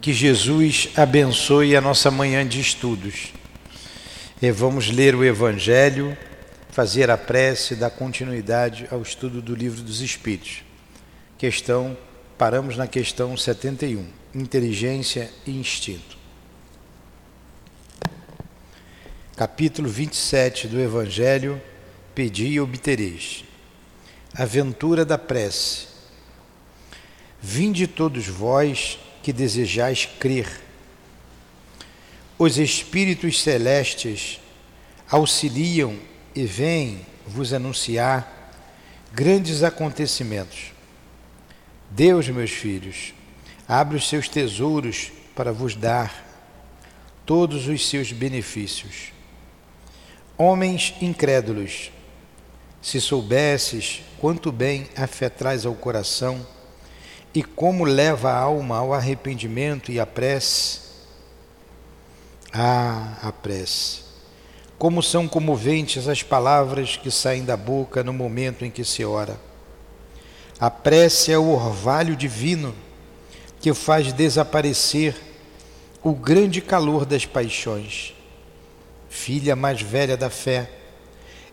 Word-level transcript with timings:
Que 0.00 0.12
Jesus 0.12 0.90
abençoe 0.96 1.74
a 1.74 1.80
nossa 1.80 2.10
manhã 2.10 2.46
de 2.46 2.60
estudos. 2.60 3.32
E 4.42 4.50
vamos 4.50 4.90
ler 4.90 5.14
o 5.14 5.24
Evangelho, 5.24 6.16
fazer 6.70 7.10
a 7.10 7.16
prece, 7.16 7.74
dar 7.74 7.88
continuidade 7.88 8.86
ao 8.90 9.00
estudo 9.00 9.40
do 9.40 9.54
Livro 9.54 9.80
dos 9.80 10.00
Espíritos. 10.00 10.62
Questão, 11.38 11.96
paramos 12.36 12.76
na 12.76 12.86
questão 12.86 13.36
71, 13.36 14.06
inteligência 14.34 15.30
e 15.46 15.52
instinto. 15.52 16.18
Capítulo 19.36 19.88
27 19.88 20.68
do 20.68 20.78
Evangelho, 20.78 21.60
pedi 22.14 22.46
e 22.46 22.60
obtereis. 22.60 23.44
Aventura 24.34 25.04
da 25.04 25.16
prece. 25.16 25.93
Vinde 27.46 27.86
todos 27.86 28.26
vós 28.26 28.98
que 29.22 29.30
desejais 29.30 30.06
crer. 30.18 30.62
Os 32.38 32.56
espíritos 32.56 33.42
celestes 33.42 34.40
auxiliam 35.10 35.94
e 36.34 36.46
vêm 36.46 37.04
vos 37.26 37.52
anunciar 37.52 38.50
grandes 39.12 39.62
acontecimentos. 39.62 40.72
Deus, 41.90 42.30
meus 42.30 42.50
filhos, 42.50 43.12
abre 43.68 43.98
os 43.98 44.08
seus 44.08 44.26
tesouros 44.26 45.12
para 45.34 45.52
vos 45.52 45.76
dar 45.76 46.24
todos 47.26 47.68
os 47.68 47.86
seus 47.86 48.10
benefícios. 48.10 49.12
Homens 50.38 50.94
incrédulos, 50.98 51.92
se 52.80 53.02
soubesses 53.02 54.00
quanto 54.18 54.50
bem 54.50 54.88
a 54.96 55.06
fé 55.06 55.28
traz 55.28 55.66
ao 55.66 55.74
coração, 55.74 56.54
e 57.34 57.42
como 57.42 57.84
leva 57.84 58.30
a 58.30 58.38
alma 58.38 58.78
ao 58.78 58.94
arrependimento 58.94 59.90
e 59.90 59.98
à 59.98 60.06
prece. 60.06 60.78
Ah, 62.52 63.18
a 63.22 63.32
prece. 63.32 64.04
Como 64.78 65.02
são 65.02 65.26
comoventes 65.26 66.06
as 66.06 66.22
palavras 66.22 66.96
que 66.96 67.10
saem 67.10 67.44
da 67.44 67.56
boca 67.56 68.04
no 68.04 68.12
momento 68.12 68.64
em 68.64 68.70
que 68.70 68.84
se 68.84 69.04
ora. 69.04 69.36
A 70.60 70.70
prece 70.70 71.32
é 71.32 71.38
o 71.38 71.48
orvalho 71.48 72.14
divino 72.14 72.72
que 73.60 73.74
faz 73.74 74.12
desaparecer 74.12 75.16
o 76.02 76.12
grande 76.12 76.60
calor 76.60 77.04
das 77.04 77.26
paixões. 77.26 78.14
Filha 79.08 79.56
mais 79.56 79.80
velha 79.80 80.16
da 80.16 80.30
fé, 80.30 80.70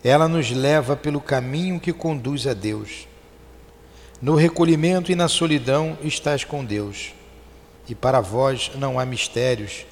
ela 0.03 0.27
nos 0.27 0.51
leva 0.51 0.95
pelo 0.95 1.21
caminho 1.21 1.79
que 1.79 1.93
conduz 1.93 2.45
a 2.45 2.53
Deus 2.53 3.07
no 4.21 4.35
recolhimento 4.35 5.11
e 5.11 5.15
na 5.15 5.27
solidão 5.27 5.97
estás 6.03 6.43
com 6.43 6.63
Deus, 6.63 7.13
e 7.89 7.95
para 7.95 8.21
vós 8.21 8.71
não 8.75 8.99
há 8.99 9.05
mistérios, 9.05 9.85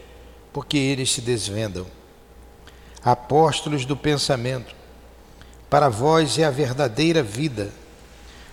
porque 0.53 0.77
eles 0.77 1.11
se 1.11 1.21
desvendam. 1.21 1.85
Apóstolos 3.03 3.85
do 3.85 3.97
pensamento, 3.97 4.75
para 5.69 5.89
vós 5.89 6.37
é 6.37 6.43
a 6.43 6.51
verdadeira 6.51 7.23
vida. 7.23 7.71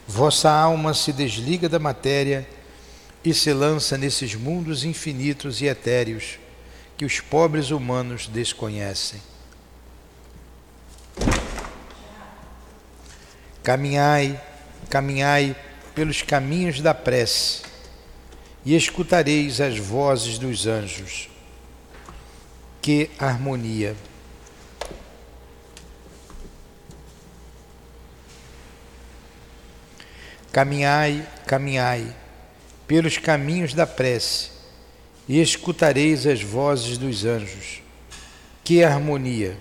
Vossa 0.07 0.51
alma 0.51 0.95
se 0.95 1.13
desliga 1.13 1.69
da 1.69 1.79
matéria 1.79 2.49
e 3.25 3.35
se 3.35 3.53
lança 3.53 3.99
nesses 3.99 4.35
mundos 4.35 4.85
infinitos 4.85 5.61
e 5.61 5.67
etéreos 5.67 6.39
que 6.97 7.05
os 7.05 7.21
pobres 7.21 7.71
humanos 7.71 8.29
desconhecem. 8.29 9.21
Caminhai, 13.63 14.41
caminhai 14.89 15.57
pelos 15.95 16.23
caminhos 16.23 16.81
da 16.81 16.95
prece 16.95 17.63
e 18.65 18.75
escutareis 18.75 19.61
as 19.61 19.79
vozes 19.79 20.39
dos 20.39 20.67
anjos. 20.67 21.29
Que 22.83 23.11
harmonia! 23.19 23.97
Caminhai, 30.53 31.27
caminhai 31.47 32.15
pelos 32.87 33.19
caminhos 33.19 33.75
da 33.75 33.87
prece 33.87 34.51
e 35.29 35.41
escutareis 35.41 36.27
as 36.27 36.43
vozes 36.43 36.97
dos 36.97 37.25
anjos. 37.25 37.83
Que 38.65 38.83
harmonia! 38.83 39.57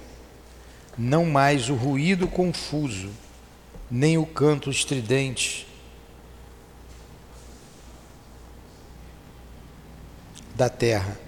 Não 0.97 1.25
mais 1.25 1.69
o 1.69 1.75
ruído 1.75 2.27
confuso, 2.27 3.09
nem 3.89 4.17
o 4.17 4.25
canto 4.25 4.69
estridente 4.69 5.67
da 10.55 10.69
terra. 10.69 11.19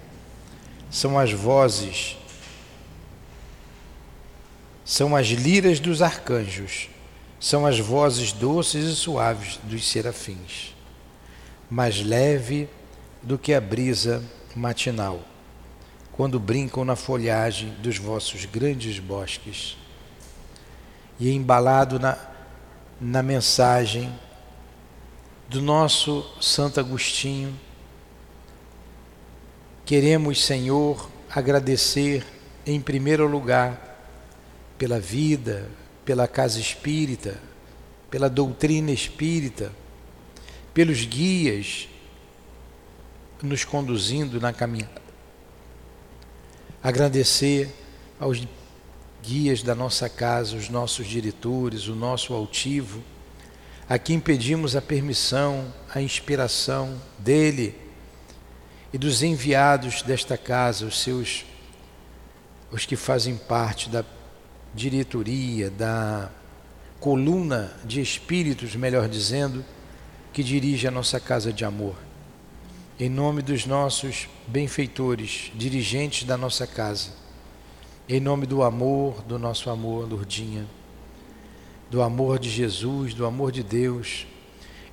São 0.90 1.18
as 1.18 1.32
vozes, 1.32 2.16
são 4.84 5.14
as 5.14 5.26
liras 5.26 5.78
dos 5.78 6.00
arcanjos, 6.00 6.88
são 7.38 7.66
as 7.66 7.78
vozes 7.78 8.32
doces 8.32 8.86
e 8.86 8.96
suaves 8.96 9.60
dos 9.62 9.86
serafins, 9.86 10.74
mais 11.70 12.02
leve 12.02 12.68
do 13.22 13.38
que 13.38 13.52
a 13.52 13.60
brisa 13.60 14.24
matinal, 14.56 15.20
quando 16.12 16.40
brincam 16.40 16.84
na 16.84 16.96
folhagem 16.96 17.70
dos 17.80 17.98
vossos 17.98 18.46
grandes 18.46 18.98
bosques. 18.98 19.76
E 21.20 21.32
embalado 21.32 21.98
na, 21.98 22.16
na 23.00 23.22
mensagem 23.22 24.12
do 25.48 25.62
nosso 25.62 26.24
Santo 26.40 26.80
Agostinho, 26.80 27.58
Queremos, 29.88 30.44
Senhor, 30.44 31.08
agradecer 31.30 32.22
em 32.66 32.78
primeiro 32.78 33.26
lugar 33.26 33.98
pela 34.76 35.00
vida, 35.00 35.66
pela 36.04 36.28
casa 36.28 36.60
espírita, 36.60 37.40
pela 38.10 38.28
doutrina 38.28 38.90
espírita, 38.90 39.72
pelos 40.74 41.06
guias 41.06 41.88
nos 43.42 43.64
conduzindo 43.64 44.38
na 44.38 44.52
caminhada. 44.52 45.00
Agradecer 46.82 47.74
aos 48.20 48.46
guias 49.22 49.62
da 49.62 49.74
nossa 49.74 50.08
casa, 50.08 50.56
os 50.56 50.68
nossos 50.68 51.06
diretores, 51.06 51.88
o 51.88 51.94
nosso 51.94 52.32
altivo, 52.34 53.02
a 53.88 53.98
quem 53.98 54.20
pedimos 54.20 54.76
a 54.76 54.82
permissão, 54.82 55.72
a 55.94 56.00
inspiração 56.00 57.00
dele 57.18 57.74
e 58.92 58.98
dos 58.98 59.22
enviados 59.22 60.02
desta 60.02 60.36
casa, 60.36 60.86
os 60.86 61.00
seus 61.00 61.44
os 62.70 62.84
que 62.84 62.96
fazem 62.96 63.34
parte 63.36 63.88
da 63.88 64.04
diretoria, 64.74 65.70
da 65.70 66.30
coluna 67.00 67.74
de 67.84 68.00
espíritos, 68.00 68.76
melhor 68.76 69.08
dizendo, 69.08 69.64
que 70.32 70.42
dirige 70.42 70.86
a 70.86 70.90
nossa 70.90 71.18
casa 71.18 71.52
de 71.52 71.64
amor. 71.64 71.96
Em 73.00 73.08
nome 73.08 73.40
dos 73.40 73.64
nossos 73.64 74.28
benfeitores, 74.46 75.50
dirigentes 75.54 76.24
da 76.24 76.36
nossa 76.36 76.66
casa, 76.66 77.12
em 78.08 78.20
nome 78.20 78.46
do 78.46 78.62
amor, 78.62 79.22
do 79.22 79.38
nosso 79.38 79.68
amor, 79.68 80.08
Lourdinha, 80.08 80.66
do 81.90 82.02
amor 82.02 82.38
de 82.38 82.48
Jesus, 82.48 83.12
do 83.12 83.26
amor 83.26 83.52
de 83.52 83.62
Deus, 83.62 84.26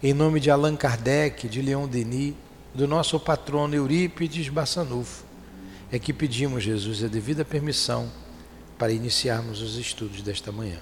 em 0.04 0.14
nome 0.14 0.40
de 0.40 0.52
Allan 0.52 0.76
Kardec, 0.76 1.48
de 1.48 1.62
Leon 1.62 1.88
Denis, 1.88 2.36
do 2.74 2.88
nosso 2.88 3.18
patrono 3.20 3.74
Eurípides 3.74 4.50
Bassanufo, 4.50 5.24
é 5.92 5.98
que 5.98 6.12
pedimos, 6.12 6.64
Jesus, 6.64 7.04
a 7.04 7.08
devida 7.08 7.46
permissão 7.46 8.12
para 8.78 8.92
iniciarmos 8.92 9.62
os 9.62 9.78
estudos 9.78 10.22
desta 10.22 10.52
manhã. 10.52 10.80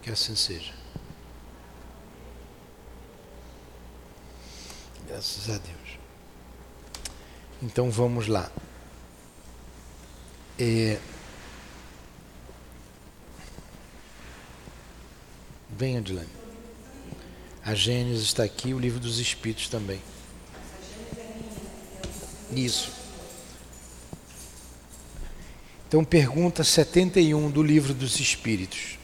Que 0.00 0.10
assim 0.10 0.36
seja. 0.36 0.72
Graças 5.08 5.48
a 5.50 5.58
Deus. 5.58 5.98
Então 7.62 7.90
vamos 7.90 8.28
lá. 8.28 8.50
É... 10.58 10.98
Venha, 15.76 15.98
Adilane. 15.98 16.28
A 17.64 17.74
Gênesis 17.74 18.24
está 18.24 18.44
aqui, 18.44 18.72
o 18.72 18.78
livro 18.78 19.00
dos 19.00 19.18
Espíritos 19.18 19.68
também. 19.68 20.00
Isso. 22.54 22.92
Então, 25.88 26.04
pergunta 26.04 26.62
71 26.62 27.50
do 27.50 27.62
Livro 27.62 27.94
dos 27.94 28.20
Espíritos. 28.20 28.98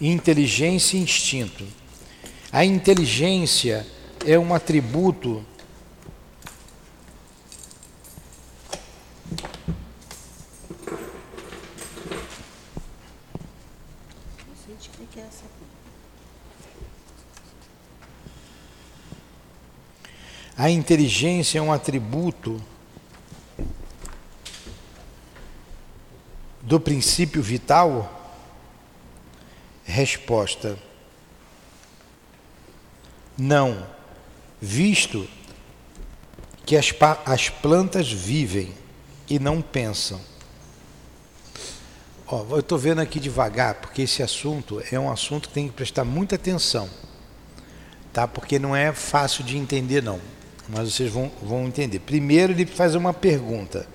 Inteligência 0.00 0.96
e 0.96 1.00
instinto. 1.00 1.64
A 2.50 2.64
inteligência 2.64 3.86
é 4.26 4.38
um 4.38 4.54
atributo 4.54 5.44
A 20.56 20.68
inteligência 20.70 21.58
é 21.58 21.62
um 21.62 21.72
atributo 21.72 22.62
do 26.60 26.78
princípio 26.78 27.42
vital? 27.42 28.18
Resposta: 29.84 30.78
Não, 33.36 33.86
visto 34.60 35.28
que 36.64 36.76
as, 36.76 36.92
as 37.24 37.48
plantas 37.48 38.12
vivem 38.12 38.72
e 39.28 39.38
não 39.38 39.62
pensam. 39.62 40.20
Ó, 42.26 42.44
eu 42.50 42.60
estou 42.60 42.78
vendo 42.78 43.00
aqui 43.00 43.18
devagar, 43.18 43.74
porque 43.76 44.02
esse 44.02 44.22
assunto 44.22 44.82
é 44.90 44.98
um 44.98 45.10
assunto 45.10 45.48
que 45.48 45.54
tem 45.54 45.68
que 45.68 45.74
prestar 45.74 46.04
muita 46.04 46.36
atenção, 46.36 46.88
tá? 48.12 48.28
Porque 48.28 48.58
não 48.58 48.76
é 48.76 48.92
fácil 48.92 49.42
de 49.44 49.56
entender, 49.56 50.02
não. 50.02 50.20
Mas 50.72 50.94
vocês 50.94 51.12
vão, 51.12 51.30
vão 51.42 51.66
entender. 51.66 51.98
Primeiro, 51.98 52.52
ele 52.52 52.64
faz 52.64 52.94
uma 52.94 53.12
pergunta: 53.12 53.86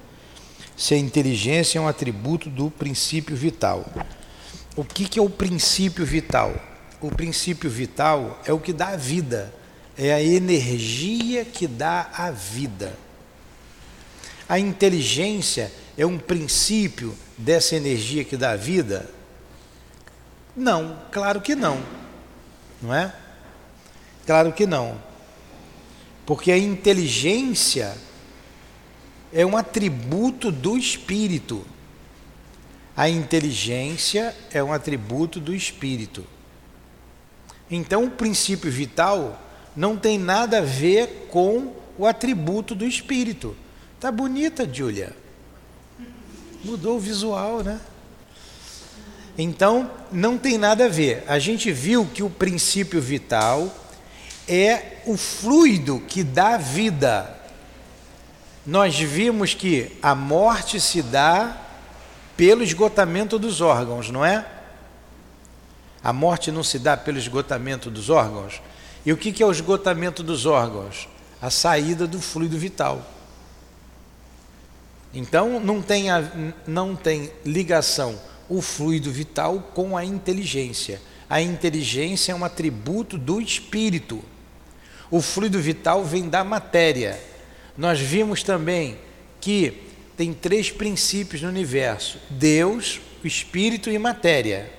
se 0.77 0.93
a 0.93 0.97
inteligência 0.97 1.79
é 1.79 1.81
um 1.81 1.87
atributo 1.87 2.51
do 2.51 2.69
princípio 2.69 3.35
vital. 3.35 3.83
O 4.75 4.83
que, 4.83 5.09
que 5.09 5.17
é 5.17 5.21
o 5.21 5.29
princípio 5.29 6.05
vital? 6.05 6.53
O 7.01 7.09
princípio 7.09 7.67
vital 7.67 8.39
é 8.45 8.53
o 8.53 8.59
que 8.59 8.71
dá 8.71 8.89
a 8.89 8.95
vida, 8.95 9.51
é 9.97 10.13
a 10.13 10.21
energia 10.21 11.43
que 11.43 11.65
dá 11.65 12.11
a 12.13 12.29
vida. 12.29 12.93
A 14.47 14.59
inteligência 14.59 15.71
é 15.97 16.05
um 16.05 16.19
princípio 16.19 17.17
dessa 17.35 17.75
energia 17.75 18.23
que 18.23 18.37
dá 18.37 18.51
a 18.51 18.55
vida? 18.55 19.09
Não, 20.55 20.99
claro 21.11 21.41
que 21.41 21.55
não. 21.55 21.81
Não 22.79 22.93
é? 22.93 23.11
Claro 24.27 24.53
que 24.53 24.67
não. 24.67 25.06
Porque 26.27 26.51
a 26.51 26.57
inteligência 26.57 27.97
é 29.31 29.45
um 29.45 29.55
atributo 29.55 30.51
do 30.51 30.77
espírito. 30.77 31.65
A 32.97 33.09
inteligência 33.09 34.35
é 34.51 34.61
um 34.61 34.73
atributo 34.73 35.39
do 35.39 35.55
espírito. 35.55 36.25
Então, 37.71 38.03
o 38.03 38.11
princípio 38.11 38.69
vital 38.69 39.41
não 39.73 39.95
tem 39.95 40.19
nada 40.19 40.57
a 40.57 40.61
ver 40.61 41.29
com 41.31 41.73
o 41.97 42.05
atributo 42.05 42.75
do 42.75 42.85
espírito. 42.85 43.55
Tá 43.97 44.11
bonita, 44.11 44.69
Júlia. 44.69 45.15
Mudou 46.61 46.97
o 46.97 46.99
visual, 46.99 47.63
né? 47.63 47.79
Então, 49.37 49.89
não 50.11 50.37
tem 50.37 50.57
nada 50.57 50.87
a 50.87 50.89
ver. 50.89 51.23
A 51.25 51.39
gente 51.39 51.71
viu 51.71 52.05
que 52.05 52.21
o 52.21 52.29
princípio 52.29 53.01
vital 53.01 53.73
é 54.47 55.01
o 55.05 55.17
fluido 55.17 55.99
que 56.07 56.23
dá 56.23 56.57
vida. 56.57 57.35
Nós 58.65 58.97
vimos 58.99 59.53
que 59.53 59.97
a 60.01 60.13
morte 60.13 60.79
se 60.79 61.01
dá 61.01 61.57
pelo 62.35 62.63
esgotamento 62.63 63.39
dos 63.39 63.61
órgãos, 63.61 64.09
não 64.09 64.23
é? 64.23 64.45
A 66.03 66.13
morte 66.13 66.51
não 66.51 66.63
se 66.63 66.77
dá 66.77 66.95
pelo 66.95 67.17
esgotamento 67.17 67.89
dos 67.89 68.09
órgãos. 68.09 68.61
E 69.05 69.11
o 69.11 69.17
que 69.17 69.41
é 69.41 69.45
o 69.45 69.51
esgotamento 69.51 70.21
dos 70.21 70.45
órgãos? 70.45 71.07
A 71.41 71.49
saída 71.49 72.05
do 72.05 72.19
fluido 72.19 72.57
vital. 72.57 73.05
Então 75.13 75.59
não 75.59 75.81
tem, 75.81 76.11
a, 76.11 76.23
não 76.65 76.95
tem 76.95 77.31
ligação 77.45 78.19
o 78.49 78.61
fluido 78.61 79.11
vital 79.11 79.71
com 79.73 79.97
a 79.97 80.05
inteligência. 80.05 81.01
A 81.29 81.41
inteligência 81.41 82.31
é 82.31 82.35
um 82.35 82.45
atributo 82.45 83.17
do 83.17 83.41
espírito. 83.41 84.23
O 85.09 85.21
fluido 85.21 85.59
vital 85.59 86.03
vem 86.03 86.27
da 86.27 86.43
matéria. 86.43 87.19
Nós 87.77 87.99
vimos 87.99 88.43
também 88.43 88.97
que 89.39 89.83
tem 90.17 90.33
três 90.33 90.71
princípios 90.71 91.41
no 91.41 91.49
universo: 91.49 92.19
Deus, 92.29 92.99
o 93.23 93.27
espírito 93.27 93.89
e 93.89 93.97
matéria. 93.97 94.71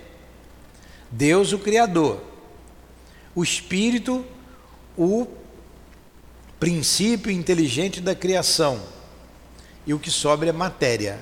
Deus, 1.10 1.52
o 1.52 1.58
criador. 1.58 2.22
O 3.34 3.42
espírito, 3.42 4.26
o 4.96 5.26
princípio 6.58 7.30
inteligente 7.30 8.00
da 8.00 8.14
criação. 8.14 8.82
E 9.86 9.94
o 9.94 9.98
que 9.98 10.10
sobra 10.10 10.50
é 10.50 10.52
matéria. 10.52 11.18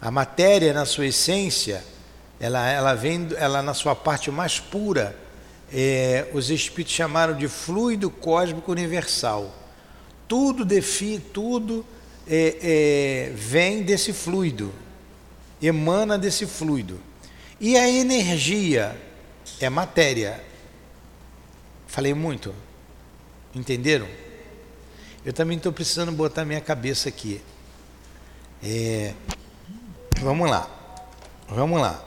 A 0.00 0.10
matéria, 0.10 0.74
na 0.74 0.84
sua 0.84 1.06
essência, 1.06 1.82
ela, 2.40 2.68
ela 2.68 2.94
vem, 2.94 3.28
ela 3.36 3.62
na 3.62 3.72
sua 3.72 3.94
parte 3.94 4.30
mais 4.30 4.58
pura, 4.58 5.16
é, 5.72 6.28
os 6.34 6.50
espíritos 6.50 6.94
chamaram 6.94 7.36
de 7.36 7.48
fluido 7.48 8.10
cósmico 8.10 8.70
universal. 8.70 9.54
Tudo 10.28 10.64
define, 10.64 11.18
tudo 11.18 11.84
é, 12.28 12.56
é, 12.62 13.32
vem 13.34 13.82
desse 13.82 14.12
fluido, 14.12 14.72
emana 15.60 16.18
desse 16.18 16.46
fluido. 16.46 17.00
E 17.58 17.76
a 17.76 17.88
energia 17.88 19.00
é 19.60 19.70
matéria. 19.70 20.42
Falei 21.86 22.12
muito? 22.12 22.54
Entenderam? 23.54 24.08
Eu 25.24 25.32
também 25.32 25.56
estou 25.56 25.72
precisando 25.72 26.10
botar 26.10 26.44
minha 26.44 26.60
cabeça 26.60 27.08
aqui. 27.08 27.40
É, 28.62 29.14
vamos 30.20 30.50
lá. 30.50 30.68
Vamos 31.48 31.80
lá. 31.80 32.04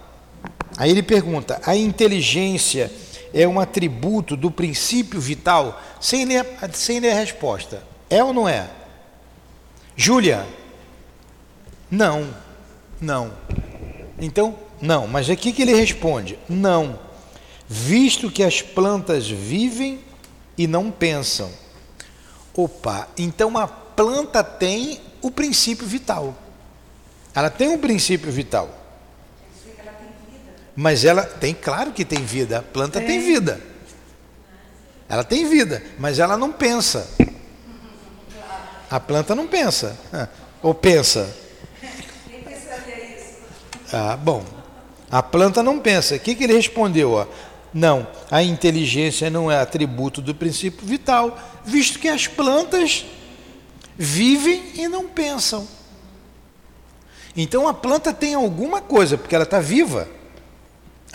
Aí 0.78 0.92
ele 0.92 1.04
pergunta: 1.04 1.62
a 1.64 1.76
inteligência 1.76 2.92
é 3.36 3.46
um 3.46 3.60
atributo 3.60 4.38
do 4.38 4.50
princípio 4.50 5.20
vital? 5.20 5.82
Sem 6.00 6.24
ler, 6.24 6.46
sem 6.72 7.02
ler 7.02 7.12
a 7.12 7.20
resposta. 7.20 7.84
É 8.10 8.24
ou 8.24 8.34
não 8.34 8.48
é? 8.48 8.70
Júlia? 9.96 10.48
Não. 11.92 12.34
Não. 13.02 13.34
Então, 14.20 14.58
não. 14.82 15.06
Mas 15.06 15.30
aqui 15.30 15.52
que 15.52 15.62
ele 15.62 15.76
responde: 15.76 16.40
não. 16.48 16.98
Visto 17.68 18.32
que 18.32 18.42
as 18.42 18.62
plantas 18.62 19.28
vivem 19.28 20.00
e 20.58 20.66
não 20.66 20.90
pensam. 20.90 21.52
Opa, 22.56 23.10
então 23.18 23.58
a 23.58 23.68
planta 23.68 24.44
tem 24.44 25.02
o 25.22 25.30
princípio 25.30 25.86
vital. 25.86 26.34
Ela 27.34 27.50
tem 27.50 27.68
um 27.68 27.78
princípio 27.78 28.31
vital. 28.31 28.85
Mas 30.75 31.06
ela 31.06 31.24
tem, 31.24 31.54
claro 31.54 31.92
que 31.92 32.04
tem 32.04 32.24
vida. 32.24 32.59
A 32.59 32.61
planta 32.61 33.00
tem 33.00 33.19
vida. 33.21 33.61
Ela 35.07 35.23
tem 35.23 35.47
vida, 35.47 35.83
mas 36.00 36.19
ela 36.19 36.35
não 36.35 36.52
pensa. 36.52 37.07
A 38.90 39.00
planta 39.00 39.35
não 39.35 39.47
pensa. 39.47 39.97
Ou 40.61 40.73
pensa? 40.73 41.33
Ah, 43.94 44.18
bom. 44.18 44.44
A 45.09 45.21
planta 45.21 45.61
não 45.61 45.80
pensa. 45.80 46.16
O 46.16 46.19
que, 46.19 46.35
que 46.35 46.44
ele 46.44 46.54
respondeu? 46.54 47.11
Ó? 47.11 47.28
Não, 47.73 48.07
a 48.31 48.42
inteligência 48.42 49.30
não 49.30 49.52
é 49.52 49.59
atributo 49.59 50.21
do 50.21 50.33
princípio 50.33 50.88
vital, 50.88 51.38
visto 51.64 52.00
que 52.00 52.07
as 52.07 52.26
plantas 52.26 53.06
vivem 53.97 54.71
e 54.76 54.88
não 54.88 55.07
pensam. 55.07 55.68
Então 57.35 57.68
a 57.68 57.73
planta 57.73 58.14
tem 58.14 58.33
alguma 58.33 58.81
coisa, 58.81 59.18
porque 59.18 59.35
ela 59.35 59.44
está 59.44 59.59
viva. 59.59 60.07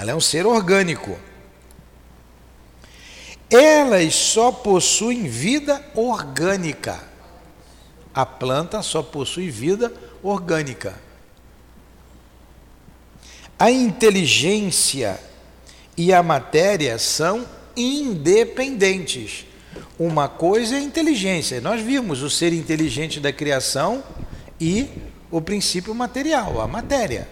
Ela 0.00 0.12
é 0.12 0.14
um 0.14 0.21
ser 0.21 0.47
orgânico. 0.47 1.19
Elas 3.50 4.14
só 4.14 4.50
possuem 4.50 5.28
vida 5.28 5.85
orgânica. 5.95 6.99
A 8.14 8.25
planta 8.25 8.80
só 8.80 9.02
possui 9.02 9.50
vida 9.50 9.92
orgânica. 10.23 10.95
A 13.59 13.71
inteligência 13.71 15.21
e 15.95 16.14
a 16.14 16.23
matéria 16.23 16.99
são 16.99 17.47
independentes. 17.76 19.45
Uma 19.99 20.28
coisa 20.28 20.76
é 20.76 20.78
a 20.78 20.83
inteligência. 20.83 21.61
Nós 21.61 21.83
vimos 21.83 22.23
o 22.23 22.30
ser 22.30 22.54
inteligente 22.54 23.21
da 23.21 23.35
criação 23.35 24.02
e 24.59 24.88
o 25.30 25.42
princípio 25.42 25.95
material, 25.95 26.59
a 26.59 26.66
matéria. 26.66 27.28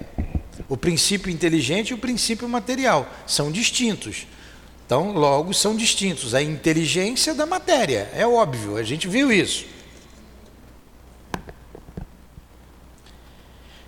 O 0.69 0.77
princípio 0.77 1.31
inteligente 1.31 1.91
e 1.91 1.95
o 1.95 1.99
princípio 1.99 2.49
material 2.49 3.09
são 3.27 3.51
distintos. 3.51 4.27
Então, 4.85 5.13
logo 5.13 5.55
são 5.55 5.75
distintos. 5.75 6.35
A 6.35 6.43
inteligência 6.43 7.35
da 7.35 7.47
matéria, 7.47 8.11
é 8.15 8.27
óbvio, 8.27 8.77
a 8.77 8.83
gente 8.83 9.09
viu 9.09 9.33
isso. 9.33 9.65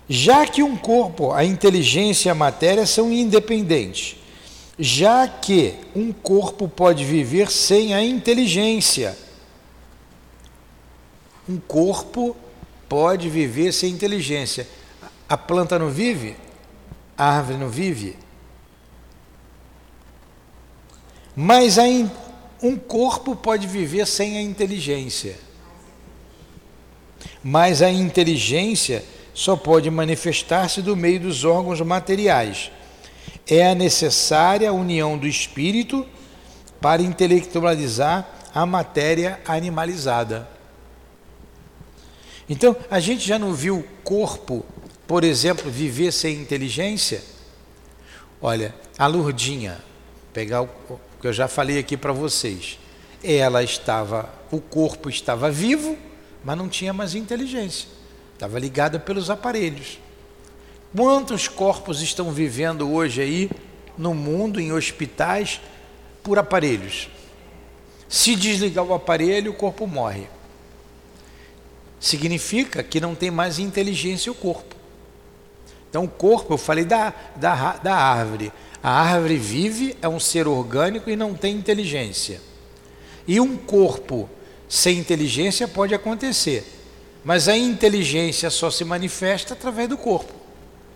Já 0.09 0.45
que 0.45 0.61
um 0.61 0.75
corpo, 0.75 1.31
a 1.31 1.45
inteligência 1.45 2.29
e 2.29 2.31
a 2.31 2.35
matéria 2.35 2.85
são 2.85 3.11
independentes, 3.11 4.17
já 4.77 5.27
que 5.27 5.75
um 5.95 6.11
corpo 6.11 6.67
pode 6.67 7.05
viver 7.05 7.49
sem 7.49 7.93
a 7.93 8.03
inteligência, 8.03 9.17
um 11.47 11.57
corpo 11.57 12.35
pode 12.89 13.29
viver 13.29 13.71
sem 13.71 13.93
inteligência. 13.93 14.67
A 15.29 15.37
planta 15.37 15.79
não 15.79 15.89
vive? 15.89 16.35
A 17.17 17.37
árvore 17.37 17.57
não 17.57 17.69
vive? 17.69 18.17
Mas 21.35 21.77
in... 21.77 22.09
Um 22.63 22.77
corpo 22.77 23.35
pode 23.35 23.65
viver 23.65 24.05
sem 24.05 24.37
a 24.37 24.41
inteligência, 24.41 25.35
mas 27.43 27.81
a 27.81 27.89
inteligência 27.89 29.03
só 29.33 29.55
pode 29.55 29.89
manifestar-se 29.89 30.79
do 30.79 30.95
meio 30.95 31.21
dos 31.21 31.43
órgãos 31.43 31.81
materiais. 31.81 32.71
É 33.47 33.67
a 33.67 33.73
necessária 33.73 34.71
união 34.71 35.17
do 35.17 35.25
espírito 35.25 36.05
para 36.79 37.01
intelectualizar 37.01 38.29
a 38.53 38.63
matéria 38.63 39.39
animalizada. 39.47 40.47
Então, 42.47 42.75
a 42.91 42.99
gente 42.99 43.27
já 43.27 43.39
não 43.39 43.55
viu 43.55 43.83
corpo, 44.03 44.63
por 45.11 45.25
exemplo, 45.25 45.69
viver 45.69 46.13
sem 46.13 46.37
inteligência? 46.37 47.21
Olha, 48.41 48.73
a 48.97 49.07
Lurdinha, 49.07 49.77
pegar 50.31 50.61
o 50.61 50.69
que 51.19 51.27
eu 51.27 51.33
já 51.33 51.49
falei 51.49 51.77
aqui 51.77 51.97
para 51.97 52.13
vocês. 52.13 52.79
Ela 53.21 53.61
estava, 53.61 54.33
o 54.49 54.61
corpo 54.61 55.09
estava 55.09 55.51
vivo, 55.51 55.97
mas 56.45 56.57
não 56.57 56.69
tinha 56.69 56.93
mais 56.93 57.13
inteligência. 57.13 57.89
Estava 58.35 58.57
ligada 58.57 59.01
pelos 59.01 59.29
aparelhos. 59.29 59.99
Quantos 60.95 61.45
corpos 61.45 62.01
estão 62.01 62.31
vivendo 62.31 62.89
hoje 62.89 63.21
aí 63.21 63.51
no 63.97 64.13
mundo, 64.13 64.61
em 64.61 64.71
hospitais, 64.71 65.59
por 66.23 66.39
aparelhos? 66.39 67.09
Se 68.07 68.33
desligar 68.33 68.85
o 68.85 68.93
aparelho, 68.93 69.51
o 69.51 69.55
corpo 69.55 69.85
morre 69.85 70.29
significa 71.99 72.81
que 72.81 73.01
não 73.01 73.13
tem 73.13 73.29
mais 73.29 73.59
inteligência 73.59 74.31
o 74.31 74.35
corpo. 74.35 74.79
Então, 75.91 76.05
o 76.05 76.07
corpo, 76.07 76.53
eu 76.53 76.57
falei 76.57 76.85
da, 76.85 77.13
da, 77.35 77.73
da 77.73 77.93
árvore. 77.93 78.51
A 78.81 78.89
árvore 78.89 79.37
vive, 79.37 79.95
é 80.01 80.07
um 80.07 80.19
ser 80.19 80.47
orgânico 80.47 81.09
e 81.09 81.15
não 81.15 81.35
tem 81.35 81.55
inteligência. 81.55 82.41
E 83.27 83.39
um 83.39 83.55
corpo 83.57 84.27
sem 84.67 84.97
inteligência 84.97 85.67
pode 85.67 85.93
acontecer, 85.93 86.65
mas 87.23 87.47
a 87.47 87.55
inteligência 87.55 88.49
só 88.49 88.71
se 88.71 88.83
manifesta 88.83 89.53
através 89.53 89.89
do 89.89 89.97
corpo, 89.97 90.33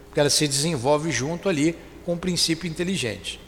porque 0.06 0.20
ela 0.20 0.30
se 0.30 0.48
desenvolve 0.48 1.12
junto 1.12 1.50
ali 1.50 1.78
com 2.06 2.14
o 2.14 2.18
princípio 2.18 2.68
inteligente. 2.68 3.40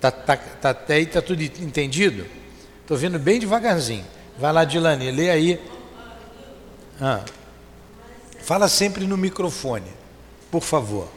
Tá, 0.00 0.10
tá, 0.10 0.36
tá, 0.36 0.70
até 0.70 0.96
aí 0.96 1.04
está 1.04 1.22
tudo 1.22 1.42
entendido? 1.42 2.26
Estou 2.82 2.96
vendo 2.96 3.18
bem 3.18 3.40
devagarzinho. 3.40 4.04
Vai 4.38 4.52
lá, 4.52 4.64
Dilane, 4.64 5.10
lê 5.10 5.30
aí 5.30 5.58
ah. 7.00 7.24
Fala 8.42 8.68
sempre 8.68 9.06
no 9.06 9.16
microfone, 9.16 9.90
por 10.50 10.62
favor. 10.62 11.08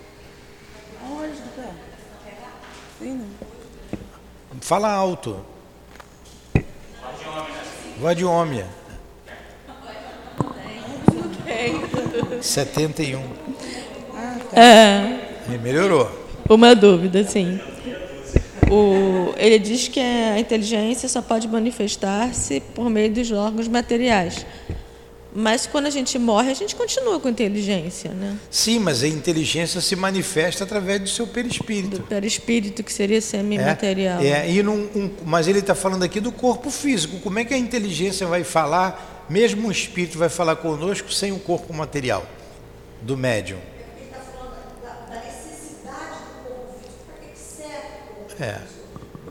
Fala 4.62 4.92
alto. 4.92 5.40
Voz 8.00 8.16
de 8.16 8.26
homem. 8.26 8.64
71. 12.42 13.22
É. 14.54 15.58
Melhorou. 15.62 16.10
Uma 16.50 16.76
dúvida, 16.76 17.24
sim. 17.24 17.60
O, 18.70 19.34
ele 19.38 19.58
diz 19.58 19.88
que 19.88 20.00
a 20.00 20.40
inteligência 20.40 21.10
só 21.10 21.22
pode 21.22 21.48
manifestar-se 21.48 22.60
por 22.60 22.90
meio 22.90 23.12
dos 23.12 23.32
órgãos 23.32 23.68
materiais. 23.68 24.46
Mas 25.40 25.66
quando 25.66 25.86
a 25.86 25.90
gente 25.90 26.20
morre, 26.20 26.52
a 26.52 26.54
gente 26.54 26.76
continua 26.76 27.18
com 27.18 27.30
inteligência, 27.30 28.12
né? 28.12 28.38
Sim, 28.52 28.80
mas 28.80 29.04
a 29.04 29.08
inteligência 29.08 29.80
se 29.80 29.96
manifesta 29.96 30.66
através 30.66 31.00
do 31.00 31.08
seu 31.08 31.26
perispírito. 31.26 32.00
Do 32.00 32.04
perispírito, 32.04 32.84
que 32.84 32.92
seria 32.92 33.22
semi-material. 33.22 34.20
É, 34.22 34.46
é, 34.46 34.52
e 34.52 34.62
num, 34.62 34.90
um, 34.94 35.10
mas 35.26 35.48
ele 35.48 35.60
está 35.60 35.74
falando 35.74 36.04
aqui 36.04 36.20
do 36.20 36.34
corpo 36.34 36.70
físico. 36.70 37.20
Como 37.20 37.40
é 37.40 37.46
que 37.46 37.54
a 37.54 37.58
inteligência 37.58 38.28
vai 38.28 38.44
falar, 38.44 39.26
mesmo 39.30 39.70
o 39.70 39.72
espírito 39.72 40.18
vai 40.18 40.28
falar 40.28 40.58
conosco 40.58 41.10
sem 41.10 41.32
o 41.32 41.40
corpo 41.40 41.74
material 41.74 42.28
do 43.02 43.16
médium? 43.16 43.60
Ele 43.96 44.08
está 44.08 44.20
falando 44.20 44.60
da, 44.84 45.16
da, 45.16 45.22
necessidade 45.22 46.20
do 46.36 46.50
corpo 46.50 46.74
físico, 46.82 47.06
para 47.08 47.16
que 47.26 47.40
serve 47.40 48.44
é. 48.44 48.60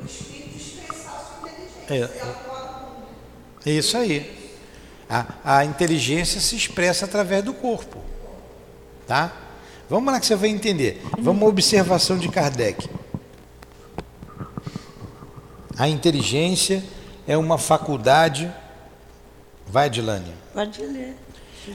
o 0.00 0.06
espírito 0.06 0.56
expressar 0.56 1.10
a 1.10 1.38
sua 1.38 1.50
inteligência. 1.50 2.10
É, 3.66 3.70
é 3.70 3.72
isso 3.74 3.94
aí. 3.94 4.37
A, 5.08 5.26
a 5.44 5.64
inteligência 5.64 6.40
se 6.40 6.56
expressa 6.56 7.04
através 7.06 7.42
do 7.44 7.54
corpo. 7.54 7.98
Tá? 9.06 9.32
Vamos 9.88 10.12
lá 10.12 10.20
que 10.20 10.26
você 10.26 10.36
vai 10.36 10.50
entender. 10.50 11.02
Vamos 11.18 11.42
à 11.42 11.46
observação 11.46 12.18
de 12.18 12.28
Kardec. 12.28 12.88
A 15.78 15.88
inteligência 15.88 16.84
é 17.26 17.36
uma 17.36 17.56
faculdade. 17.56 18.52
Vai, 19.66 19.88
Dilane. 19.88 20.32
Pode 20.52 20.82
ler. 20.82 21.16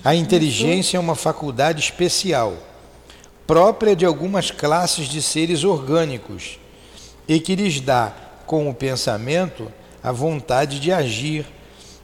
A 0.03 0.15
inteligência 0.15 0.97
é 0.97 0.99
uma 0.99 1.15
faculdade 1.15 1.79
especial, 1.79 2.57
própria 3.45 3.95
de 3.95 4.05
algumas 4.05 4.49
classes 4.49 5.07
de 5.07 5.21
seres 5.21 5.63
orgânicos, 5.63 6.59
e 7.27 7.39
que 7.39 7.55
lhes 7.55 7.79
dá, 7.79 8.13
com 8.45 8.69
o 8.69 8.73
pensamento, 8.73 9.71
a 10.01 10.11
vontade 10.11 10.79
de 10.79 10.91
agir 10.91 11.45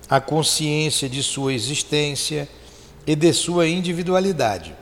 a 0.10 0.20
consciência 0.20 1.08
de 1.08 1.22
sua 1.22 1.54
existência 1.54 2.50
e 3.06 3.16
de 3.16 3.32
sua 3.32 3.68
individualidade, 3.68 4.76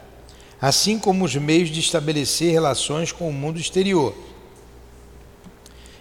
assim 0.61 0.97
como 0.97 1.25
os 1.25 1.35
meios 1.35 1.69
de 1.69 1.79
estabelecer 1.79 2.51
relações 2.51 3.11
com 3.11 3.29
o 3.29 3.33
mundo 3.33 3.59
exterior 3.59 4.15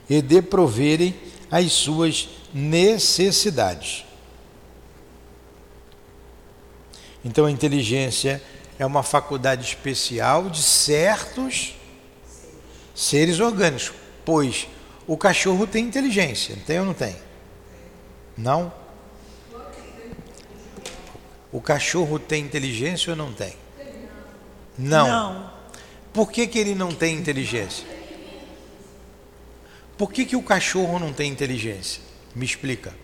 e 0.09 0.23
de 0.23 0.41
proverem 0.41 1.15
as 1.51 1.73
suas 1.73 2.29
necessidades. 2.55 4.05
Então 7.25 7.47
a 7.47 7.51
inteligência 7.51 8.41
é 8.79 8.87
uma 8.87 9.03
faculdade 9.03 9.65
especial 9.65 10.49
de 10.49 10.63
certos 10.63 11.75
seres 12.95 13.41
orgânicos, 13.41 13.93
pois 14.25 14.69
o 15.07 15.17
cachorro 15.17 15.67
tem 15.67 15.85
inteligência, 15.85 16.57
tem 16.67 16.79
ou 16.79 16.87
não 16.87 16.95
tem? 16.95 17.17
Não? 18.37 18.86
O 21.57 21.61
cachorro 21.63 22.19
tem 22.19 22.45
inteligência 22.45 23.13
ou 23.13 23.17
não 23.17 23.33
tem? 23.33 23.55
Não. 24.77 25.09
não. 25.09 25.53
Por 26.13 26.31
que, 26.31 26.47
que 26.47 26.59
ele 26.59 26.75
não 26.75 26.95
tem 26.95 27.17
inteligência? 27.17 27.89
Por 29.97 30.13
que, 30.13 30.27
que 30.27 30.37
o 30.37 30.43
cachorro 30.43 30.99
não 30.99 31.15
tem 31.15 31.33
inteligência? 31.33 32.03
Me 32.35 32.45
explica. 32.45 32.95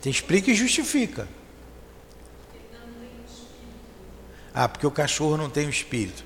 Te 0.00 0.08
explica 0.08 0.50
e 0.50 0.54
justifica. 0.54 1.28
Ah, 4.54 4.66
porque 4.66 4.86
o 4.86 4.90
cachorro 4.90 5.36
não 5.36 5.50
tem 5.50 5.66
o 5.66 5.70
espírito. 5.70 6.24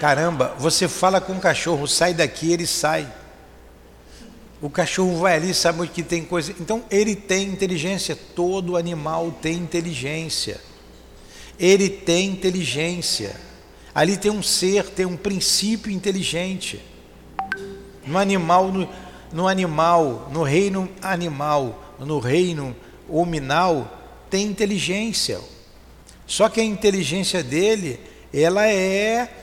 Caramba, 0.00 0.56
você 0.58 0.88
fala 0.88 1.20
com 1.20 1.34
o 1.34 1.40
cachorro, 1.40 1.86
sai 1.86 2.14
daqui, 2.14 2.50
ele 2.50 2.66
sai. 2.66 3.06
O 4.62 4.70
cachorro 4.70 5.18
vai 5.18 5.36
ali, 5.36 5.52
sabe 5.52 5.86
que 5.88 6.02
tem 6.02 6.24
coisa. 6.24 6.54
Então 6.58 6.82
ele 6.90 7.14
tem 7.14 7.46
inteligência. 7.48 8.16
Todo 8.16 8.78
animal 8.78 9.30
tem 9.42 9.58
inteligência. 9.58 10.58
Ele 11.58 11.90
tem 11.90 12.30
inteligência. 12.30 13.36
Ali 13.94 14.16
tem 14.16 14.30
um 14.30 14.42
ser, 14.42 14.86
tem 14.86 15.04
um 15.04 15.18
princípio 15.18 15.92
inteligente. 15.92 16.82
No 18.06 18.16
animal, 18.16 18.68
no, 18.68 18.88
no 19.30 19.46
animal, 19.46 20.30
no 20.32 20.42
reino 20.42 20.88
animal, 21.02 21.94
no 21.98 22.18
reino 22.18 22.74
hominal, 23.06 24.16
tem 24.30 24.46
inteligência. 24.46 25.38
Só 26.26 26.48
que 26.48 26.58
a 26.58 26.64
inteligência 26.64 27.42
dele, 27.42 28.00
ela 28.32 28.66
é 28.66 29.39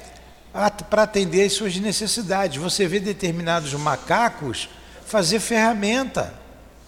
para 0.89 1.03
atender 1.03 1.45
às 1.45 1.53
suas 1.53 1.77
necessidades. 1.77 2.57
Você 2.57 2.87
vê 2.87 2.99
determinados 2.99 3.73
macacos 3.75 4.67
fazer 5.05 5.39
ferramenta. 5.39 6.33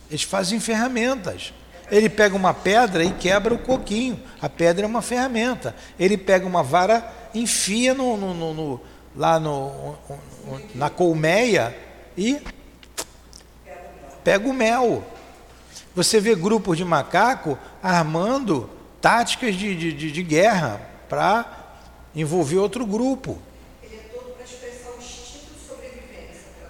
Eles 0.10 0.24
fazem 0.24 0.60
ferramentas. 0.60 1.54
Ele 1.92 2.10
pega 2.10 2.36
uma 2.36 2.54
pedra 2.54 3.04
e 3.04 3.12
quebra 3.14 3.54
o 3.54 3.60
coquinho. 3.60 4.20
A 4.42 4.50
pedra 4.50 4.86
é 4.86 4.88
uma 4.88 5.02
ferramenta. 5.02 5.76
Ele 6.00 6.18
pega 6.18 6.48
uma 6.48 6.64
vara, 6.64 7.14
enfia 7.34 7.94
no, 7.94 8.18
no, 8.18 8.34
no, 8.34 8.54
no 8.54 8.82
lá 9.16 9.40
no, 9.40 9.96
na 10.74 10.90
colmeia 10.90 11.76
e 12.18 12.42
pega 14.24 14.48
o 14.48 14.54
mel. 14.54 15.04
Você 15.96 16.20
vê 16.20 16.36
grupos 16.36 16.78
de 16.78 16.86
macaco 16.86 17.58
armando 17.82 18.70
táticas 19.02 19.56
de, 19.56 19.76
de, 19.94 20.12
de 20.12 20.24
guerra 20.24 20.82
para 21.08 21.46
envolver 22.16 22.58
outro 22.58 22.86
grupo. 22.86 23.40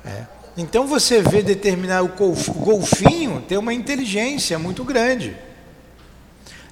É. 0.06 0.26
Então 0.58 0.88
você 0.88 1.22
vê 1.22 1.42
determinar 1.42 2.02
o 2.02 2.10
golfinho 2.10 3.42
ter 3.48 3.58
uma 3.58 3.74
inteligência 3.74 4.60
muito 4.60 4.84
grande. 4.84 5.36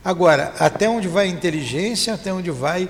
Agora, 0.03 0.53
até 0.59 0.89
onde 0.89 1.07
vai 1.07 1.27
a 1.27 1.29
inteligência, 1.29 2.13
até 2.13 2.31
onde 2.33 2.51
vai 2.51 2.89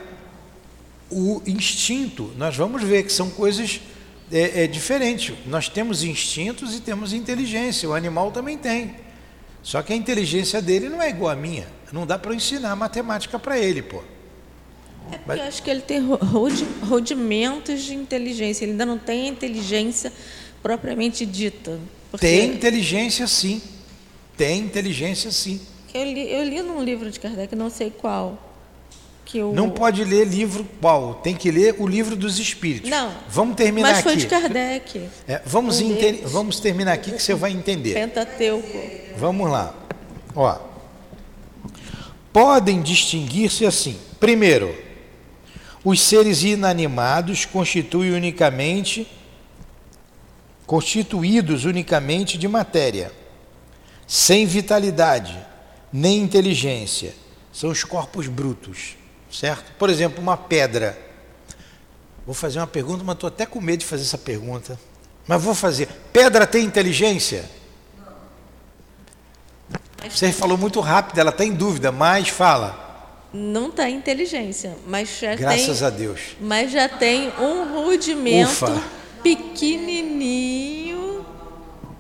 o 1.10 1.41
instinto? 1.46 2.32
Nós 2.38 2.56
vamos 2.56 2.84
ver 2.84 3.03
que 3.03 3.12
são 3.12 3.29
coisas 3.29 3.82
é, 4.32 4.63
é 4.63 4.67
diferentes. 4.67 5.36
Nós 5.46 5.70
temos 5.70 6.03
instintos 6.03 6.75
e 6.75 6.79
temos 6.79 7.13
inteligência. 7.13 7.89
O 7.89 7.94
animal 7.94 8.32
também 8.32 8.58
tem. 8.58 8.96
Só 9.63 9.82
que 9.82 9.94
a 9.94 9.96
inteligência 9.96 10.62
dele 10.62 10.89
não 10.89 11.01
é 11.01 11.10
igual 11.10 11.32
à 11.32 11.36
minha. 11.36 11.67
Não 11.91 12.06
dá 12.06 12.17
para 12.17 12.34
ensinar 12.34 12.75
matemática 12.75 13.38
para 13.38 13.58
ele, 13.58 13.82
pô. 13.82 14.03
É 15.12 15.18
porque 15.18 15.40
eu 15.40 15.46
acho 15.46 15.64
que 15.64 15.70
ele 15.70 15.82
tem 15.82 16.00
rudimentos 16.84 17.84
de 17.84 17.94
inteligência. 17.96 18.66
Ele 18.66 18.72
ainda 18.74 18.86
não 18.86 18.98
tem 18.98 19.26
a 19.26 19.28
inteligência 19.28 20.12
propriamente 20.62 21.26
dita. 21.26 21.80
Porque 22.12 22.26
Tem 22.26 22.50
inteligência 22.54 23.28
sim. 23.28 23.62
Tem 24.36 24.60
inteligência 24.60 25.32
sim. 25.32 25.60
Eu 25.94 26.04
li, 26.04 26.32
eu 26.32 26.44
li 26.44 26.62
num 26.62 26.84
livro 26.84 27.10
de 27.10 27.20
Kardec, 27.20 27.56
não 27.56 27.70
sei 27.70 27.90
qual. 27.90 28.44
Que 29.26 29.42
o... 29.42 29.52
Não 29.54 29.70
pode 29.70 30.04
ler 30.06 30.26
livro 30.26 30.66
qual? 30.80 31.16
Tem 31.16 31.36
que 31.36 31.52
ler 31.52 31.76
o 31.80 31.88
livro 31.88 32.16
dos 32.16 32.40
espíritos. 32.40 32.90
Não. 32.90 33.12
Vamos 33.28 33.56
terminar 33.56 33.94
Mas 33.94 34.02
foi 34.04 34.14
aqui. 34.14 34.22
de 34.22 34.28
Kardec. 34.28 35.10
É, 35.28 35.42
vamos, 35.46 35.82
inte- 35.82 36.00
deles. 36.00 36.32
vamos 36.32 36.60
terminar 36.60 36.94
aqui 36.94 37.12
que 37.12 37.22
você 37.22 37.34
vai 37.34 37.52
entender. 37.52 37.94
Pentateuco. 37.94 38.80
Vamos 39.18 39.50
lá. 39.52 39.76
Ó. 40.36 40.58
Podem 42.32 42.82
distinguir-se 42.82 43.66
assim. 43.66 43.98
Primeiro, 44.20 44.74
os 45.89 46.01
seres 46.01 46.44
inanimados 46.44 47.46
constituem 47.46 48.12
unicamente 48.12 49.10
constituídos 50.65 51.63
unicamente 51.63 52.38
de 52.38 52.46
matéria, 52.46 53.10
sem 54.06 54.46
vitalidade, 54.46 55.39
nem 55.91 56.20
inteligência. 56.20 57.15
São 57.53 57.70
os 57.70 57.86
corpos 57.86 58.27
brutos, 58.27 58.98
certo? 59.32 59.72
Por 59.79 59.89
exemplo, 59.89 60.22
uma 60.22 60.36
pedra. 60.36 61.00
Vou 62.25 62.36
fazer 62.36 62.60
uma 62.60 62.67
pergunta, 62.67 63.01
mas 63.06 63.13
estou 63.13 63.29
até 63.29 63.46
com 63.46 63.62
medo 63.62 63.79
de 63.79 63.86
fazer 63.86 64.03
essa 64.03 64.17
pergunta. 64.17 64.77
Mas 65.25 65.41
vou 65.41 65.56
fazer. 65.56 65.88
Pedra 66.12 66.46
tem 66.46 66.65
inteligência? 66.65 67.50
Você 70.10 70.34
falou 70.34 70.58
muito 70.58 70.82
rápido, 70.82 71.17
ela 71.17 71.29
está 71.29 71.46
em 71.46 71.53
dúvida, 71.53 71.94
mas 71.94 72.27
fala. 72.27 72.87
Não 73.39 73.70
tem 73.70 73.96
inteligência, 73.96 74.75
mas 74.88 75.20
já 75.20 75.36
Graças 75.36 75.77
tem, 75.77 75.88
a 75.88 75.91
Deus. 75.91 76.36
mas 76.41 76.72
já 76.72 76.89
tem 76.89 77.29
um 77.39 77.84
rudimento 77.84 78.50
Ufa. 78.50 78.82
pequenininho. 79.22 81.24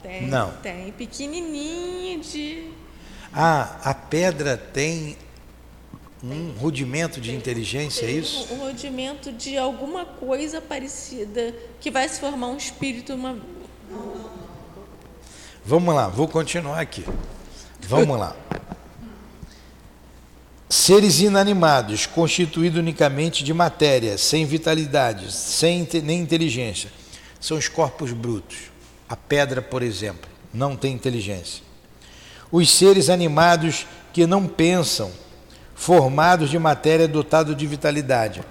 Tem, 0.01 0.25
Não. 0.27 0.51
Tem 0.63 0.91
pequenininho 0.91 2.21
de 2.21 2.71
Ah, 3.31 3.77
a 3.83 3.93
pedra 3.93 4.57
tem 4.57 5.15
um 6.23 6.53
rudimento 6.57 7.21
de 7.21 7.35
inteligência, 7.35 8.07
é 8.07 8.11
isso? 8.11 8.51
um, 8.51 8.55
um 8.55 8.59
rudimento 8.65 9.31
de 9.31 9.59
alguma 9.59 10.05
coisa 10.05 10.59
parecida 10.59 11.53
que 11.79 11.91
vai 11.91 12.09
se 12.09 12.19
formar 12.19 12.47
um 12.47 12.57
espírito 12.57 13.13
uma 13.13 13.37
Vamos 15.63 15.93
lá, 15.93 16.07
vou 16.07 16.27
continuar 16.27 16.79
aqui. 16.79 17.05
Vamos 17.81 18.17
lá. 18.17 18.35
Seres 20.69 21.21
inanimados, 21.21 22.05
constituídos 22.05 22.79
unicamente 22.79 23.43
de 23.43 23.53
matéria, 23.53 24.17
sem 24.17 24.45
vitalidade, 24.45 25.31
sem 25.31 25.87
nem 26.03 26.19
inteligência, 26.19 26.89
são 27.39 27.57
os 27.57 27.69
corpos 27.69 28.11
brutos. 28.11 28.57
A 29.07 29.15
pedra, 29.15 29.61
por 29.61 29.81
exemplo, 29.81 30.29
não 30.53 30.75
tem 30.75 30.93
inteligência. 30.93 31.63
Os 32.51 32.69
seres 32.69 33.09
animados 33.09 33.85
que 34.11 34.27
não 34.27 34.45
pensam, 34.45 35.09
formados 35.73 36.49
de 36.49 36.59
matéria 36.59 37.07
dotado 37.07 37.55
de 37.55 37.65
vitalidade, 37.65 38.43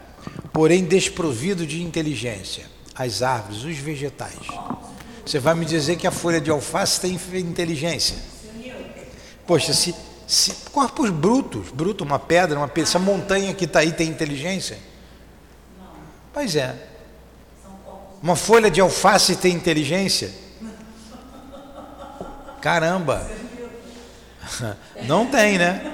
porém 0.55 0.85
desprovido 0.85 1.67
de 1.67 1.83
inteligência. 1.83 2.65
As 2.95 3.21
árvores, 3.21 3.63
os 3.63 3.77
vegetais. 3.77 4.47
Você 5.25 5.39
vai 5.39 5.55
me 5.55 5.67
dizer 5.67 5.97
que 5.97 6.07
a 6.07 6.11
folha 6.11 6.41
de 6.41 6.51
alface 6.51 6.99
tem 6.99 7.19
inteligência? 7.35 8.17
Poxa, 9.47 9.75
se, 9.75 9.95
se 10.27 10.53
corpos 10.73 11.11
brutos, 11.11 11.71
bruto, 11.71 12.03
uma 12.03 12.19
pedra, 12.19 12.59
uma 12.59 12.71
essa 12.77 12.99
montanha 12.99 13.55
que 13.55 13.65
está 13.65 13.81
aí 13.81 13.93
tem 13.93 14.09
inteligência? 14.09 14.79
Pois 16.33 16.57
é. 16.57 16.75
Uma 18.23 18.35
folha 18.35 18.71
de 18.71 18.81
alface 18.81 19.37
tem 19.37 19.55
inteligência? 19.55 20.31
Caramba! 22.61 23.27
Não 25.05 25.27
tem, 25.27 25.59
né? 25.59 25.93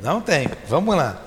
Não 0.00 0.20
tem. 0.20 0.48
Vamos 0.66 0.96
lá. 0.96 1.22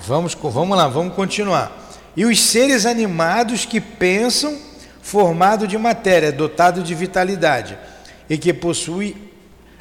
Vamos, 0.00 0.34
vamos 0.34 0.76
lá, 0.76 0.88
vamos 0.88 1.14
continuar. 1.14 1.72
E 2.16 2.24
os 2.24 2.40
seres 2.40 2.84
animados 2.84 3.64
que 3.64 3.80
pensam, 3.80 4.58
formado 5.02 5.66
de 5.66 5.76
matéria, 5.78 6.30
dotado 6.32 6.82
de 6.82 6.94
vitalidade, 6.94 7.78
e 8.28 8.36
que 8.38 8.52
possui 8.52 9.30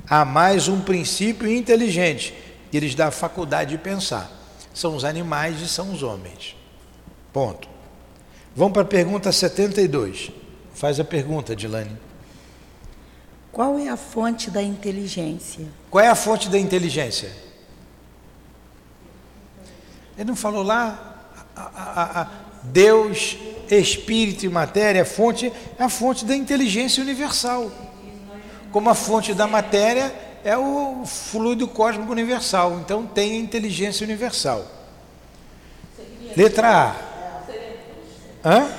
a 0.10 0.26
mais 0.26 0.68
um 0.68 0.82
princípio 0.82 1.48
inteligente, 1.48 2.34
que 2.72 2.80
lhes 2.80 2.96
dá 2.96 3.08
a 3.08 3.12
faculdade 3.12 3.72
de 3.72 3.78
pensar. 3.78 4.32
São 4.74 4.96
os 4.96 5.04
animais 5.04 5.62
e 5.62 5.68
são 5.68 5.92
os 5.92 6.02
homens. 6.04 6.56
Ponto. 7.34 7.68
Vamos 8.56 8.74
para 8.74 8.82
a 8.82 8.86
pergunta 8.86 9.32
72. 9.32 10.32
Faz 10.74 11.00
a 11.00 11.04
pergunta, 11.04 11.56
Dilane. 11.56 11.96
Qual 13.52 13.78
é 13.78 13.90
a 13.90 13.98
fonte 13.98 14.50
da 14.50 14.62
inteligência? 14.62 15.66
Qual 15.90 16.04
é 16.04 16.08
a 16.08 16.16
fonte 16.16 16.50
da 16.50 16.58
inteligência? 16.58 17.32
Ele 20.18 20.26
não 20.30 20.36
falou 20.36 20.64
lá? 20.64 21.16
A- 21.56 21.62
a- 21.62 22.22
a- 22.22 22.30
Deus, 22.63 23.38
Espírito 23.69 24.45
e 24.45 24.50
matéria, 24.50 25.06
fonte 25.06 25.52
é 25.78 25.84
a 25.84 25.89
fonte 25.89 26.26
da 26.26 26.36
inteligência 26.36 27.04
universal. 27.04 27.72
Como 28.72 28.89
a 28.89 28.95
fonte 28.95 29.34
da 29.34 29.48
matéria 29.48 30.13
é 30.43 30.58
o 30.58 31.06
fluido 31.06 31.67
cósmico 31.67 32.12
universal. 32.12 32.80
Então 32.80 33.06
tem 33.06 33.34
a 33.34 33.36
inteligência 33.36 34.04
universal. 34.04 34.65
Letra 36.36 36.95
A. 38.43 38.50
Hã? 38.50 38.69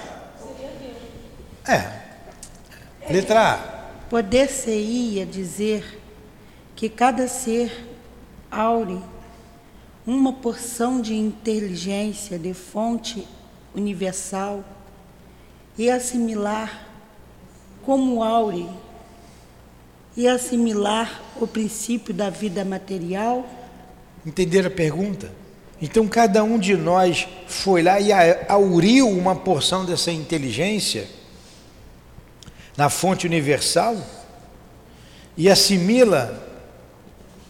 É. 1.69 3.13
Letra 3.13 3.55
A. 3.55 3.57
Poder-se-ia 4.09 5.25
dizer 5.25 6.01
que 6.75 6.89
cada 6.89 7.29
ser 7.29 7.87
aure 8.51 9.01
uma 10.07 10.33
porção 10.33 11.01
de 11.01 11.15
inteligência 11.15 12.39
de 12.39 12.53
fonte 12.55 13.27
universal 13.75 14.65
e 15.79 15.91
assimilar 15.91 16.89
como 17.83 18.23
aure 18.23 18.69
e 20.17 20.29
assimilar 20.29 21.23
o 21.41 21.47
princípio 21.47 22.13
da 22.13 22.31
vida 22.31 22.65
material? 22.65 23.49
Entenderam 24.25 24.69
a 24.69 24.71
pergunta? 24.71 25.33
Então 25.81 26.07
cada 26.07 26.45
um 26.45 26.59
de 26.59 26.77
nós 26.77 27.27
foi 27.47 27.83
lá 27.83 27.99
e 27.99 28.11
auriu 28.49 29.09
uma 29.09 29.35
porção 29.35 29.85
dessa 29.85 30.13
inteligência 30.13 31.09
na 32.77 32.91
fonte 32.91 33.27
universal 33.27 33.97
e 35.37 35.49
assimila, 35.49 36.47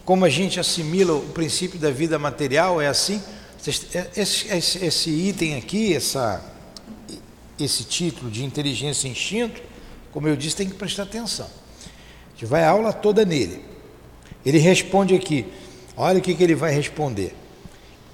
como 0.05 0.25
a 0.25 0.29
gente 0.29 0.61
assimila 0.61 1.15
o 1.15 1.29
princípio 1.31 1.79
da 1.79 1.91
vida 1.91 2.19
material, 2.19 2.81
é 2.81 2.87
assim? 2.87 3.21
Esse, 3.67 4.49
esse- 4.51 4.85
esse 4.85 5.11
item 5.11 5.57
aqui, 5.57 5.95
essa, 5.95 6.43
esse 7.59 7.85
título 7.85 8.31
de 8.31 8.45
inteligência 8.45 9.07
e 9.07 9.11
instinto, 9.11 9.61
como 10.13 10.27
eu 10.27 10.35
disse, 10.37 10.57
tem 10.57 10.69
que 10.69 10.75
prestar 10.75 11.03
atenção. 11.05 11.47
A 11.47 12.31
gente 12.33 12.47
vai 12.47 12.65
a 12.65 12.71
aula 12.71 12.93
toda 12.93 13.25
nele. 13.25 13.63
Ele 14.45 14.59
responde 14.59 15.15
aqui, 15.15 15.47
olha 15.97 16.19
o 16.19 16.23
que, 16.23 16.35
que 16.35 16.43
ele 16.43 16.55
vai 16.55 16.73
responder. 16.73 17.35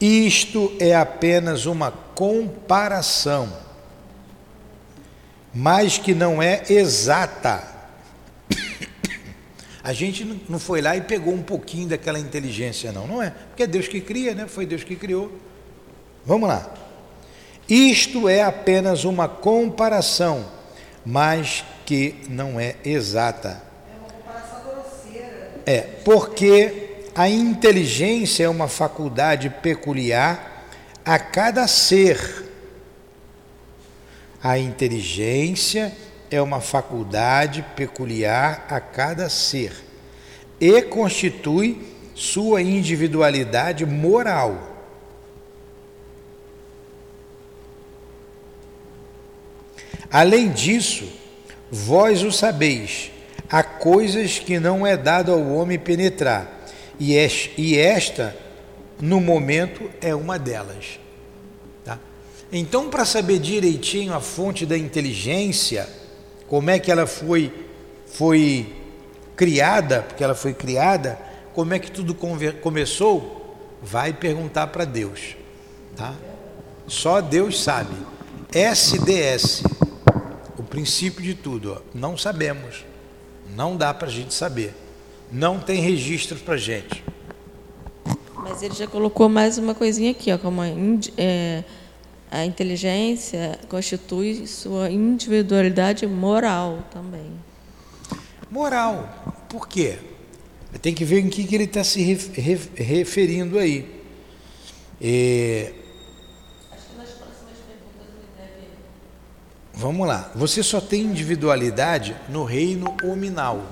Isto 0.00 0.74
é 0.80 0.94
apenas 0.94 1.64
uma 1.64 1.90
comparação, 1.90 3.50
mas 5.54 5.96
que 5.96 6.12
não 6.14 6.42
é 6.42 6.64
exata. 6.68 7.76
A 9.87 9.92
gente 9.92 10.25
não- 10.49 10.59
foi 10.59 10.83
lá 10.83 10.96
e 10.96 11.01
pegou 11.01 11.33
um 11.33 11.44
pouquinho 11.44 11.90
daquela 11.90 12.18
inteligência, 12.18 12.90
não, 12.90 13.07
não 13.07 13.22
é? 13.22 13.31
Porque 13.31 13.62
é 13.62 13.68
Deus 13.68 13.87
que 13.87 14.01
cria, 14.01 14.35
né? 14.35 14.49
Foi 14.49 14.66
Deus 14.66 14.83
que 14.83 14.96
criou. 14.96 15.31
Vamos 16.25 16.49
lá. 16.49 16.75
Isto 17.68 18.29
é 18.29 18.42
apenas 18.42 19.05
uma 19.05 19.29
comparação, 19.29 20.44
mas 21.05 21.64
que 21.85 22.16
não 22.29 22.59
é 22.59 22.75
exata. 22.85 23.62
É, 25.64 25.83
porque 26.05 27.05
a 27.14 27.29
inteligência 27.29 28.42
é 28.42 28.49
uma 28.49 28.66
faculdade 28.66 29.49
peculiar 29.62 30.66
a 31.05 31.16
cada 31.16 31.68
ser. 31.68 32.44
A 34.42 34.59
inteligência 34.59 35.92
é 36.31 36.41
uma 36.41 36.61
faculdade 36.61 37.65
peculiar 37.75 38.67
a 38.69 38.81
cada 38.81 39.29
ser 39.29 39.73
e 40.61 40.83
constitui 40.83 41.95
sua 42.15 42.62
individualidade 42.62 43.85
moral. 43.85 44.75
Além 50.11 50.51
disso, 50.51 51.07
vós 51.71 52.23
o 52.23 52.33
sabeis, 52.33 53.11
há 53.51 53.62
coisas 53.62 54.39
que 54.39 54.59
não 54.59 54.87
é 54.87 54.97
dado 54.97 55.33
ao 55.33 55.47
homem 55.53 55.79
penetrar, 55.79 56.57
e, 56.99 57.77
esta, 57.77 58.35
no 58.99 59.21
momento, 59.21 59.91
é 60.01 60.15
uma 60.15 60.39
delas. 60.39 60.99
Tá? 61.85 61.99
Então, 62.51 62.89
para 62.89 63.05
saber 63.05 63.39
direitinho 63.39 64.15
a 64.15 64.21
fonte 64.21 64.65
da 64.65 64.79
inteligência, 64.79 65.87
como 66.48 66.70
é 66.70 66.78
que 66.78 66.90
ela 66.90 67.06
foi, 67.06 67.52
foi 68.06 68.74
criada, 69.37 70.02
porque 70.02 70.22
ela 70.22 70.35
foi 70.35 70.54
criada, 70.54 71.18
como 71.54 71.74
é 71.74 71.78
que 71.78 71.90
tudo 71.90 72.14
começou, 72.14 73.56
vai 73.82 74.12
perguntar 74.12 74.68
para 74.68 74.85
Deus. 74.85 75.37
Tá? 75.96 76.14
Só 76.87 77.20
Deus 77.20 77.62
sabe. 77.62 77.94
SDS, 78.52 79.62
o 80.56 80.62
princípio 80.62 81.22
de 81.22 81.35
tudo, 81.35 81.72
ó, 81.72 81.82
não 81.94 82.16
sabemos. 82.16 82.85
Não 83.54 83.76
dá 83.76 83.92
para 83.92 84.09
a 84.09 84.11
gente 84.11 84.35
saber. 84.35 84.74
Não 85.30 85.59
tem 85.59 85.80
registro 85.80 86.38
para 86.38 86.56
gente. 86.56 87.02
Mas 88.35 88.62
ele 88.62 88.74
já 88.74 88.87
colocou 88.87 89.28
mais 89.28 89.59
uma 89.59 89.74
coisinha 89.74 90.12
aqui, 90.12 90.32
ó, 90.32 90.38
como 90.38 90.62
a, 90.62 90.66
é, 91.16 91.64
a 92.31 92.45
inteligência 92.45 93.59
constitui 93.69 94.47
sua 94.47 94.91
individualidade 94.91 96.07
moral 96.07 96.85
também. 96.91 97.33
Moral. 98.51 99.35
Por 99.49 99.69
quê? 99.69 99.99
Tem 100.83 100.95
que 100.95 101.05
ver 101.05 101.21
em 101.21 101.29
que, 101.29 101.45
que 101.45 101.55
ele 101.55 101.65
está 101.65 101.83
se 101.83 102.03
referindo 102.77 103.59
aí. 103.59 104.03
É... 105.01 105.73
Vamos 109.73 110.07
lá. 110.09 110.33
Você 110.35 110.62
só 110.62 110.81
tem 110.81 111.03
individualidade 111.03 112.17
no 112.29 112.45
reino 112.45 112.97
hominal. 113.05 113.62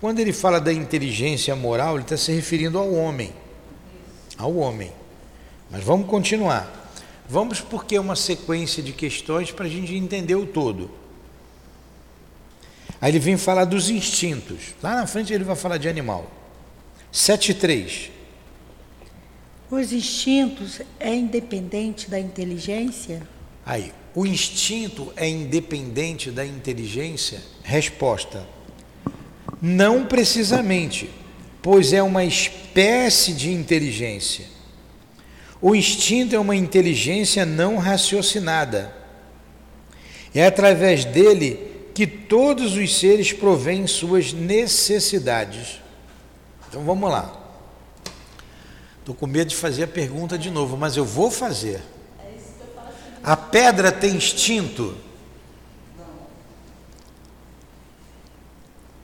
Quando 0.00 0.18
ele 0.18 0.32
fala 0.32 0.60
da 0.60 0.72
inteligência 0.72 1.54
moral, 1.54 1.94
ele 1.94 2.02
está 2.02 2.16
se 2.16 2.32
referindo 2.32 2.78
ao 2.78 2.92
homem. 2.92 3.32
Ao 4.36 4.54
homem. 4.56 4.92
Mas 5.70 5.82
vamos 5.82 6.08
continuar. 6.08 6.85
Vamos 7.28 7.60
porque 7.60 7.96
é 7.96 8.00
uma 8.00 8.16
sequência 8.16 8.82
de 8.82 8.92
questões 8.92 9.50
para 9.50 9.66
a 9.66 9.68
gente 9.68 9.94
entender 9.94 10.36
o 10.36 10.46
todo. 10.46 10.90
Aí 13.00 13.10
ele 13.10 13.18
vem 13.18 13.36
falar 13.36 13.64
dos 13.64 13.90
instintos. 13.90 14.74
Lá 14.82 14.94
na 14.94 15.06
frente 15.06 15.32
ele 15.32 15.44
vai 15.44 15.56
falar 15.56 15.76
de 15.76 15.88
animal. 15.88 16.30
7.3. 17.12 18.10
Os 19.70 19.92
instintos 19.92 20.80
é 21.00 21.14
independente 21.14 22.08
da 22.08 22.20
inteligência? 22.20 23.26
Aí, 23.64 23.92
o 24.14 24.24
instinto 24.24 25.12
é 25.16 25.28
independente 25.28 26.30
da 26.30 26.46
inteligência? 26.46 27.42
Resposta: 27.64 28.46
Não 29.60 30.06
precisamente, 30.06 31.10
pois 31.60 31.92
é 31.92 32.02
uma 32.02 32.24
espécie 32.24 33.32
de 33.32 33.50
inteligência. 33.50 34.55
O 35.60 35.74
instinto 35.74 36.34
é 36.34 36.38
uma 36.38 36.54
inteligência 36.54 37.46
não 37.46 37.78
raciocinada. 37.78 38.94
É 40.34 40.46
através 40.46 41.04
dele 41.04 41.90
que 41.94 42.06
todos 42.06 42.76
os 42.76 42.98
seres 42.98 43.32
provêm 43.32 43.86
suas 43.86 44.32
necessidades. 44.32 45.80
Então 46.68 46.84
vamos 46.84 47.10
lá. 47.10 47.42
Estou 48.98 49.14
com 49.14 49.26
medo 49.26 49.48
de 49.48 49.56
fazer 49.56 49.84
a 49.84 49.88
pergunta 49.88 50.36
de 50.36 50.50
novo, 50.50 50.76
mas 50.76 50.96
eu 50.96 51.04
vou 51.04 51.30
fazer. 51.30 51.80
A 53.22 53.36
pedra 53.36 53.90
tem 53.90 54.14
instinto? 54.14 54.96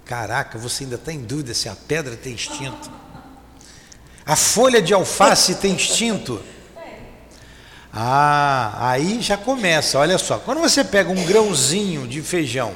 Caraca, 0.05 0.59
você 0.59 0.85
ainda 0.85 0.97
está 0.97 1.13
em 1.13 1.23
dúvida 1.23 1.55
se 1.55 1.69
a 1.69 1.75
pedra 1.75 2.17
tem 2.17 2.35
instinto. 2.35 2.91
A 4.25 4.37
folha 4.37 4.81
de 4.81 4.95
alface 4.95 5.57
tem 5.57 5.73
instinto? 5.73 6.41
Ah, 7.93 8.73
aí 8.79 9.21
já 9.21 9.37
começa, 9.37 9.99
olha 9.99 10.17
só. 10.17 10.39
Quando 10.39 10.61
você 10.61 10.83
pega 10.83 11.11
um 11.11 11.27
grãozinho 11.27 12.07
de 12.07 12.23
feijão 12.23 12.73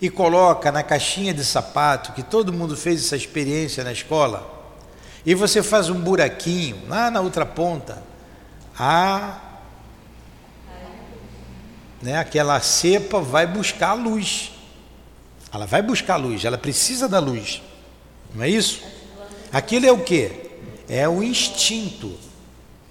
e 0.00 0.10
coloca 0.10 0.70
na 0.70 0.82
caixinha 0.82 1.32
de 1.32 1.44
sapato, 1.44 2.12
que 2.12 2.22
todo 2.22 2.52
mundo 2.52 2.76
fez 2.76 3.04
essa 3.04 3.16
experiência 3.16 3.82
na 3.82 3.92
escola, 3.92 4.58
e 5.24 5.34
você 5.34 5.62
faz 5.62 5.88
um 5.88 6.00
buraquinho 6.00 6.82
lá 6.88 7.10
na 7.10 7.20
outra 7.20 7.46
ponta, 7.46 8.02
a 8.78 9.38
né, 12.02 12.16
aquela 12.16 12.60
cepa 12.60 13.20
vai 13.20 13.46
buscar 13.46 13.90
a 13.90 13.94
luz. 13.94 14.52
Ela 15.52 15.66
vai 15.66 15.82
buscar 15.82 16.14
a 16.14 16.16
luz, 16.16 16.44
ela 16.44 16.56
precisa 16.58 17.08
da 17.08 17.18
luz. 17.18 17.62
Não 18.34 18.44
é 18.44 18.48
isso? 18.48 18.82
Aquilo 19.52 19.86
é 19.86 19.92
o 19.92 19.98
que? 19.98 20.30
É 20.88 21.08
o 21.08 21.22
instinto. 21.22 22.12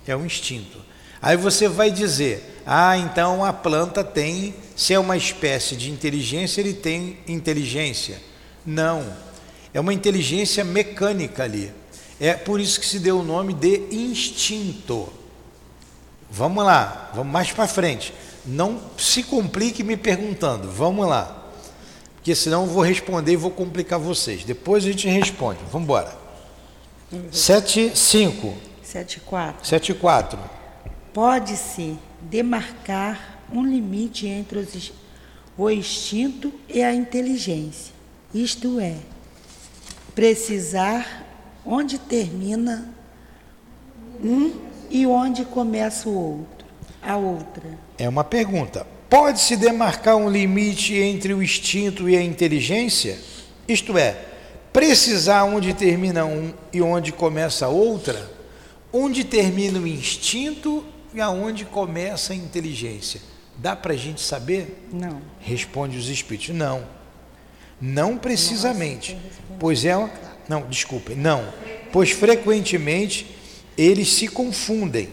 É 0.07 0.15
o 0.15 0.25
instinto. 0.25 0.77
Aí 1.21 1.37
você 1.37 1.67
vai 1.67 1.91
dizer: 1.91 2.61
ah, 2.65 2.97
então 2.97 3.43
a 3.43 3.51
planta 3.51 4.03
tem, 4.03 4.53
se 4.75 4.93
é 4.93 4.99
uma 4.99 5.17
espécie 5.17 5.75
de 5.75 5.89
inteligência, 5.89 6.61
ele 6.61 6.73
tem 6.73 7.17
inteligência. 7.27 8.21
Não. 8.65 9.05
É 9.73 9.79
uma 9.79 9.93
inteligência 9.93 10.63
mecânica 10.63 11.43
ali. 11.43 11.71
É 12.19 12.33
por 12.33 12.59
isso 12.59 12.79
que 12.79 12.85
se 12.85 12.99
deu 12.99 13.19
o 13.19 13.23
nome 13.23 13.53
de 13.53 13.87
instinto. 13.91 15.11
Vamos 16.29 16.63
lá, 16.63 17.11
vamos 17.13 17.31
mais 17.31 17.51
para 17.51 17.67
frente. 17.67 18.13
Não 18.45 18.81
se 18.97 19.23
complique 19.23 19.83
me 19.83 19.95
perguntando. 19.95 20.69
Vamos 20.69 21.07
lá. 21.07 21.35
Porque 22.15 22.35
senão 22.35 22.63
eu 22.63 22.69
vou 22.69 22.83
responder 22.83 23.33
e 23.33 23.37
vou 23.37 23.51
complicar 23.51 23.99
vocês. 23.99 24.43
Depois 24.43 24.83
a 24.83 24.87
gente 24.87 25.07
responde. 25.07 25.59
Vamos 25.71 25.85
embora. 25.85 26.18
7, 27.31 27.95
5. 27.95 28.53
7, 28.83 29.19
4. 29.21 29.67
7, 29.67 29.93
4. 29.93 30.39
Pode-se 31.13 31.97
demarcar 32.21 33.39
um 33.51 33.65
limite 33.65 34.27
entre 34.27 34.59
os, 34.59 34.91
o 35.57 35.69
instinto 35.69 36.53
e 36.67 36.83
a 36.83 36.93
inteligência. 36.93 37.93
Isto 38.33 38.79
é, 38.79 38.95
precisar 40.13 41.25
onde 41.65 41.97
termina 41.97 42.93
um 44.23 44.51
e 44.89 45.05
onde 45.05 45.45
começa 45.45 46.07
o 46.09 46.39
outro, 46.39 46.67
a 47.01 47.17
outra. 47.17 47.63
É 47.97 48.07
uma 48.07 48.23
pergunta. 48.23 48.85
Pode-se 49.09 49.57
demarcar 49.57 50.15
um 50.15 50.29
limite 50.29 50.93
entre 50.93 51.33
o 51.33 51.41
instinto 51.41 52.07
e 52.07 52.15
a 52.15 52.21
inteligência? 52.21 53.17
Isto 53.67 53.97
é, 53.97 54.28
precisar 54.71 55.43
onde 55.43 55.73
termina 55.73 56.25
um 56.25 56.53
e 56.71 56.81
onde 56.81 57.11
começa 57.11 57.67
outra? 57.67 58.29
Onde 58.91 59.23
termina 59.23 59.79
o 59.79 59.87
instinto 59.87 60.83
e 61.13 61.21
aonde 61.21 61.65
começa 61.65 62.33
a 62.33 62.35
inteligência? 62.35 63.21
Dá 63.57 63.75
para 63.75 63.93
a 63.93 63.97
gente 63.97 64.21
saber? 64.21 64.87
Não. 64.91 65.21
Responde 65.39 65.97
os 65.97 66.09
espíritos: 66.09 66.49
não. 66.49 66.83
Não 67.79 68.17
precisamente. 68.17 69.17
Pois 69.59 69.85
é. 69.85 69.95
Uma, 69.95 70.09
não, 70.47 70.61
desculpem, 70.67 71.15
não. 71.15 71.53
Pois 71.91 72.11
frequentemente 72.11 73.27
eles 73.77 74.11
se 74.11 74.27
confundem. 74.27 75.09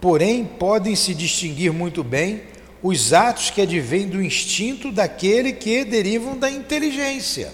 Porém, 0.00 0.44
podem 0.44 0.94
se 0.94 1.14
distinguir 1.14 1.72
muito 1.72 2.04
bem 2.04 2.42
os 2.82 3.12
atos 3.12 3.50
que 3.50 3.62
advêm 3.62 4.08
do 4.08 4.22
instinto 4.22 4.92
daquele 4.92 5.52
que 5.52 5.84
derivam 5.84 6.36
da 6.36 6.50
inteligência. 6.50 7.52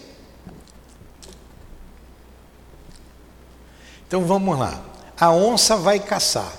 Então 4.12 4.26
vamos 4.26 4.58
lá. 4.58 4.78
A 5.18 5.30
onça 5.30 5.74
vai 5.74 5.98
caçar. 5.98 6.52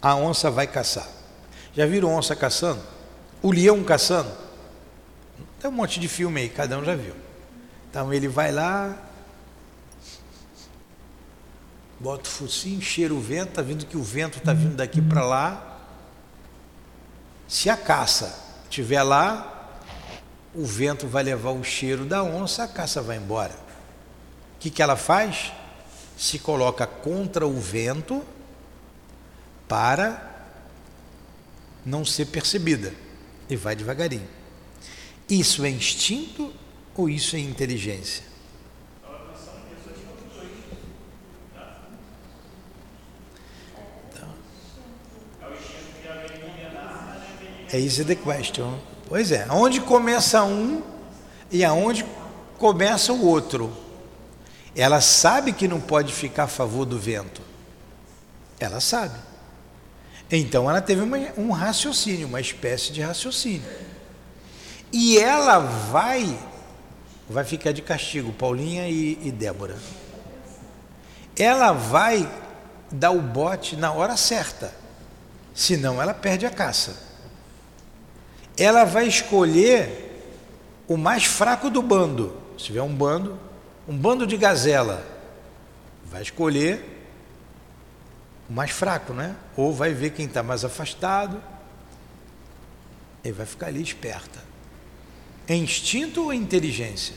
A 0.00 0.14
onça 0.14 0.48
vai 0.48 0.68
caçar. 0.68 1.08
Já 1.74 1.84
viram 1.86 2.14
onça 2.14 2.36
caçando? 2.36 2.80
O 3.42 3.50
leão 3.50 3.82
caçando? 3.82 4.30
Tem 5.58 5.68
um 5.68 5.74
monte 5.74 5.98
de 5.98 6.06
filme 6.06 6.42
aí, 6.42 6.48
cada 6.48 6.78
um 6.78 6.84
já 6.84 6.94
viu. 6.94 7.16
Então 7.90 8.14
ele 8.14 8.28
vai 8.28 8.52
lá, 8.52 8.96
bota 11.98 12.28
o 12.28 12.32
focinho, 12.32 12.80
cheira 12.80 13.12
o 13.12 13.20
vento, 13.20 13.48
está 13.48 13.62
vendo 13.62 13.84
que 13.84 13.96
o 13.96 14.02
vento 14.04 14.38
está 14.38 14.52
vindo 14.52 14.76
daqui 14.76 15.02
para 15.02 15.24
lá. 15.24 15.80
Se 17.48 17.68
a 17.68 17.76
caça 17.76 18.38
estiver 18.70 19.02
lá, 19.02 19.80
o 20.54 20.64
vento 20.64 21.08
vai 21.08 21.24
levar 21.24 21.50
o 21.50 21.64
cheiro 21.64 22.04
da 22.04 22.22
onça, 22.22 22.62
a 22.62 22.68
caça 22.68 23.02
vai 23.02 23.16
embora. 23.16 23.54
O 24.54 24.60
que, 24.60 24.70
que 24.70 24.80
ela 24.80 24.94
faz? 24.94 25.50
Se 26.16 26.38
coloca 26.38 26.86
contra 26.86 27.46
o 27.46 27.60
vento 27.60 28.24
para 29.68 30.34
não 31.84 32.04
ser 32.04 32.26
percebida 32.26 32.94
e 33.48 33.56
vai 33.56 33.76
devagarinho. 33.76 34.28
Isso 35.28 35.64
é 35.64 35.70
instinto 35.70 36.52
ou 36.94 37.08
isso 37.08 37.36
é 37.36 37.38
inteligência? 37.38 38.24
É 47.72 47.78
isso 47.78 48.04
the 48.04 48.14
question. 48.14 48.78
Pois 49.08 49.30
é, 49.32 49.46
onde 49.50 49.80
começa 49.80 50.42
um 50.44 50.82
e 51.50 51.64
aonde 51.64 52.06
começa 52.58 53.12
o 53.12 53.26
outro. 53.26 53.70
Ela 54.76 55.00
sabe 55.00 55.54
que 55.54 55.66
não 55.66 55.80
pode 55.80 56.12
ficar 56.12 56.44
a 56.44 56.48
favor 56.48 56.84
do 56.84 56.98
vento. 56.98 57.40
Ela 58.60 58.78
sabe. 58.78 59.18
Então 60.30 60.68
ela 60.68 60.82
teve 60.82 61.00
uma, 61.00 61.16
um 61.38 61.50
raciocínio, 61.50 62.28
uma 62.28 62.40
espécie 62.40 62.92
de 62.92 63.00
raciocínio. 63.00 63.68
E 64.92 65.18
ela 65.18 65.58
vai, 65.58 66.38
vai 67.28 67.44
ficar 67.44 67.72
de 67.72 67.80
castigo, 67.80 68.32
Paulinha 68.32 68.88
e, 68.88 69.18
e 69.22 69.32
Débora. 69.32 69.76
Ela 71.38 71.72
vai 71.72 72.28
dar 72.90 73.10
o 73.10 73.20
bote 73.20 73.76
na 73.76 73.92
hora 73.92 74.16
certa, 74.16 74.72
senão 75.54 76.00
ela 76.00 76.14
perde 76.14 76.44
a 76.44 76.50
caça. 76.50 76.96
Ela 78.58 78.84
vai 78.84 79.06
escolher 79.06 80.02
o 80.88 80.96
mais 80.96 81.24
fraco 81.24 81.70
do 81.70 81.82
bando. 81.82 82.36
Se 82.58 82.64
tiver 82.64 82.82
um 82.82 82.94
bando, 82.94 83.38
um 83.88 83.96
bando 83.96 84.26
de 84.26 84.36
gazela, 84.36 85.06
vai 86.04 86.22
escolher 86.22 86.84
o 88.48 88.52
mais 88.52 88.70
fraco, 88.70 89.12
né? 89.12 89.36
Ou 89.56 89.72
vai 89.72 89.92
ver 89.92 90.10
quem 90.10 90.26
está 90.26 90.42
mais 90.42 90.64
afastado 90.64 91.42
e 93.24 93.32
vai 93.32 93.46
ficar 93.46 93.66
ali 93.66 93.82
esperta. 93.82 94.42
É 95.48 95.54
instinto 95.54 96.24
ou 96.24 96.32
inteligência? 96.32 97.14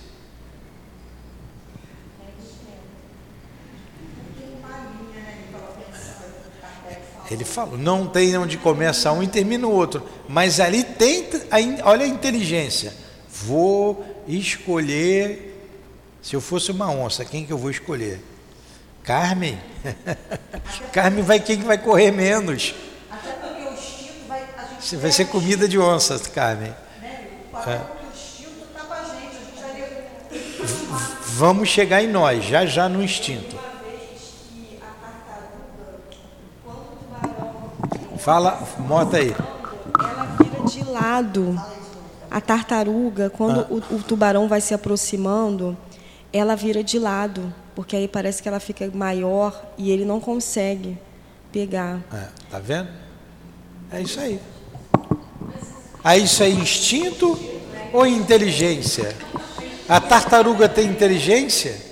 Ele 7.32 7.46
falou, 7.46 7.78
não 7.78 8.08
tem 8.08 8.36
onde 8.38 8.58
começa 8.58 9.12
um 9.12 9.22
e 9.22 9.28
termina 9.28 9.68
o 9.68 9.72
outro, 9.72 10.04
mas 10.28 10.60
ali 10.60 10.84
tem, 10.84 11.30
olha 11.84 12.04
a 12.04 12.08
inteligência. 12.08 12.92
Vou 13.30 14.04
escolher, 14.28 15.49
se 16.22 16.36
eu 16.36 16.42
fosse 16.42 16.72
uma 16.72 16.90
onça, 16.90 17.24
quem 17.26 17.46
que 17.46 17.54
eu 17.54 17.58
vou 17.58 17.72
escolher? 17.72 18.22
Carmen? 19.04 19.58
Carmen 20.92 21.24
vai 21.24 21.40
quem 21.40 21.62
vai 21.62 21.78
correr 21.78 22.12
menos. 22.12 22.76
Até 23.10 23.32
porque 23.32 23.64
o 23.64 23.74
instinto 23.74 24.28
vai. 24.28 24.46
Gente 24.80 24.96
Vai 24.98 25.12
ser 25.12 25.26
comida 25.26 25.68
de 25.68 25.80
onça, 25.80 26.20
Carmen. 26.30 26.74
né? 27.02 27.28
Instinto 28.14 28.66
está 28.68 28.82
com 28.82 28.94
a 28.94 29.04
gente. 29.04 29.38
A. 30.92 31.18
Vamos 31.26 31.70
chegar 31.70 32.04
em 32.04 32.08
nós, 32.08 32.44
já 32.44 32.66
já 32.66 32.90
no 32.90 33.02
instinto. 33.02 33.58
Fala, 38.18 38.62
mota 38.80 39.18
aí. 39.18 39.34
Ela 39.98 40.26
vira 40.38 40.66
de 40.66 40.84
lado. 40.84 41.62
A 42.30 42.40
tartaruga, 42.40 43.30
quando 43.30 43.62
o, 43.74 43.96
o 43.96 44.04
tubarão 44.04 44.48
vai 44.48 44.62
se 44.62 44.74
aproximando, 44.74 45.76
ela 46.32 46.56
vira 46.56 46.84
de 46.84 47.00
lado, 47.00 47.54
porque 47.76 47.96
aí 47.96 48.08
parece 48.08 48.42
que 48.42 48.48
ela 48.48 48.60
fica 48.60 48.90
maior 48.94 49.74
e 49.78 49.92
ele 49.92 50.06
não 50.06 50.20
consegue 50.20 50.98
pegar. 51.52 52.02
É, 52.14 52.28
tá 52.50 52.60
vendo? 52.60 52.90
É 53.92 54.02
isso 54.02 54.20
aí. 54.20 54.40
Aí 56.04 56.24
isso 56.24 56.44
é 56.44 56.50
instinto 56.50 57.38
ou 57.92 58.06
inteligência? 58.06 59.16
A 59.88 60.00
tartaruga 60.00 60.70
tem 60.70 60.88
inteligência? 60.88 61.90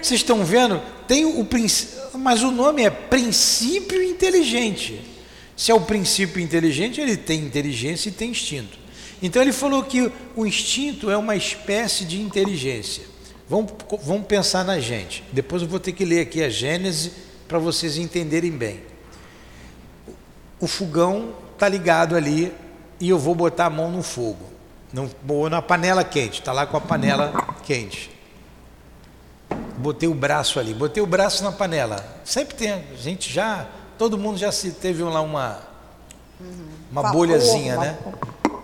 Vocês 0.00 0.20
estão 0.20 0.44
vendo? 0.44 0.82
Tem 1.06 1.24
o 1.24 1.44
princípio, 1.44 2.18
mas 2.18 2.42
o 2.42 2.50
nome 2.50 2.82
é 2.82 2.90
princípio 2.90 4.02
inteligente. 4.02 5.00
Se 5.56 5.70
é 5.70 5.74
o 5.74 5.80
princípio 5.80 6.42
inteligente, 6.42 7.00
ele 7.00 7.16
tem 7.16 7.40
inteligência 7.40 8.08
e 8.08 8.12
tem 8.12 8.30
instinto. 8.30 8.81
Então 9.22 9.40
ele 9.40 9.52
falou 9.52 9.84
que 9.84 10.10
o 10.34 10.44
instinto 10.44 11.10
é 11.10 11.16
uma 11.16 11.36
espécie 11.36 12.04
de 12.04 12.20
inteligência. 12.20 13.04
Vamos, 13.48 13.72
vamos 14.02 14.26
pensar 14.26 14.64
na 14.64 14.80
gente. 14.80 15.22
Depois 15.32 15.62
eu 15.62 15.68
vou 15.68 15.78
ter 15.78 15.92
que 15.92 16.04
ler 16.04 16.20
aqui 16.20 16.42
a 16.42 16.50
Gênese 16.50 17.12
para 17.46 17.58
vocês 17.58 17.96
entenderem 17.96 18.50
bem. 18.50 18.80
O 20.58 20.66
fogão 20.66 21.34
está 21.52 21.68
ligado 21.68 22.16
ali 22.16 22.52
e 22.98 23.08
eu 23.08 23.18
vou 23.18 23.34
botar 23.34 23.66
a 23.66 23.70
mão 23.70 23.90
no 23.90 24.02
fogo, 24.02 24.46
ou 25.28 25.50
na 25.50 25.60
panela 25.60 26.04
quente, 26.04 26.40
está 26.40 26.52
lá 26.52 26.66
com 26.66 26.76
a 26.76 26.80
panela 26.80 27.32
quente. 27.64 28.10
Botei 29.76 30.08
o 30.08 30.14
braço 30.14 30.60
ali, 30.60 30.72
botei 30.72 31.02
o 31.02 31.06
braço 31.06 31.42
na 31.42 31.50
panela. 31.50 32.20
Sempre 32.24 32.54
tem, 32.54 32.70
a 32.70 32.96
gente 32.96 33.32
já, 33.32 33.66
todo 33.98 34.16
mundo 34.16 34.38
já 34.38 34.52
se 34.52 34.70
teve 34.70 35.02
lá 35.02 35.20
uma, 35.20 35.60
uma 36.90 37.02
Vapor, 37.02 37.26
bolhazinha, 37.26 37.76
né? 37.76 37.98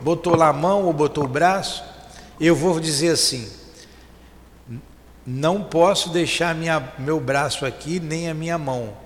Botou 0.01 0.37
lá 0.37 0.49
a 0.49 0.53
mão 0.53 0.85
ou 0.85 0.93
botou 0.93 1.25
o 1.25 1.29
braço. 1.29 1.83
Eu 2.41 2.55
vou 2.55 2.79
dizer 2.79 3.11
assim: 3.11 3.51
não 5.27 5.63
posso 5.63 6.09
deixar 6.09 6.55
minha, 6.55 6.93
meu 6.99 7.21
braço 7.21 7.67
aqui 7.67 8.01
nem 8.01 8.31
a 8.31 8.35
minha 8.35 8.57
mão, 8.57 8.97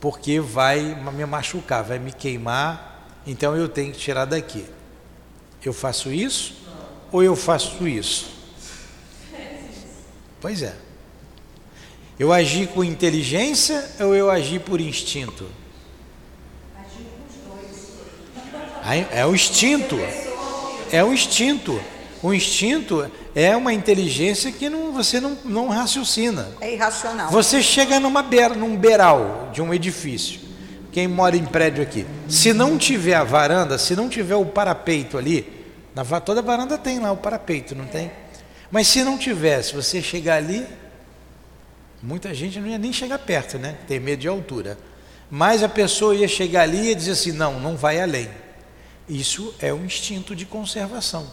porque 0.00 0.40
vai 0.40 0.80
me 1.12 1.26
machucar, 1.26 1.82
vai 1.82 1.98
me 1.98 2.12
queimar, 2.12 3.10
então 3.26 3.54
eu 3.54 3.68
tenho 3.68 3.92
que 3.92 3.98
tirar 3.98 4.24
daqui. 4.24 4.64
Eu 5.62 5.72
faço 5.72 6.10
isso 6.10 6.54
ou 7.12 7.22
eu 7.22 7.36
faço 7.36 7.86
isso? 7.86 8.32
Pois 10.40 10.62
é. 10.62 10.74
Eu 12.18 12.32
agi 12.32 12.66
com 12.66 12.84
inteligência 12.84 13.86
ou 14.00 14.14
eu 14.14 14.30
agi 14.30 14.58
por 14.58 14.80
instinto? 14.80 15.46
Aí, 16.76 16.84
É 19.10 19.24
o 19.24 19.34
instinto. 19.34 19.98
É 20.92 21.02
o 21.02 21.12
instinto. 21.12 21.80
O 22.22 22.32
instinto 22.32 23.10
é 23.34 23.56
uma 23.56 23.72
inteligência 23.72 24.52
que 24.52 24.68
não, 24.68 24.92
você 24.92 25.20
não, 25.20 25.36
não 25.44 25.68
raciocina. 25.68 26.48
É 26.60 26.72
irracional. 26.72 27.30
Você 27.30 27.62
chega 27.62 27.98
numa 27.98 28.22
beira, 28.22 28.54
num 28.54 28.76
beiral 28.76 29.50
de 29.52 29.60
um 29.60 29.72
edifício. 29.72 30.40
Quem 30.92 31.08
mora 31.08 31.36
em 31.36 31.44
prédio 31.44 31.82
aqui, 31.82 32.06
se 32.28 32.52
não 32.52 32.78
tiver 32.78 33.14
a 33.14 33.24
varanda, 33.24 33.76
se 33.78 33.96
não 33.96 34.08
tiver 34.08 34.36
o 34.36 34.46
parapeito 34.46 35.18
ali, 35.18 35.66
na, 35.94 36.04
toda 36.20 36.40
varanda 36.40 36.78
tem 36.78 37.00
lá 37.00 37.10
o 37.10 37.16
parapeito, 37.16 37.74
não 37.74 37.86
tem? 37.86 38.12
Mas 38.70 38.86
se 38.86 39.02
não 39.02 39.18
tivesse, 39.18 39.74
você 39.74 40.00
chegar 40.00 40.36
ali, 40.36 40.64
muita 42.00 42.32
gente 42.32 42.60
não 42.60 42.68
ia 42.68 42.78
nem 42.78 42.92
chegar 42.92 43.18
perto, 43.18 43.58
né? 43.58 43.76
Tem 43.88 43.98
medo 43.98 44.20
de 44.20 44.28
altura. 44.28 44.78
Mas 45.28 45.64
a 45.64 45.68
pessoa 45.68 46.14
ia 46.14 46.28
chegar 46.28 46.62
ali 46.62 46.78
e 46.78 46.88
ia 46.88 46.94
dizer 46.94 47.12
assim: 47.12 47.32
não, 47.32 47.58
não 47.58 47.76
vai 47.76 48.00
além. 48.00 48.28
Isso 49.08 49.54
é 49.58 49.72
o 49.72 49.84
instinto 49.84 50.34
de 50.34 50.46
conservação. 50.46 51.26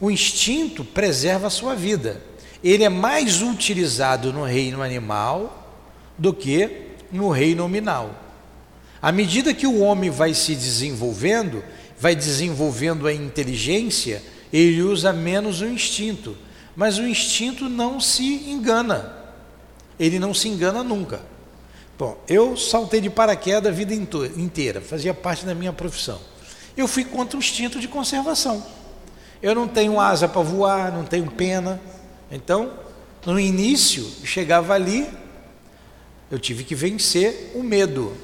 O 0.00 0.10
instinto 0.10 0.84
preserva 0.84 1.48
a 1.48 1.50
sua 1.50 1.74
vida. 1.74 2.22
Ele 2.62 2.84
é 2.84 2.88
mais 2.88 3.42
utilizado 3.42 4.32
no 4.32 4.44
reino 4.44 4.82
animal 4.82 5.78
do 6.16 6.32
que 6.32 6.88
no 7.10 7.30
reino 7.30 7.62
nominal. 7.62 8.14
À 9.02 9.10
medida 9.10 9.54
que 9.54 9.66
o 9.66 9.80
homem 9.80 10.10
vai 10.10 10.34
se 10.34 10.54
desenvolvendo, 10.54 11.64
vai 11.98 12.14
desenvolvendo 12.14 13.06
a 13.06 13.12
inteligência, 13.12 14.22
ele 14.52 14.82
usa 14.82 15.12
menos 15.12 15.60
o 15.60 15.66
instinto. 15.66 16.36
Mas 16.76 16.98
o 16.98 17.06
instinto 17.06 17.68
não 17.68 18.00
se 18.00 18.22
engana. 18.22 19.16
Ele 19.98 20.18
não 20.18 20.32
se 20.32 20.48
engana 20.48 20.82
nunca. 20.82 21.20
Bom, 21.98 22.16
eu 22.26 22.56
saltei 22.56 23.00
de 23.00 23.10
paraquedas 23.10 23.70
a 23.70 23.74
vida 23.74 23.94
inteira, 23.94 24.80
fazia 24.80 25.12
parte 25.12 25.44
da 25.44 25.54
minha 25.54 25.72
profissão. 25.72 26.18
Eu 26.80 26.88
fui 26.88 27.04
contra 27.04 27.36
o 27.36 27.40
instinto 27.40 27.78
de 27.78 27.86
conservação. 27.86 28.64
Eu 29.42 29.54
não 29.54 29.68
tenho 29.68 30.00
asa 30.00 30.26
para 30.26 30.40
voar, 30.40 30.90
não 30.90 31.04
tenho 31.04 31.30
pena. 31.30 31.78
Então, 32.30 32.72
no 33.26 33.38
início, 33.38 34.02
chegava 34.24 34.72
ali, 34.72 35.06
eu 36.30 36.38
tive 36.38 36.64
que 36.64 36.74
vencer 36.74 37.52
o 37.54 37.62
medo. 37.62 38.16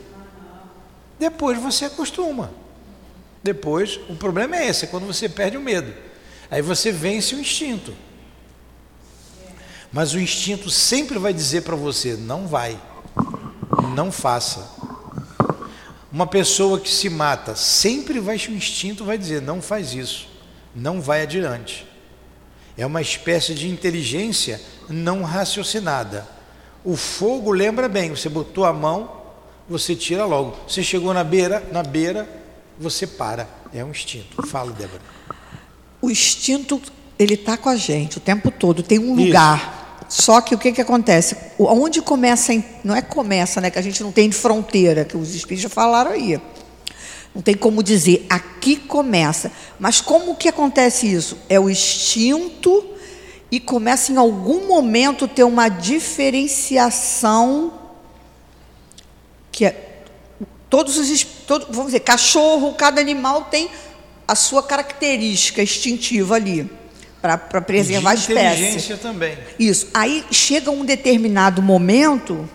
Depois 1.19 1.59
você 1.59 1.85
acostuma. 1.85 2.51
Depois, 3.43 4.01
o 4.09 4.17
problema 4.17 4.57
é 4.57 4.69
esse, 4.69 4.87
é 4.87 4.89
quando 4.89 5.07
você 5.07 5.29
perde 5.29 5.59
o 5.59 5.61
medo. 5.61 5.93
Aí 6.51 6.63
você 6.63 6.91
vence 6.91 7.35
o 7.35 7.41
instinto. 7.41 7.95
Mas 9.93 10.15
o 10.15 10.19
instinto 10.19 10.71
sempre 10.71 11.19
vai 11.19 11.35
dizer 11.35 11.61
para 11.61 11.77
você: 11.77 12.17
não 12.17 12.47
vai, 12.47 12.81
não 13.95 14.11
faça. 14.11 14.76
Uma 16.13 16.27
pessoa 16.27 16.79
que 16.79 16.89
se 16.89 17.11
mata, 17.11 17.57
sempre 17.57 18.21
vai 18.21 18.37
o 18.37 18.53
instinto 18.53 19.05
vai 19.05 19.19
dizer: 19.19 19.43
não 19.43 19.61
faz 19.61 19.93
isso, 19.93 20.29
não 20.75 21.01
vai 21.01 21.23
adiante. 21.23 21.87
É 22.77 22.85
uma 22.85 23.01
espécie 23.01 23.55
de 23.55 23.69
inteligência 23.69 24.61
não 24.89 25.23
raciocinada. 25.23 26.27
O 26.85 26.97
fogo 26.97 27.51
lembra 27.51 27.89
bem, 27.89 28.11
você 28.11 28.29
botou 28.29 28.65
a 28.65 28.73
mão, 28.73 29.11
você 29.69 29.97
tira 29.97 30.25
logo. 30.25 30.57
Você 30.69 30.83
chegou 30.83 31.13
na 31.13 31.25
beira, 31.25 31.67
na 31.73 31.83
beira, 31.83 32.29
você 32.79 33.07
para. 33.07 33.49
É 33.75 33.85
um 33.85 33.91
instinto. 33.91 34.47
Fala, 34.47 34.71
Débora. 34.71 35.03
O 36.01 36.11
instinto, 36.11 36.81
ele 37.19 37.35
está 37.35 37.57
com 37.57 37.69
a 37.69 37.77
gente 37.77 38.19
o 38.19 38.21
tempo 38.21 38.51
todo, 38.51 38.83
tem 38.83 38.99
um 38.99 39.15
Isso. 39.15 39.27
lugar. 39.27 39.86
Só 40.09 40.41
que 40.41 40.55
o 40.55 40.59
que, 40.59 40.73
que 40.73 40.81
acontece? 40.81 41.37
Onde 41.59 42.01
começa, 42.01 42.53
não 42.85 42.95
é 42.95 43.03
começa, 43.03 43.61
né? 43.61 43.71
Que 43.71 43.79
a 43.79 43.83
gente 43.83 44.03
não 44.03 44.13
tem 44.13 44.31
fronteira, 44.31 45.05
que 45.05 45.17
os 45.17 45.35
espíritos 45.35 45.65
já 45.65 45.69
falaram 45.69 46.13
aí. 46.13 46.41
Não 47.35 47.43
tem 47.43 47.55
como 47.57 47.83
dizer, 47.83 48.25
aqui 48.31 48.77
começa. 48.77 49.51
Mas 49.79 50.01
como 50.01 50.37
que 50.37 50.49
acontece 50.49 51.13
isso? 51.13 51.37
É 51.49 51.59
o 51.61 51.69
instinto 51.69 52.85
e 53.51 53.61
começa 53.61 54.13
em 54.13 54.17
algum 54.17 54.67
momento 54.67 55.29
ter 55.29 55.45
uma 55.45 55.69
diferenciação 55.69 57.73
que 59.53 59.65
é 59.65 60.03
todos 60.69 60.99
os 60.99 61.09
es- 61.11 61.27
todo, 61.47 61.67
vamos 61.71 61.87
dizer, 61.87 62.01
cachorro, 62.01 62.75
cada 62.75 63.01
animal 63.01 63.45
tem 63.45 63.71
a 64.27 64.35
sua 64.35 64.63
característica 64.63 65.63
instintiva 65.63 66.35
ali 66.37 66.69
para 67.21 67.39
preservar 67.61 68.11
a 68.11 68.15
De 68.15 68.21
espécie. 68.21 68.63
inteligência 68.63 68.97
também. 68.97 69.37
Isso. 69.59 69.89
Aí 69.93 70.25
chega 70.31 70.71
um 70.71 70.85
determinado 70.85 71.61
momento 71.63 72.49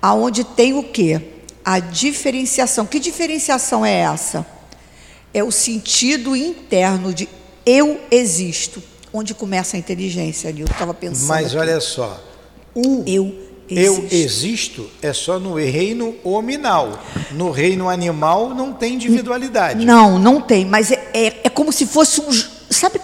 aonde 0.00 0.44
tem 0.44 0.74
o 0.74 0.82
quê? 0.82 1.20
A 1.64 1.78
diferenciação. 1.80 2.86
Que 2.86 3.00
diferenciação 3.00 3.84
é 3.84 4.00
essa? 4.00 4.46
É 5.34 5.42
o 5.42 5.50
sentido 5.50 6.36
interno 6.36 7.12
de 7.12 7.28
eu 7.64 8.00
existo, 8.10 8.82
onde 9.12 9.34
começa 9.34 9.76
a 9.76 9.78
inteligência. 9.78 10.54
Eu 10.56 10.66
estava 10.66 10.94
pensando. 10.94 11.26
Mas 11.28 11.48
aqui. 11.48 11.56
olha 11.58 11.80
só, 11.80 12.22
o 12.74 13.02
eu 13.06 13.46
eu 13.68 13.94
existo. 13.94 14.14
existo 14.14 14.90
é 15.02 15.12
só 15.12 15.40
no 15.40 15.54
reino 15.56 16.14
hominal. 16.22 17.02
No 17.32 17.50
reino 17.50 17.88
animal 17.88 18.50
não 18.50 18.72
tem 18.72 18.94
individualidade. 18.94 19.84
Não, 19.84 20.18
não 20.20 20.40
tem, 20.40 20.64
mas 20.64 20.92
é, 20.92 21.08
é, 21.12 21.26
é 21.44 21.48
como 21.48 21.72
se 21.72 21.84
fosse 21.84 22.20
um, 22.20 22.30
sabe, 22.70 23.00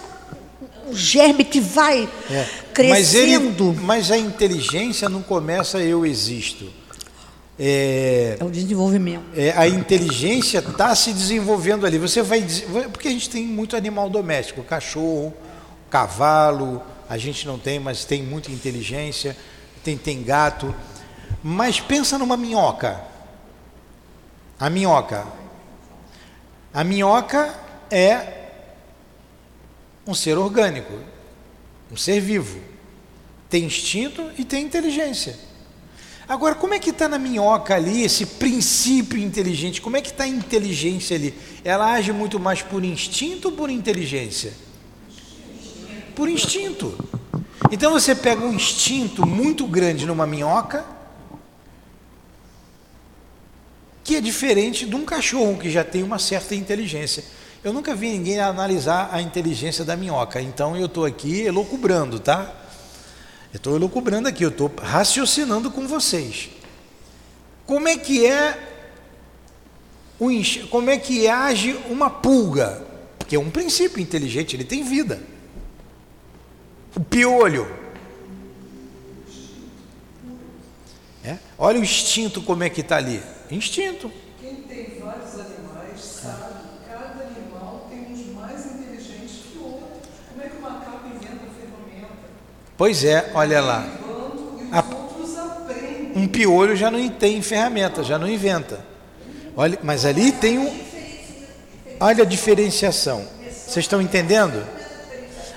um 0.93 0.95
germe 0.95 1.43
que 1.43 1.59
vai 1.59 2.07
É. 2.29 2.45
Mas, 2.89 3.13
ele, 3.13 3.33
crescendo. 3.37 3.73
mas 3.81 4.11
a 4.11 4.17
inteligência 4.17 5.09
não 5.09 5.21
começa 5.21 5.79
eu 5.79 6.05
existo. 6.05 6.71
É, 7.59 8.37
É 8.39 8.43
o 8.43 8.49
desenvolvimento. 8.49 9.23
é, 9.35 9.51
a 9.55 9.67
inteligência 9.67 10.57
está 10.59 10.95
se 10.95 11.13
desenvolvendo 11.13 11.85
ali. 11.85 11.97
Você 11.99 12.21
vai- 12.23 12.41
porque 12.91 13.07
a 13.07 13.11
gente 13.11 13.29
tem 13.29 13.45
muito 13.45 13.75
animal 13.75 14.09
doméstico, 14.09 14.63
cachorro, 14.63 15.33
cavalo. 15.89 16.81
A 17.07 17.17
gente 17.17 17.45
não 17.45 17.59
tem, 17.59 17.79
mas 17.79 18.05
tem 18.05 18.23
muita 18.23 18.51
inteligência. 18.51 19.37
Tem 19.83 19.97
tem 19.97 20.23
gato. 20.23 20.73
Mas 21.43 21.79
pensa 21.79 22.17
numa 22.17 22.35
minhoca. 22.37 22.99
A 24.59 24.69
minhoca. 24.69 25.27
A 26.73 26.83
minhoca 26.83 27.53
é 27.91 28.42
um 30.05 30.13
ser 30.13 30.37
orgânico, 30.37 30.93
um 31.91 31.97
ser 31.97 32.19
vivo. 32.19 32.59
Tem 33.49 33.65
instinto 33.65 34.31
e 34.37 34.43
tem 34.43 34.65
inteligência. 34.65 35.37
Agora, 36.27 36.55
como 36.55 36.73
é 36.73 36.79
que 36.79 36.89
está 36.89 37.07
na 37.07 37.19
minhoca 37.19 37.75
ali 37.75 38.03
esse 38.03 38.25
princípio 38.25 39.19
inteligente? 39.19 39.81
Como 39.81 39.97
é 39.97 40.01
que 40.01 40.09
está 40.09 40.23
a 40.23 40.27
inteligência 40.27 41.15
ali? 41.15 41.33
Ela 41.63 41.93
age 41.93 42.11
muito 42.11 42.39
mais 42.39 42.61
por 42.61 42.83
instinto 42.83 43.49
ou 43.49 43.51
por 43.55 43.69
inteligência? 43.69 44.53
Por 46.15 46.29
instinto. 46.29 46.97
Então 47.71 47.91
você 47.91 48.15
pega 48.15 48.45
um 48.45 48.53
instinto 48.53 49.25
muito 49.25 49.65
grande 49.67 50.05
numa 50.05 50.25
minhoca, 50.25 50.85
que 54.03 54.15
é 54.15 54.21
diferente 54.21 54.85
de 54.85 54.95
um 54.95 55.05
cachorro 55.05 55.57
que 55.57 55.69
já 55.69 55.83
tem 55.83 56.03
uma 56.03 56.19
certa 56.19 56.55
inteligência. 56.55 57.23
Eu 57.63 57.71
nunca 57.71 57.95
vi 57.95 58.09
ninguém 58.09 58.39
analisar 58.39 59.09
a 59.11 59.21
inteligência 59.21 59.85
da 59.85 59.95
minhoca, 59.95 60.41
então 60.41 60.75
eu 60.75 60.87
estou 60.87 61.05
aqui 61.05 61.41
elocubrando, 61.41 62.19
tá? 62.19 62.53
Eu 63.53 63.57
estou 63.57 63.75
elucubrando 63.75 64.27
aqui, 64.27 64.43
eu 64.43 64.49
estou 64.49 64.71
raciocinando 64.81 65.71
com 65.71 65.87
vocês. 65.87 66.49
Como 67.65 67.87
é 67.87 67.95
que 67.95 68.25
é 68.25 68.71
o 70.19 70.29
como 70.69 70.89
é 70.89 70.97
que 70.97 71.27
age 71.27 71.73
uma 71.89 72.09
pulga? 72.09 72.85
Porque 73.17 73.35
é 73.35 73.39
um 73.39 73.49
princípio 73.49 74.01
inteligente, 74.01 74.55
ele 74.55 74.63
tem 74.63 74.83
vida. 74.83 75.21
O 76.95 76.99
piolho. 76.99 77.67
É? 81.23 81.37
Olha 81.57 81.79
o 81.79 81.83
instinto 81.83 82.41
como 82.41 82.63
é 82.63 82.69
que 82.69 82.81
está 82.81 82.97
ali. 82.97 83.23
Instinto. 83.49 84.11
Quem 84.39 84.55
tem 84.63 84.99
vários 84.99 85.33
animais 85.35 86.01
sabe 86.01 86.53
que 86.53 86.89
cada 86.89 87.23
animal 87.23 87.87
tem 87.89 88.11
uns 88.11 88.33
mais 88.35 88.65
inteligentes 88.65 89.37
que 89.51 89.57
outros. 89.57 90.09
Como 90.29 90.43
é 90.43 90.49
que 90.49 90.57
o 90.57 90.61
macaco 90.61 91.07
inventa 91.07 91.45
ferramenta? 91.57 92.27
Pois 92.77 93.03
é, 93.03 93.31
olha 93.33 93.61
lá. 93.61 93.87
A-. 94.71 94.83
Um 96.15 96.27
piolho 96.27 96.75
já 96.75 96.91
não 96.91 97.07
tem 97.09 97.41
ferramenta, 97.41 98.03
já 98.03 98.19
não 98.19 98.27
inventa. 98.27 98.79
Olha, 99.55 99.79
mas 99.83 100.05
ali 100.05 100.31
tem 100.31 100.57
um. 100.59 100.71
Olha 101.99 102.23
a 102.23 102.25
diferenciação. 102.25 103.25
Vocês 103.49 103.85
estão 103.85 104.01
entendendo? 104.01 104.63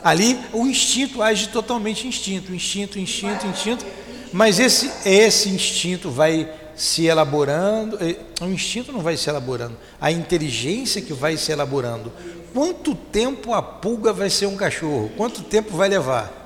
Ali 0.03 0.39
o 0.53 0.67
instinto 0.67 1.23
age 1.23 1.49
totalmente 1.49 2.07
instinto, 2.07 2.55
instinto, 2.55 2.99
instinto, 2.99 3.47
instinto. 3.47 3.85
Mas 4.33 4.59
esse 4.59 4.91
esse 5.05 5.49
instinto 5.49 6.11
vai 6.11 6.49
se 6.75 7.07
elaborando. 7.07 7.99
eh, 8.01 8.17
O 8.41 8.47
instinto 8.47 8.93
não 8.93 9.01
vai 9.01 9.17
se 9.17 9.29
elaborando. 9.29 9.77
A 10.01 10.11
inteligência 10.13 11.01
que 11.01 11.13
vai 11.13 11.37
se 11.37 11.51
elaborando. 11.51 12.13
Quanto 12.53 12.95
tempo 12.95 13.53
a 13.53 13.63
pulga 13.63 14.13
vai 14.13 14.31
ser 14.31 14.47
um 14.47 14.57
cachorro? 14.57 15.11
Quanto 15.17 15.43
tempo 15.43 15.77
vai 15.77 15.89
levar? 15.89 16.46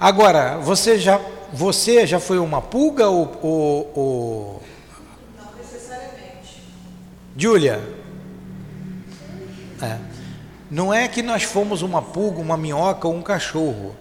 Agora, 0.00 0.56
você 0.56 0.98
já, 0.98 1.20
você 1.52 2.06
já 2.06 2.18
foi 2.18 2.38
uma 2.38 2.62
pulga 2.62 3.06
ou. 3.08 3.38
ou, 3.42 3.92
ou... 3.94 4.62
Não 5.38 5.52
necessariamente. 5.58 6.62
Júlia? 7.36 7.82
É. 9.82 9.98
Não 10.70 10.94
é 10.94 11.06
que 11.06 11.20
nós 11.20 11.42
fomos 11.42 11.82
uma 11.82 12.00
pulga, 12.00 12.40
uma 12.40 12.56
minhoca 12.56 13.06
ou 13.06 13.14
um 13.14 13.20
cachorro. 13.20 13.94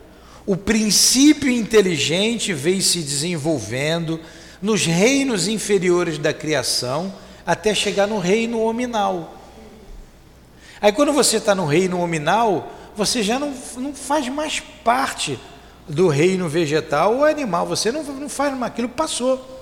O 0.45 0.55
princípio 0.55 1.49
inteligente 1.49 2.53
veio 2.53 2.81
se 2.81 2.99
desenvolvendo 2.99 4.21
nos 4.62 4.85
reinos 4.85 5.49
inferiores 5.49 6.17
da 6.17 6.31
criação 6.31 7.13
até 7.45 7.75
chegar 7.75 8.07
no 8.07 8.19
reino 8.19 8.62
hominal. 8.62 9.35
Aí 10.79 10.93
quando 10.93 11.12
você 11.12 11.38
está 11.38 11.53
no 11.53 11.65
reino 11.65 11.99
hominal, 11.99 12.71
você 12.95 13.21
já 13.21 13.38
não, 13.38 13.53
não 13.75 13.93
faz 13.93 14.29
mais 14.29 14.62
parte 14.62 15.38
do 15.89 16.08
reino 16.08 16.47
vegetal 16.47 17.17
ou 17.17 17.25
animal, 17.25 17.65
você 17.65 17.91
não, 17.91 18.04
não 18.04 18.30
faz 18.30 18.56
mais, 18.56 18.71
aquilo 18.71 18.88
passou. 18.88 19.58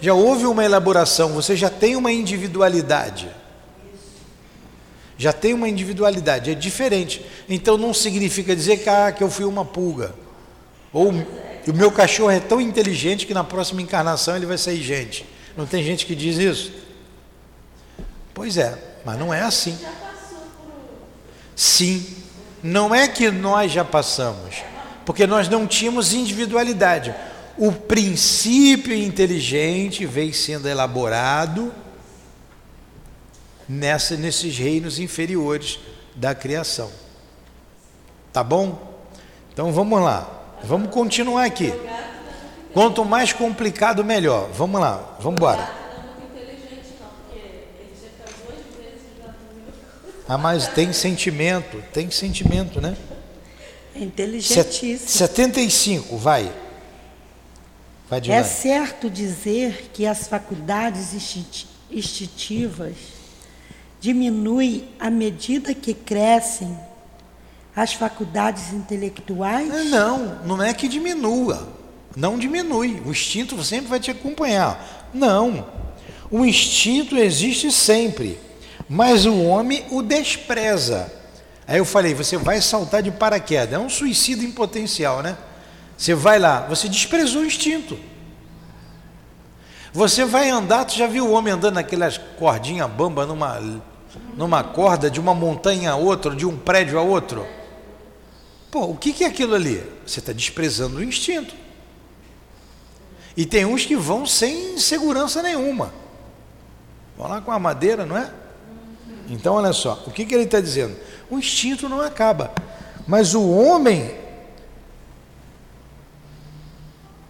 Já 0.00 0.14
houve 0.14 0.46
uma 0.46 0.64
elaboração, 0.64 1.32
você 1.32 1.54
já 1.54 1.68
tem 1.68 1.94
uma 1.94 2.10
individualidade. 2.10 3.28
Já 5.18 5.32
tem 5.32 5.52
uma 5.52 5.68
individualidade, 5.68 6.52
é 6.52 6.54
diferente. 6.54 7.24
Então 7.48 7.76
não 7.76 7.92
significa 7.92 8.54
dizer 8.54 8.78
que, 8.78 8.88
ah, 8.88 9.12
que 9.12 9.22
eu 9.22 9.30
fui 9.30 9.44
uma 9.44 9.64
pulga. 9.64 10.14
Ou 10.92 11.10
o 11.10 11.72
meu 11.74 11.90
cachorro 11.90 12.30
é 12.30 12.40
tão 12.40 12.60
inteligente 12.60 13.26
que 13.26 13.34
na 13.34 13.44
próxima 13.44 13.82
encarnação 13.82 14.36
ele 14.36 14.46
vai 14.46 14.56
sair 14.56 14.80
gente. 14.80 15.26
Não 15.56 15.66
tem 15.66 15.82
gente 15.82 16.06
que 16.06 16.14
diz 16.14 16.38
isso? 16.38 16.72
Pois 18.32 18.56
é, 18.56 18.78
mas 19.04 19.18
não 19.18 19.34
é 19.34 19.42
assim. 19.42 19.76
Sim, 21.56 22.06
não 22.62 22.94
é 22.94 23.08
que 23.08 23.28
nós 23.32 23.72
já 23.72 23.84
passamos, 23.84 24.62
porque 25.08 25.26
nós 25.26 25.48
não 25.48 25.66
tínhamos 25.66 26.12
individualidade. 26.12 27.14
O 27.56 27.72
princípio 27.72 28.94
inteligente 28.94 30.04
veio 30.04 30.34
sendo 30.34 30.68
elaborado 30.68 31.72
nessa, 33.66 34.18
nesses 34.18 34.58
reinos 34.58 34.98
inferiores 34.98 35.80
da 36.14 36.34
criação. 36.34 36.90
Tá 38.34 38.44
bom? 38.44 39.00
Então 39.50 39.72
vamos 39.72 39.98
lá. 39.98 40.30
Vamos 40.62 40.90
continuar 40.90 41.46
aqui. 41.46 41.72
Quanto 42.74 43.02
mais 43.02 43.32
complicado, 43.32 44.04
melhor. 44.04 44.50
Vamos 44.52 44.78
lá, 44.78 45.16
vamos 45.20 45.38
embora. 45.38 45.70
Ah, 50.28 50.36
mas 50.36 50.68
tem 50.68 50.92
sentimento, 50.92 51.82
tem 51.94 52.10
sentimento, 52.10 52.78
né? 52.78 52.94
É 53.98 54.04
inteligentíssimo. 54.04 55.08
75, 55.08 56.16
vai. 56.16 56.52
Vai 58.08 58.20
de 58.20 58.30
É 58.30 58.42
certo 58.44 59.10
dizer 59.10 59.90
que 59.92 60.06
as 60.06 60.28
faculdades 60.28 61.12
instinti- 61.12 61.66
instintivas 61.90 62.94
diminuem 64.00 64.88
à 64.98 65.10
medida 65.10 65.74
que 65.74 65.92
crescem 65.92 66.78
as 67.74 67.92
faculdades 67.92 68.72
intelectuais? 68.72 69.68
Não, 69.90 70.38
não 70.44 70.62
é 70.62 70.72
que 70.72 70.88
diminua. 70.88 71.68
Não 72.16 72.38
diminui. 72.38 73.00
O 73.04 73.10
instinto 73.10 73.62
sempre 73.62 73.88
vai 73.88 74.00
te 74.00 74.10
acompanhar. 74.10 75.10
Não. 75.12 75.66
O 76.30 76.44
instinto 76.44 77.16
existe 77.16 77.70
sempre, 77.70 78.38
mas 78.88 79.26
o 79.26 79.42
homem 79.44 79.84
o 79.90 80.02
despreza. 80.02 81.12
Aí 81.68 81.76
eu 81.76 81.84
falei, 81.84 82.14
você 82.14 82.38
vai 82.38 82.62
saltar 82.62 83.02
de 83.02 83.10
paraquedas, 83.10 83.74
é 83.74 83.78
um 83.78 83.90
suicídio 83.90 84.48
em 84.48 84.50
potencial, 84.50 85.22
né? 85.22 85.36
Você 85.98 86.14
vai 86.14 86.38
lá, 86.38 86.62
você 86.62 86.88
desprezou 86.88 87.42
o 87.42 87.44
instinto. 87.44 87.98
Você 89.92 90.24
vai 90.24 90.48
andar, 90.48 90.86
tu 90.86 90.96
já 90.96 91.06
viu 91.06 91.26
o 91.26 91.32
homem 91.32 91.52
andando 91.52 91.74
naquelas 91.74 92.16
cordinhas 92.38 92.90
bamba 92.90 93.26
numa, 93.26 93.60
numa 94.34 94.64
corda 94.64 95.10
de 95.10 95.20
uma 95.20 95.34
montanha 95.34 95.90
a 95.90 95.96
outra, 95.96 96.34
de 96.34 96.46
um 96.46 96.56
prédio 96.56 96.98
a 96.98 97.02
outro? 97.02 97.46
Pô, 98.70 98.84
o 98.86 98.96
que, 98.96 99.12
que 99.12 99.24
é 99.24 99.26
aquilo 99.26 99.54
ali? 99.54 99.82
Você 100.06 100.20
está 100.20 100.32
desprezando 100.32 100.96
o 100.96 101.04
instinto. 101.04 101.54
E 103.36 103.44
tem 103.44 103.66
uns 103.66 103.84
que 103.84 103.94
vão 103.94 104.24
sem 104.24 104.78
segurança 104.78 105.42
nenhuma. 105.42 105.92
Vão 107.16 107.28
lá 107.28 107.42
com 107.42 107.52
a 107.52 107.58
madeira, 107.58 108.06
não 108.06 108.16
é? 108.16 108.30
Então, 109.28 109.54
olha 109.54 109.74
só, 109.74 110.02
o 110.06 110.10
que, 110.10 110.24
que 110.24 110.34
ele 110.34 110.44
está 110.44 110.60
dizendo? 110.60 110.96
O 111.30 111.38
instinto 111.38 111.88
não 111.88 112.00
acaba, 112.00 112.52
mas 113.06 113.34
o 113.34 113.50
homem. 113.50 114.14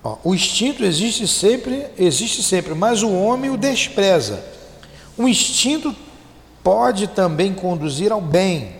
Ó, 0.02 0.18
o 0.24 0.34
instinto 0.34 0.84
existe 0.84 1.26
sempre, 1.26 1.86
existe 1.98 2.42
sempre, 2.42 2.74
mas 2.74 3.02
o 3.02 3.12
homem 3.12 3.50
o 3.50 3.56
despreza. 3.56 4.44
O 5.16 5.26
instinto 5.26 5.94
pode 6.62 7.08
também 7.08 7.52
conduzir 7.52 8.12
ao 8.12 8.20
bem. 8.20 8.76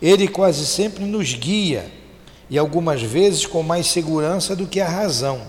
Ele 0.00 0.28
quase 0.28 0.64
sempre 0.64 1.04
nos 1.04 1.34
guia, 1.34 1.90
e 2.48 2.56
algumas 2.56 3.02
vezes 3.02 3.44
com 3.44 3.62
mais 3.62 3.88
segurança 3.88 4.56
do 4.56 4.66
que 4.66 4.80
a 4.80 4.88
razão. 4.88 5.42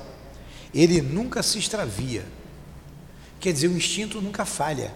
Ele 0.74 1.02
nunca 1.02 1.42
se 1.42 1.58
extravia. 1.58 2.26
Quer 3.40 3.54
dizer, 3.54 3.68
o 3.68 3.78
instinto 3.78 4.22
nunca 4.22 4.46
falha. 4.46 4.92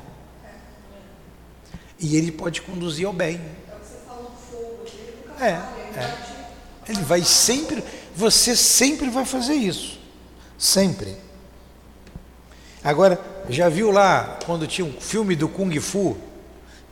E 1.99 2.17
ele 2.17 2.31
pode 2.31 2.61
conduzir 2.61 3.07
ao 3.07 3.13
bem. 3.13 3.39
É, 5.39 5.59
é. 5.99 6.33
Ele 6.87 7.01
vai 7.01 7.21
sempre, 7.23 7.83
você 8.15 8.55
sempre 8.55 9.09
vai 9.09 9.25
fazer 9.25 9.53
isso. 9.53 9.99
Sempre. 10.57 11.17
Agora, 12.83 13.19
já 13.49 13.69
viu 13.69 13.91
lá 13.91 14.39
quando 14.45 14.67
tinha 14.67 14.85
um 14.85 14.93
filme 14.99 15.35
do 15.35 15.47
Kung 15.47 15.79
Fu? 15.79 16.17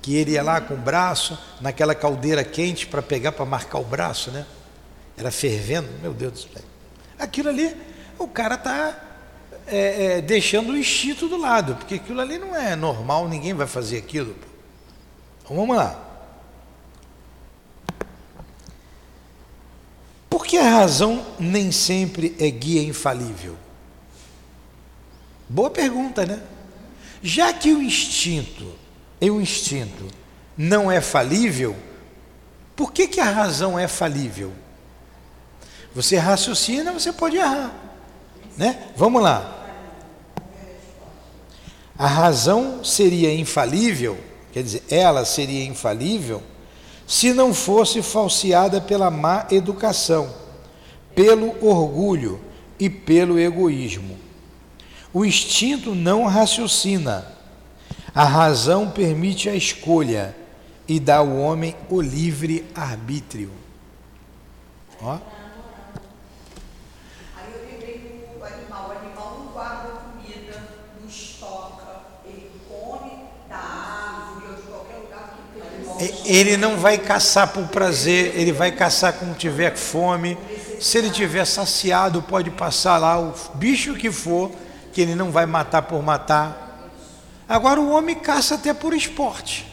Que 0.01 0.15
ele 0.15 0.31
ia 0.31 0.41
lá 0.41 0.59
com 0.59 0.73
o 0.73 0.77
braço 0.77 1.37
naquela 1.59 1.93
caldeira 1.93 2.43
quente 2.43 2.87
para 2.87 3.01
pegar 3.01 3.33
para 3.33 3.45
marcar 3.45 3.77
o 3.77 3.83
braço, 3.83 4.31
né? 4.31 4.45
Era 5.15 5.29
fervendo, 5.29 5.87
meu 6.01 6.13
Deus 6.13 6.33
do 6.33 6.39
céu. 6.39 6.63
Aquilo 7.19 7.49
ali, 7.49 7.75
o 8.17 8.27
cara 8.27 8.55
está 8.55 8.97
é, 9.67 10.17
é, 10.17 10.21
deixando 10.21 10.71
o 10.71 10.77
instinto 10.77 11.27
do 11.27 11.37
lado, 11.37 11.75
porque 11.75 11.95
aquilo 11.95 12.19
ali 12.19 12.39
não 12.39 12.55
é 12.55 12.75
normal, 12.75 13.29
ninguém 13.29 13.53
vai 13.53 13.67
fazer 13.67 13.97
aquilo. 13.97 14.35
Então, 15.43 15.55
vamos 15.55 15.75
lá. 15.75 16.11
Por 20.32 20.45
que 20.45 20.57
a 20.57 20.69
razão 20.69 21.25
nem 21.38 21.73
sempre 21.73 22.34
é 22.39 22.49
guia 22.49 22.82
infalível? 22.82 23.57
Boa 25.49 25.69
pergunta, 25.69 26.25
né? 26.25 26.41
Já 27.21 27.51
que 27.51 27.73
o 27.73 27.82
instinto, 27.82 28.73
e 29.19 29.29
o 29.29 29.41
instinto 29.41 30.07
não 30.57 30.89
é 30.89 31.01
falível, 31.01 31.75
por 32.77 32.93
que, 32.93 33.09
que 33.09 33.19
a 33.19 33.29
razão 33.29 33.77
é 33.77 33.89
falível? 33.89 34.53
Você 35.93 36.15
raciocina, 36.15 36.93
você 36.93 37.11
pode 37.11 37.36
errar. 37.36 37.73
Né? 38.55 38.88
Vamos 38.95 39.21
lá. 39.21 39.53
A 41.97 42.07
razão 42.07 42.86
seria 42.86 43.36
infalível, 43.36 44.17
quer 44.53 44.63
dizer, 44.63 44.84
ela 44.89 45.25
seria 45.25 45.65
infalível 45.65 46.41
se 47.12 47.34
não 47.34 47.53
fosse 47.53 48.01
falseada 48.01 48.80
pela 48.80 49.12
má 49.12 49.45
educação, 49.51 50.34
pelo 51.14 51.49
orgulho 51.62 52.39
e 52.80 52.89
pelo 52.89 53.38
egoísmo. 53.38 54.18
O 55.12 55.26
instinto 55.26 55.93
não 55.93 56.26
raciocina, 56.26 57.28
a 58.16 58.24
razão 58.24 58.89
permite 58.89 59.49
a 59.49 59.53
escolha 59.53 60.34
e 60.88 61.01
dá 61.01 61.18
ao 61.18 61.36
homem 61.36 61.76
o 61.89 61.99
livre 61.99 62.66
arbítrio. 62.74 63.51
Ó. 65.01 65.18
Aí 67.36 67.51
eu 67.53 67.72
lembrei 67.74 67.97
do 68.38 68.41
animal. 68.41 68.88
O 68.88 68.91
animal 69.05 69.38
não 69.38 69.51
guarda 69.51 69.89
comida, 69.89 70.64
não 70.97 71.09
estoca, 71.09 72.03
ele 72.24 72.51
come 72.70 73.12
da 73.49 73.57
árvore 73.57 74.45
ou 74.47 74.55
de 74.55 74.62
qualquer 74.62 74.95
lugar 74.95 75.36
que 75.36 75.59
tem. 75.59 75.82
E- 75.82 75.90
Ele 76.25 76.57
não 76.57 76.77
vai 76.77 76.97
caçar 76.97 77.49
por 77.49 77.67
prazer, 77.67 78.35
ele 78.35 78.51
vai 78.51 78.71
caçar 78.71 79.13
quando 79.13 79.37
tiver 79.37 79.75
fome. 79.75 80.37
Se 80.79 80.97
ele 80.97 81.11
tiver 81.11 81.45
saciado, 81.45 82.21
pode 82.21 82.49
passar 82.49 82.97
lá 82.97 83.19
o 83.19 83.33
bicho 83.55 83.93
que 83.93 84.11
for, 84.11 84.51
que 84.91 85.01
ele 85.01 85.13
não 85.13 85.31
vai 85.31 85.45
matar 85.45 85.83
por 85.83 86.01
matar. 86.01 86.89
Agora 87.47 87.79
o 87.79 87.91
homem 87.91 88.15
caça 88.15 88.55
até 88.55 88.73
por 88.73 88.93
esporte. 88.93 89.67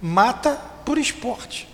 Mata 0.00 0.58
por 0.84 0.98
esporte. 0.98 1.68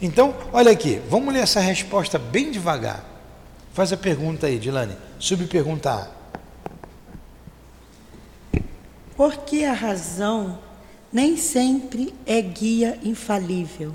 Então, 0.00 0.34
olha 0.52 0.72
aqui, 0.72 1.00
vamos 1.08 1.32
ler 1.32 1.40
essa 1.40 1.60
resposta 1.60 2.18
bem 2.18 2.50
devagar. 2.50 3.04
Faz 3.72 3.92
a 3.92 3.96
pergunta 3.96 4.48
aí, 4.48 4.58
Dilane. 4.58 4.96
Subpergunta 5.18 5.92
A. 5.92 6.22
Porque 9.16 9.64
a 9.64 9.72
razão 9.72 10.58
nem 11.12 11.36
sempre 11.36 12.14
é 12.24 12.40
guia 12.40 12.98
infalível. 13.02 13.92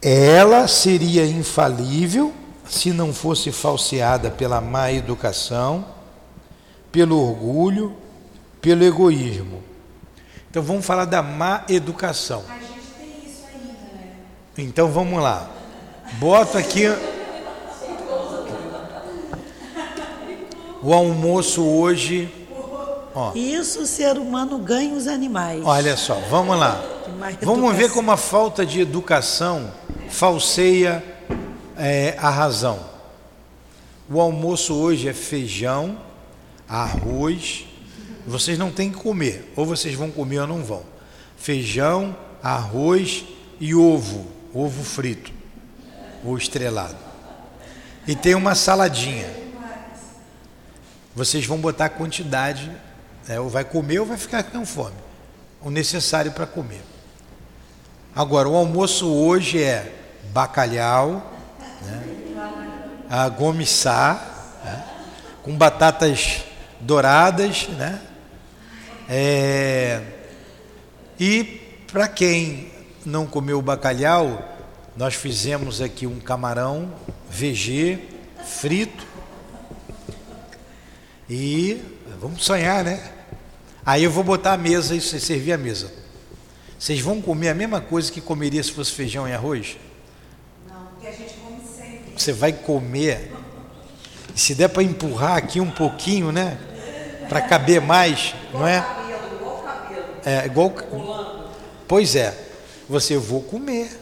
Ela 0.00 0.66
seria 0.68 1.24
infalível 1.24 2.32
se 2.68 2.92
não 2.92 3.14
fosse 3.14 3.52
falseada 3.52 4.30
pela 4.30 4.60
má 4.60 4.92
educação, 4.92 5.86
pelo 6.90 7.18
orgulho, 7.18 7.96
pelo 8.60 8.84
egoísmo. 8.84 9.62
Então 10.50 10.62
vamos 10.62 10.84
falar 10.84 11.06
da 11.06 11.22
má 11.22 11.64
educação. 11.68 12.44
Então 14.58 14.88
vamos 14.90 15.22
lá. 15.22 15.50
Boto 16.18 16.58
aqui 16.58 16.84
o 20.82 20.92
almoço 20.92 21.64
hoje. 21.64 22.41
Ó, 23.14 23.32
Isso 23.34 23.82
o 23.82 23.86
ser 23.86 24.16
humano 24.18 24.58
ganha 24.58 24.94
os 24.94 25.06
animais. 25.06 25.62
olha 25.64 25.96
só, 25.96 26.14
vamos 26.30 26.58
lá. 26.58 26.82
Vamos 27.42 27.74
ver 27.76 27.90
como 27.90 28.10
a 28.10 28.16
falta 28.16 28.64
de 28.64 28.80
educação 28.80 29.72
falseia 30.08 31.04
é, 31.76 32.16
a 32.18 32.30
razão. 32.30 32.80
O 34.10 34.20
almoço 34.20 34.74
hoje 34.74 35.08
é 35.08 35.12
feijão, 35.12 35.98
arroz. 36.68 37.66
Vocês 38.26 38.58
não 38.58 38.70
têm 38.70 38.90
que 38.90 38.98
comer, 38.98 39.52
ou 39.56 39.66
vocês 39.66 39.94
vão 39.94 40.10
comer 40.10 40.40
ou 40.40 40.46
não 40.46 40.62
vão. 40.62 40.82
Feijão, 41.36 42.16
arroz 42.42 43.24
e 43.60 43.74
ovo, 43.74 44.26
ovo 44.54 44.82
frito, 44.84 45.32
ou 46.24 46.36
estrelado. 46.36 46.96
E 48.06 48.14
tem 48.14 48.34
uma 48.34 48.54
saladinha. 48.54 49.28
Vocês 51.14 51.44
vão 51.44 51.58
botar 51.58 51.86
a 51.86 51.90
quantidade, 51.90 52.70
né, 53.26 53.40
ou 53.40 53.48
vai 53.48 53.64
comer 53.64 54.00
ou 54.00 54.06
vai 54.06 54.16
ficar 54.16 54.42
com 54.42 54.64
fome. 54.64 54.96
O 55.60 55.70
necessário 55.70 56.32
para 56.32 56.46
comer. 56.46 56.82
Agora, 58.14 58.48
o 58.48 58.56
almoço 58.56 59.08
hoje 59.08 59.62
é 59.62 59.90
bacalhau, 60.32 61.32
né? 61.82 62.02
a 63.08 63.28
gomissá, 63.28 64.60
né? 64.64 64.84
com 65.42 65.56
batatas 65.56 66.44
douradas, 66.80 67.68
né? 67.68 68.00
É, 69.08 70.00
E 71.18 71.44
para 71.90 72.08
quem 72.08 72.72
não 73.04 73.26
comeu 73.26 73.60
bacalhau, 73.60 74.48
nós 74.96 75.14
fizemos 75.14 75.80
aqui 75.80 76.06
um 76.06 76.18
camarão 76.18 76.92
VG 77.30 77.98
frito 78.44 79.06
e 81.28 81.91
vamos 82.22 82.44
sonhar, 82.44 82.84
né? 82.84 83.02
Aí 83.84 84.04
eu 84.04 84.10
vou 84.10 84.22
botar 84.22 84.52
a 84.52 84.56
mesa 84.56 84.94
e 84.94 85.00
servir 85.00 85.52
a 85.52 85.58
mesa. 85.58 85.92
Vocês 86.78 87.00
vão 87.00 87.20
comer 87.20 87.48
a 87.48 87.54
mesma 87.54 87.80
coisa 87.80 88.12
que 88.12 88.20
comeria 88.20 88.62
se 88.62 88.70
fosse 88.70 88.92
feijão 88.92 89.28
e 89.28 89.32
arroz? 89.32 89.76
Não, 90.68 90.86
porque 90.86 91.08
a 91.08 91.10
gente 91.10 91.34
come 91.34 91.60
sempre. 91.66 92.12
Você 92.16 92.32
vai 92.32 92.52
comer. 92.52 93.32
E 94.36 94.40
se 94.40 94.54
der 94.54 94.68
para 94.68 94.84
empurrar 94.84 95.36
aqui 95.36 95.60
um 95.60 95.70
pouquinho, 95.70 96.30
né? 96.30 96.58
Para 97.28 97.40
caber 97.42 97.80
mais, 97.80 98.36
não 98.54 98.68
é? 98.68 98.80
Cabelo, 98.80 99.34
igual 99.34 99.62
cabelo. 99.62 100.04
É 100.24 100.46
igual. 100.46 101.50
Pois 101.88 102.14
é. 102.14 102.38
Você 102.88 103.16
vou 103.16 103.42
comer. 103.42 103.98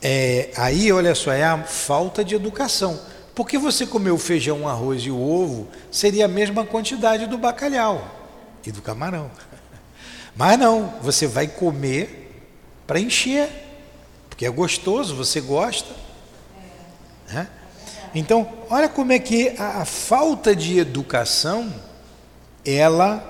É, 0.00 0.50
aí, 0.56 0.90
olha 0.90 1.14
só, 1.14 1.30
é 1.30 1.44
a 1.44 1.62
falta 1.62 2.24
de 2.24 2.34
educação. 2.34 2.98
Porque 3.34 3.56
você 3.56 3.86
comer 3.86 4.10
o 4.10 4.18
feijão, 4.18 4.62
o 4.62 4.68
arroz 4.68 5.02
e 5.02 5.10
o 5.10 5.20
ovo 5.20 5.68
seria 5.90 6.26
a 6.26 6.28
mesma 6.28 6.64
quantidade 6.64 7.26
do 7.26 7.38
bacalhau 7.38 8.06
e 8.64 8.70
do 8.70 8.82
camarão. 8.82 9.30
Mas 10.36 10.58
não, 10.58 10.94
você 11.00 11.26
vai 11.26 11.46
comer 11.46 12.44
para 12.86 13.00
encher, 13.00 13.48
porque 14.28 14.44
é 14.44 14.50
gostoso, 14.50 15.14
você 15.14 15.40
gosta. 15.40 15.94
Né? 17.28 17.48
Então, 18.14 18.50
olha 18.68 18.88
como 18.88 19.12
é 19.12 19.18
que 19.18 19.54
a, 19.58 19.80
a 19.80 19.84
falta 19.84 20.54
de 20.54 20.78
educação, 20.78 21.72
ela 22.64 23.28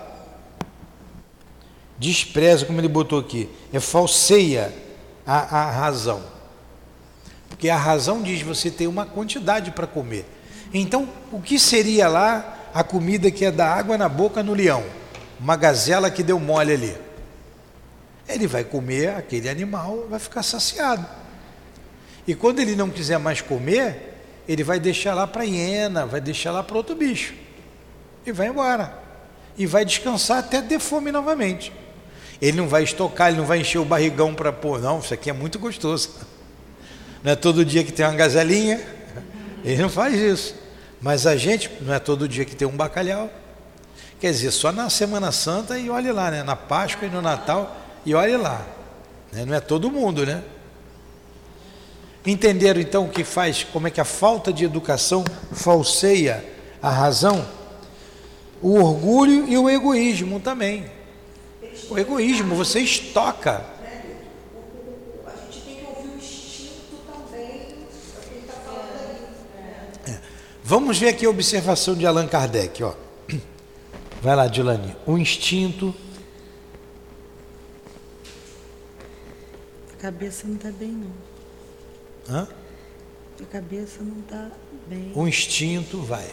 despreza, 1.96 2.66
como 2.66 2.80
ele 2.80 2.88
botou 2.88 3.20
aqui, 3.20 3.48
é 3.72 3.78
falseia 3.78 4.74
a, 5.24 5.60
a 5.60 5.70
razão. 5.70 6.22
Porque 7.62 7.70
a 7.70 7.76
razão 7.76 8.20
diz 8.20 8.42
você 8.42 8.72
tem 8.72 8.88
uma 8.88 9.06
quantidade 9.06 9.70
para 9.70 9.86
comer. 9.86 10.26
Então, 10.74 11.08
o 11.30 11.40
que 11.40 11.60
seria 11.60 12.08
lá 12.08 12.58
a 12.74 12.82
comida 12.82 13.30
que 13.30 13.44
é 13.44 13.52
da 13.52 13.72
água 13.72 13.96
na 13.96 14.08
boca 14.08 14.42
no 14.42 14.52
leão? 14.52 14.82
Uma 15.38 15.54
gazela 15.54 16.10
que 16.10 16.24
deu 16.24 16.40
mole 16.40 16.72
ali. 16.72 16.96
Ele 18.28 18.48
vai 18.48 18.64
comer 18.64 19.10
aquele 19.10 19.48
animal, 19.48 20.08
vai 20.10 20.18
ficar 20.18 20.42
saciado. 20.42 21.06
E 22.26 22.34
quando 22.34 22.58
ele 22.58 22.74
não 22.74 22.90
quiser 22.90 23.18
mais 23.20 23.40
comer, 23.40 24.12
ele 24.48 24.64
vai 24.64 24.80
deixar 24.80 25.14
lá 25.14 25.24
para 25.24 25.42
a 25.42 25.46
hiena, 25.46 26.04
vai 26.04 26.20
deixar 26.20 26.50
lá 26.50 26.64
para 26.64 26.76
outro 26.76 26.96
bicho. 26.96 27.32
E 28.26 28.32
vai 28.32 28.48
embora. 28.48 28.92
E 29.56 29.66
vai 29.66 29.84
descansar 29.84 30.38
até 30.38 30.60
ter 30.60 30.80
fome 30.80 31.12
novamente. 31.12 31.72
Ele 32.40 32.56
não 32.56 32.66
vai 32.66 32.82
estocar, 32.82 33.28
ele 33.28 33.36
não 33.36 33.46
vai 33.46 33.60
encher 33.60 33.78
o 33.78 33.84
barrigão 33.84 34.34
para 34.34 34.52
pôr, 34.52 34.80
não, 34.80 34.98
isso 34.98 35.14
aqui 35.14 35.30
é 35.30 35.32
muito 35.32 35.60
gostoso. 35.60 36.10
Não 37.22 37.32
é 37.32 37.36
todo 37.36 37.64
dia 37.64 37.84
que 37.84 37.92
tem 37.92 38.04
uma 38.04 38.14
gazelinha, 38.14 38.80
ele 39.64 39.80
não 39.80 39.88
faz 39.88 40.14
isso. 40.14 40.54
Mas 41.00 41.26
a 41.26 41.36
gente, 41.36 41.70
não 41.80 41.94
é 41.94 41.98
todo 41.98 42.28
dia 42.28 42.44
que 42.44 42.54
tem 42.54 42.66
um 42.66 42.76
bacalhau. 42.76 43.30
Quer 44.20 44.30
dizer, 44.30 44.52
só 44.52 44.70
na 44.70 44.88
Semana 44.88 45.32
Santa 45.32 45.78
e 45.78 45.90
olhe 45.90 46.12
lá, 46.12 46.30
né? 46.30 46.42
Na 46.42 46.54
Páscoa 46.54 47.06
e 47.08 47.10
no 47.10 47.20
Natal 47.20 47.76
e 48.06 48.14
olhe 48.14 48.36
lá. 48.36 48.64
Né? 49.32 49.44
Não 49.44 49.54
é 49.54 49.60
todo 49.60 49.90
mundo, 49.90 50.24
né? 50.24 50.42
Entenderam 52.24 52.80
então 52.80 53.06
o 53.06 53.08
que 53.08 53.24
faz, 53.24 53.64
como 53.64 53.88
é 53.88 53.90
que 53.90 54.00
a 54.00 54.04
falta 54.04 54.52
de 54.52 54.64
educação 54.64 55.24
falseia 55.50 56.44
a 56.80 56.88
razão? 56.88 57.44
O 58.60 58.80
orgulho 58.80 59.48
e 59.48 59.58
o 59.58 59.68
egoísmo 59.68 60.38
também. 60.38 60.86
O 61.90 61.98
egoísmo, 61.98 62.54
você 62.54 62.78
estoca. 62.78 63.64
A 65.26 65.30
gente 65.50 65.64
tem 65.64 65.76
que 65.76 65.84
ouvir 65.84 66.10
o 66.10 66.16
instinto 66.16 66.96
também, 67.12 67.42
é 67.42 68.18
o 68.18 68.20
que 68.20 68.30
ele 68.30 68.40
está 68.40 68.54
falando 68.64 69.00
aí. 70.06 70.18
Vamos 70.72 70.98
ver 70.98 71.08
aqui 71.08 71.26
a 71.26 71.28
observação 71.28 71.94
de 71.94 72.06
Allan 72.06 72.26
Kardec, 72.26 72.82
ó. 72.82 72.94
Vai 74.22 74.34
lá, 74.34 74.46
Dilane. 74.46 74.96
O 75.06 75.18
instinto. 75.18 75.94
A 79.92 79.96
cabeça 80.00 80.46
não 80.46 80.54
está 80.54 80.70
bem, 80.70 80.88
não. 80.88 82.34
Hã? 82.34 82.48
A 83.38 83.44
cabeça 83.52 83.98
não 84.00 84.20
está 84.20 84.50
bem. 84.88 85.12
O 85.14 85.28
instinto 85.28 85.98
vai. 85.98 86.26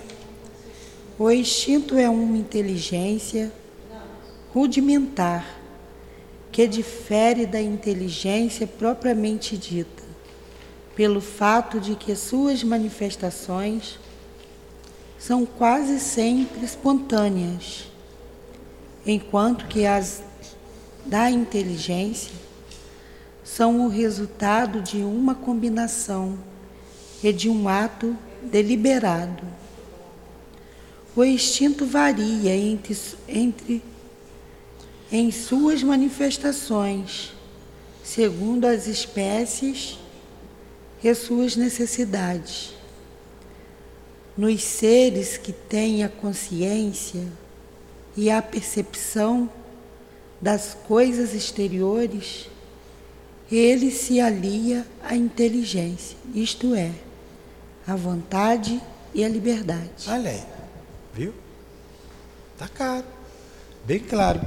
O 1.17 1.29
instinto 1.29 1.97
é 1.97 2.09
uma 2.09 2.37
inteligência 2.37 3.51
rudimentar 4.53 5.59
que 6.49 6.65
difere 6.65 7.45
da 7.45 7.61
inteligência 7.61 8.65
propriamente 8.65 9.57
dita, 9.57 10.03
pelo 10.95 11.19
fato 11.19 11.77
de 11.77 11.93
que 11.93 12.15
suas 12.15 12.63
manifestações 12.63 13.99
são 15.19 15.45
quase 15.45 15.99
sempre 15.99 16.63
espontâneas, 16.63 17.91
enquanto 19.05 19.67
que 19.67 19.85
as 19.85 20.23
da 21.05 21.29
inteligência 21.29 22.31
são 23.43 23.85
o 23.85 23.89
resultado 23.89 24.81
de 24.81 24.97
uma 24.97 25.35
combinação 25.35 26.37
e 27.21 27.33
de 27.33 27.49
um 27.49 27.67
ato 27.67 28.15
deliberado. 28.43 29.43
O 31.15 31.23
instinto 31.23 31.85
varia 31.85 32.55
entre, 32.55 32.97
entre 33.27 33.83
em 35.11 35.31
suas 35.31 35.81
manifestações, 35.81 37.33
segundo 38.03 38.65
as 38.65 38.87
espécies 38.87 39.97
e 41.03 41.13
suas 41.15 41.55
necessidades. 41.55 42.78
Nos 44.39 44.63
seres 44.63 45.35
que 45.35 45.51
têm 45.51 46.01
a 46.01 46.07
consciência 46.07 47.27
e 48.15 48.31
a 48.31 48.41
percepção 48.41 49.49
das 50.39 50.77
coisas 50.87 51.33
exteriores, 51.33 52.49
ele 53.51 53.91
se 53.91 54.21
alia 54.21 54.87
à 55.03 55.13
inteligência, 55.13 56.15
isto 56.33 56.73
é, 56.73 56.89
à 57.85 57.97
vontade 57.97 58.81
e 59.13 59.25
à 59.25 59.27
liberdade. 59.27 60.07
Olha 60.07 60.29
aí, 60.31 60.43
viu? 61.13 61.33
Tá 62.57 62.69
caro, 62.69 63.05
bem 63.83 63.99
claro. 63.99 64.39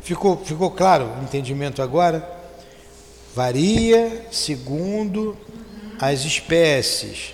Ficou, 0.00 0.36
ficou 0.44 0.70
claro 0.70 1.06
o 1.06 1.24
entendimento 1.24 1.80
agora? 1.80 2.30
Varia 3.34 4.26
segundo 4.30 5.34
as 5.98 6.26
espécies, 6.26 7.33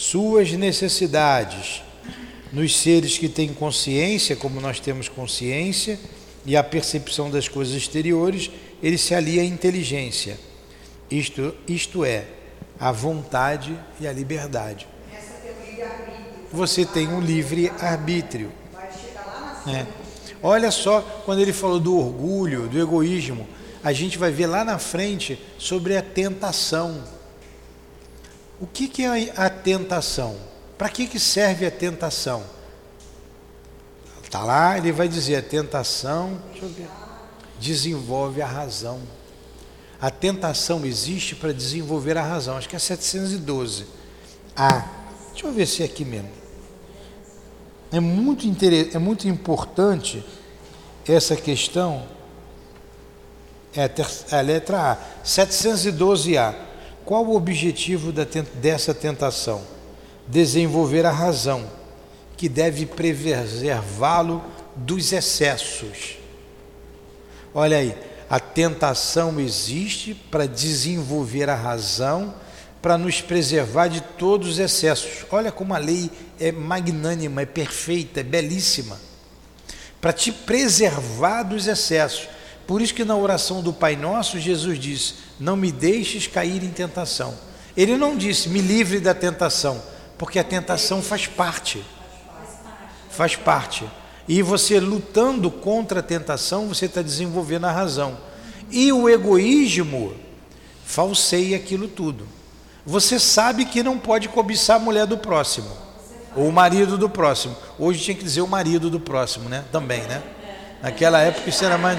suas 0.00 0.50
necessidades. 0.52 1.82
Nos 2.50 2.74
seres 2.78 3.18
que 3.18 3.28
têm 3.28 3.52
consciência, 3.52 4.34
como 4.34 4.58
nós 4.58 4.80
temos 4.80 5.10
consciência, 5.10 6.00
e 6.46 6.56
a 6.56 6.64
percepção 6.64 7.30
das 7.30 7.48
coisas 7.48 7.74
exteriores, 7.74 8.50
ele 8.82 8.96
se 8.96 9.14
alia 9.14 9.42
à 9.42 9.44
inteligência. 9.44 10.38
Isto, 11.10 11.54
isto 11.68 12.02
é, 12.02 12.24
a 12.78 12.90
vontade 12.90 13.78
e 14.00 14.08
a 14.08 14.12
liberdade. 14.12 14.88
Você 16.50 16.86
tem 16.86 17.06
um 17.06 17.20
livre 17.20 17.70
arbítrio. 17.78 18.50
É. 19.66 19.86
Olha 20.42 20.70
só, 20.70 21.02
quando 21.26 21.40
ele 21.40 21.52
falou 21.52 21.78
do 21.78 21.96
orgulho, 21.98 22.68
do 22.68 22.80
egoísmo, 22.80 23.46
a 23.84 23.92
gente 23.92 24.16
vai 24.16 24.30
ver 24.30 24.46
lá 24.46 24.64
na 24.64 24.78
frente 24.78 25.38
sobre 25.58 25.94
a 25.94 26.02
tentação. 26.02 27.19
O 28.60 28.66
que, 28.66 28.86
que 28.86 29.04
é 29.04 29.32
a 29.36 29.48
tentação? 29.48 30.36
Para 30.76 30.90
que, 30.90 31.06
que 31.06 31.18
serve 31.18 31.64
a 31.64 31.70
tentação? 31.70 32.44
Está 34.22 34.44
lá, 34.44 34.76
ele 34.76 34.92
vai 34.92 35.08
dizer: 35.08 35.36
a 35.36 35.42
tentação 35.42 36.40
desenvolve 37.58 38.42
a 38.42 38.46
razão. 38.46 39.00
A 40.00 40.10
tentação 40.10 40.84
existe 40.84 41.34
para 41.34 41.52
desenvolver 41.52 42.16
a 42.16 42.22
razão. 42.22 42.56
Acho 42.56 42.68
que 42.68 42.76
é 42.76 42.78
712. 42.78 43.86
Ah, 44.54 44.86
deixa 45.32 45.46
eu 45.46 45.52
ver 45.52 45.66
se 45.66 45.82
é 45.82 45.86
aqui 45.86 46.04
mesmo. 46.04 46.30
É 47.90 47.98
muito, 47.98 48.46
é 48.94 48.98
muito 48.98 49.26
importante 49.26 50.24
essa 51.08 51.34
questão. 51.34 52.06
É 53.74 53.84
a, 53.84 54.38
a 54.38 54.40
letra 54.40 54.92
A. 54.92 55.24
712A. 55.24 56.69
Qual 57.10 57.26
o 57.26 57.34
objetivo 57.34 58.12
dessa 58.12 58.94
tentação? 58.94 59.62
Desenvolver 60.28 61.04
a 61.04 61.10
razão, 61.10 61.68
que 62.36 62.48
deve 62.48 62.86
preservá-lo 62.86 64.40
dos 64.76 65.12
excessos. 65.12 66.18
Olha 67.52 67.78
aí, 67.78 67.96
a 68.30 68.38
tentação 68.38 69.40
existe 69.40 70.14
para 70.14 70.46
desenvolver 70.46 71.50
a 71.50 71.56
razão 71.56 72.32
para 72.80 72.96
nos 72.96 73.20
preservar 73.20 73.88
de 73.88 74.02
todos 74.02 74.48
os 74.48 74.58
excessos. 74.60 75.26
Olha 75.32 75.50
como 75.50 75.74
a 75.74 75.78
lei 75.78 76.08
é 76.38 76.52
magnânima, 76.52 77.42
é 77.42 77.46
perfeita, 77.46 78.20
é 78.20 78.22
belíssima. 78.22 78.96
Para 80.00 80.12
te 80.12 80.30
preservar 80.30 81.42
dos 81.42 81.66
excessos. 81.66 82.28
Por 82.68 82.80
isso 82.80 82.94
que 82.94 83.04
na 83.04 83.16
oração 83.16 83.62
do 83.62 83.72
Pai 83.72 83.96
Nosso, 83.96 84.38
Jesus 84.38 84.78
disse: 84.78 85.29
Não 85.40 85.56
me 85.56 85.72
deixes 85.72 86.26
cair 86.26 86.62
em 86.62 86.70
tentação. 86.70 87.34
Ele 87.74 87.96
não 87.96 88.14
disse, 88.14 88.50
me 88.50 88.60
livre 88.60 89.00
da 89.00 89.14
tentação, 89.14 89.82
porque 90.18 90.38
a 90.38 90.44
tentação 90.44 91.02
faz 91.02 91.26
parte. 91.26 91.82
Faz 93.10 93.36
parte. 93.36 93.88
E 94.28 94.42
você 94.42 94.78
lutando 94.78 95.50
contra 95.50 96.00
a 96.00 96.02
tentação, 96.02 96.68
você 96.68 96.84
está 96.84 97.00
desenvolvendo 97.00 97.64
a 97.64 97.72
razão. 97.72 98.18
E 98.70 98.92
o 98.92 99.08
egoísmo 99.08 100.14
falseia 100.84 101.56
aquilo 101.56 101.88
tudo. 101.88 102.28
Você 102.84 103.18
sabe 103.18 103.64
que 103.64 103.82
não 103.82 103.98
pode 103.98 104.28
cobiçar 104.28 104.76
a 104.76 104.78
mulher 104.78 105.06
do 105.06 105.16
próximo, 105.16 105.70
ou 106.36 106.48
o 106.48 106.52
marido 106.52 106.98
do 106.98 107.08
próximo. 107.08 107.56
Hoje 107.78 108.00
tinha 108.02 108.14
que 108.14 108.24
dizer 108.24 108.42
o 108.42 108.46
marido 108.46 108.90
do 108.90 109.00
próximo, 109.00 109.48
né? 109.48 109.64
Também, 109.72 110.02
né? 110.02 110.22
Naquela 110.82 111.20
época 111.20 111.48
isso 111.48 111.64
era 111.64 111.78
mais. 111.78 111.98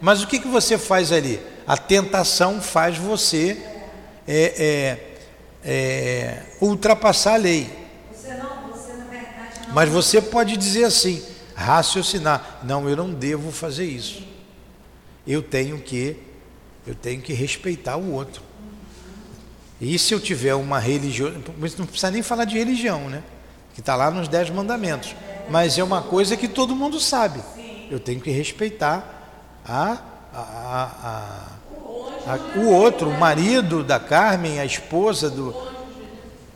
Mas 0.00 0.22
o 0.22 0.26
que, 0.26 0.38
que 0.38 0.48
você 0.48 0.78
faz 0.78 1.12
ali? 1.12 1.40
A 1.66 1.76
tentação 1.76 2.60
faz 2.60 2.98
você 2.98 3.58
é, 4.26 4.54
é, 4.58 5.16
é, 5.64 6.42
ultrapassar 6.60 7.34
a 7.34 7.38
lei. 7.38 7.84
Mas 9.72 9.88
você 9.88 10.22
pode 10.22 10.56
dizer 10.56 10.84
assim, 10.84 11.20
raciocinar, 11.54 12.60
não, 12.62 12.88
eu 12.88 12.96
não 12.96 13.12
devo 13.12 13.50
fazer 13.50 13.84
isso. 13.84 14.22
Eu 15.26 15.42
tenho 15.42 15.80
que 15.80 16.16
eu 16.86 16.94
tenho 16.94 17.20
que 17.22 17.32
respeitar 17.32 17.96
o 17.96 18.12
outro. 18.12 18.42
E 19.80 19.98
se 19.98 20.14
eu 20.14 20.20
tiver 20.20 20.54
uma 20.54 20.78
religião, 20.78 21.30
não 21.78 21.86
precisa 21.86 22.10
nem 22.10 22.22
falar 22.22 22.44
de 22.44 22.56
religião, 22.58 23.08
né? 23.08 23.22
Que 23.74 23.80
está 23.80 23.96
lá 23.96 24.10
nos 24.10 24.28
dez 24.28 24.50
mandamentos. 24.50 25.16
Mas 25.48 25.78
é 25.78 25.82
uma 25.82 26.02
coisa 26.02 26.36
que 26.36 26.46
todo 26.46 26.76
mundo 26.76 27.00
sabe. 27.00 27.40
Eu 27.90 27.98
tenho 27.98 28.20
que 28.20 28.30
respeitar 28.30 29.60
a, 29.66 29.98
a, 30.32 30.40
a, 30.40 30.84
a, 31.02 31.46
o 32.56 32.70
outro, 32.70 33.10
o 33.10 33.18
marido 33.18 33.84
da 33.84 34.00
Carmen, 34.00 34.58
a 34.58 34.64
esposa 34.64 35.28
do. 35.28 35.54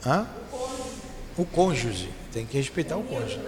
Hã? 0.04 0.26
O 1.36 1.44
cônjuge. 1.44 2.10
Tem 2.32 2.46
que 2.46 2.56
respeitar 2.56 2.96
o 2.96 3.02
cônjuge. 3.02 3.40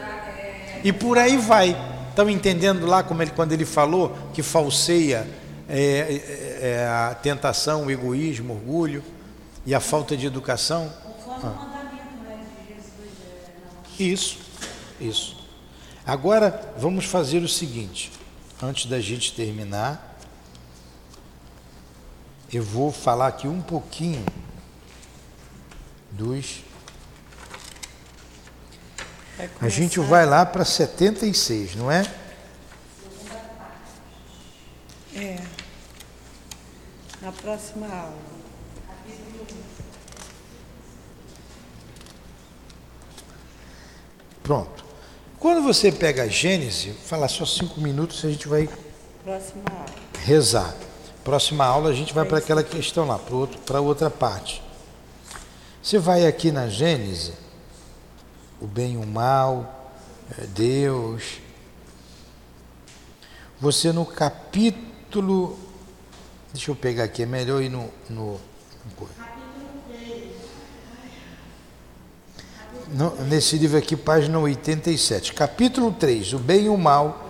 E 0.85 0.93
por 0.93 1.19
aí 1.19 1.37
vai. 1.37 1.77
Estão 2.11 2.29
entendendo 2.29 2.87
lá 2.87 3.03
como 3.03 3.23
ele, 3.23 3.31
quando 3.31 3.53
ele 3.53 3.65
falou 3.65 4.17
que 4.35 4.43
falseia 4.43 5.27
é, 5.69 5.79
é, 5.79 6.69
é 6.71 6.87
a 6.87 7.15
tentação, 7.15 7.87
o 7.87 7.91
egoísmo, 7.91 8.53
o 8.53 8.57
orgulho 8.57 9.03
e 9.65 9.75
a 9.75 9.81
falta 9.81 10.17
de 10.17 10.27
educação? 10.27 10.93
Ah. 11.43 11.71
Isso, 13.99 14.39
isso. 15.01 15.37
Agora 16.07 16.73
vamos 16.77 17.05
fazer 17.05 17.39
o 17.39 17.49
seguinte, 17.49 18.11
antes 18.63 18.87
da 18.87 18.99
gente 18.99 19.33
terminar, 19.33 20.10
eu 22.53 22.63
vou 22.63 22.91
falar 22.91 23.29
aqui 23.29 23.47
um 23.47 23.61
pouquinho 23.63 24.25
dos. 26.11 26.65
A 29.61 29.69
gente 29.69 29.99
vai 30.01 30.27
lá 30.27 30.45
para 30.45 30.65
76, 30.65 31.77
não 31.77 31.91
é? 31.91 32.03
É. 35.15 35.41
Na 37.23 37.33
próxima 37.33 37.87
aula. 37.87 38.31
Pronto. 44.43 44.85
Quando 45.39 45.63
você 45.63 45.91
pega 45.91 46.25
a 46.25 46.29
Gênese, 46.29 46.93
falar 47.07 47.29
só 47.29 47.47
cinco 47.47 47.81
minutos, 47.81 48.25
a 48.25 48.29
gente 48.29 48.47
vai 48.47 48.69
Próxima 49.25 49.63
aula. 49.71 49.87
rezar. 50.25 50.75
Próxima 51.25 51.65
aula 51.65 51.91
a 51.91 51.93
gente 51.93 52.15
vai 52.15 52.25
para 52.25 52.39
aquela 52.39 52.63
questão 52.63 53.07
lá, 53.07 53.19
para 53.67 53.81
outra 53.81 54.11
parte. 54.11 54.63
Você 55.83 55.99
vai 55.99 56.27
aqui 56.27 56.51
na 56.51 56.69
Gênese, 56.69 57.35
o 58.61 58.67
bem 58.67 58.95
e 58.95 58.97
o 58.97 59.07
mal, 59.07 59.93
é 60.39 60.47
Deus. 60.47 61.41
Você 63.61 63.93
no 63.93 64.07
capítulo. 64.07 65.59
Deixa 66.53 66.71
eu 66.71 66.77
pegar 66.77 67.05
aqui, 67.05 67.23
é 67.23 67.27
melhor 67.27 67.63
ir 67.63 67.69
no. 67.69 67.91
no, 68.09 68.41
no 68.85 69.09
no, 72.93 73.15
nesse 73.25 73.57
livro 73.57 73.79
aqui, 73.79 73.97
página 73.97 74.39
87, 74.39 75.33
capítulo 75.33 75.93
3, 75.93 76.33
o 76.33 76.39
bem 76.39 76.65
e 76.65 76.69
o 76.69 76.77
mal, 76.77 77.29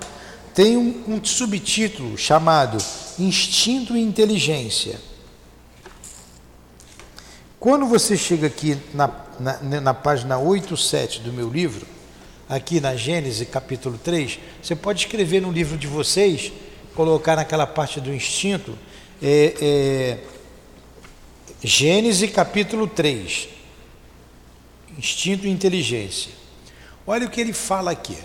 tem 0.55 0.76
um, 0.76 1.05
um 1.07 1.24
subtítulo 1.24 2.16
chamado 2.16 2.78
Instinto 3.21 3.97
e 3.97 4.01
Inteligência. 4.01 4.99
Quando 7.59 7.87
você 7.87 8.16
chega 8.16 8.47
aqui 8.47 8.79
na, 8.95 9.11
na, 9.39 9.81
na 9.81 9.95
página 9.95 10.39
87 10.39 11.21
do 11.21 11.31
meu 11.33 11.51
livro, 11.51 11.87
aqui 12.49 12.81
na 12.81 12.97
Gênesis 12.97 13.47
capítulo 13.49 13.99
3, 13.99 14.39
você 14.62 14.75
pode 14.75 15.01
escrever 15.01 15.43
no 15.43 15.53
livro 15.53 15.77
de 15.77 15.87
vocês, 15.87 16.51
colocar 16.95 17.37
naquela 17.37 17.66
parte 17.66 18.01
do 18.01 18.14
instinto, 18.14 18.77
é, 19.23 19.55
é, 19.61 20.18
Gênesis 21.62 22.31
capítulo 22.31 22.87
3, 22.87 23.49
instinto 24.97 25.47
e 25.47 25.51
inteligência. 25.51 26.33
Olha 27.07 27.27
o 27.27 27.31
que 27.31 27.41
ele 27.43 27.53
fala 27.53 27.91
aqui. 27.91 28.16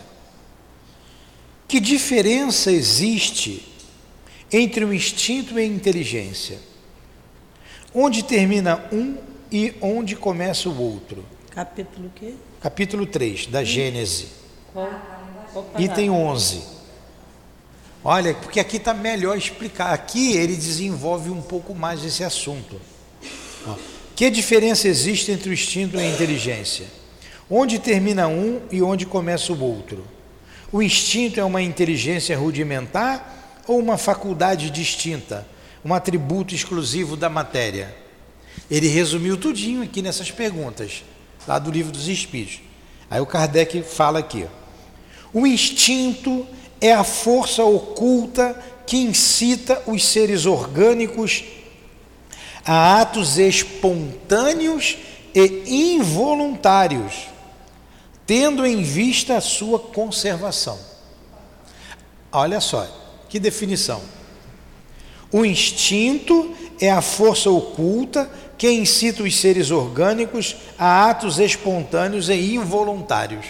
Que 1.68 1.82
diferença 1.82 2.72
existe 2.72 3.75
entre 4.52 4.86
o 4.86 4.94
instinto 4.94 5.58
e 5.58 5.62
a 5.62 5.66
inteligência? 5.66 6.60
Onde 7.94 8.24
termina 8.24 8.84
um 8.92 9.18
e 9.52 9.74
onde 9.82 10.16
começa 10.16 10.68
o 10.70 10.82
outro? 10.82 11.26
Capítulo 11.50 12.12
quê? 12.16 12.34
Capítulo 12.62 13.06
3 13.06 13.48
da 13.48 13.64
Gênese. 13.64 14.28
Qual? 14.74 14.90
Qual 15.54 15.66
Item 15.80 16.10
11. 16.10 16.62
Olha, 18.04 18.34
porque 18.36 18.60
aqui 18.60 18.78
está 18.78 18.94
melhor 18.94 19.38
explicar. 19.38 19.94
Aqui 19.94 20.34
ele 20.34 20.56
desenvolve 20.56 21.30
um 21.30 21.42
pouco 21.42 21.74
mais 21.74 22.04
esse 22.04 22.24
assunto. 22.24 22.80
Ó. 23.66 23.76
Que 24.16 24.30
diferença 24.30 24.88
existe 24.88 25.32
entre 25.32 25.50
o 25.50 25.54
instinto 25.54 25.98
e 25.98 26.00
a 26.00 26.08
inteligência? 26.08 26.86
Onde 27.50 27.80
termina 27.80 28.28
um 28.28 28.62
e 28.72 28.82
onde 28.82 29.06
começa 29.06 29.52
o 29.54 29.62
outro? 29.62 30.06
O 30.72 30.82
instinto 30.82 31.40
é 31.40 31.44
uma 31.44 31.62
inteligência 31.62 32.38
rudimentar 32.38 33.35
ou 33.68 33.80
uma 33.80 33.98
faculdade 33.98 34.70
distinta, 34.70 35.46
um 35.84 35.94
atributo 35.94 36.54
exclusivo 36.54 37.16
da 37.16 37.30
matéria? 37.30 37.96
Ele 38.70 38.88
resumiu 38.88 39.38
tudinho 39.38 39.84
aqui 39.84 40.02
nessas 40.02 40.32
perguntas, 40.32 41.04
lá 41.48 41.60
do 41.60 41.72
livro 41.72 41.92
dos 41.92 42.08
Espíritos. 42.08 42.62
Aí 43.10 43.22
o 43.22 43.26
Kardec 43.26 43.84
fala 43.84 44.20
aqui: 44.20 44.48
o 45.34 45.46
instinto 45.46 46.48
é 46.82 46.94
a 46.94 47.04
força 47.04 47.64
oculta 47.64 48.58
que 48.86 48.98
incita 48.98 49.82
os 49.86 50.04
seres 50.06 50.46
orgânicos 50.46 51.44
a 52.66 53.02
atos 53.02 53.38
espontâneos 53.38 54.98
e 55.34 55.94
involuntários, 55.96 57.28
tendo 58.26 58.66
em 58.66 58.82
vista 58.82 59.38
a 59.38 59.42
sua 59.42 59.78
conservação. 59.78 60.80
Olha 62.32 62.60
só, 62.60 62.88
que 63.36 63.40
definição. 63.40 64.02
O 65.30 65.44
instinto 65.44 66.56
é 66.80 66.90
a 66.90 67.02
força 67.02 67.50
oculta 67.50 68.32
que 68.58 68.72
incita 68.72 69.24
os 69.24 69.38
seres 69.38 69.72
orgânicos 69.72 70.56
a 70.80 71.10
atos 71.10 71.38
espontâneos 71.38 72.30
e 72.30 72.56
involuntários. 72.56 73.46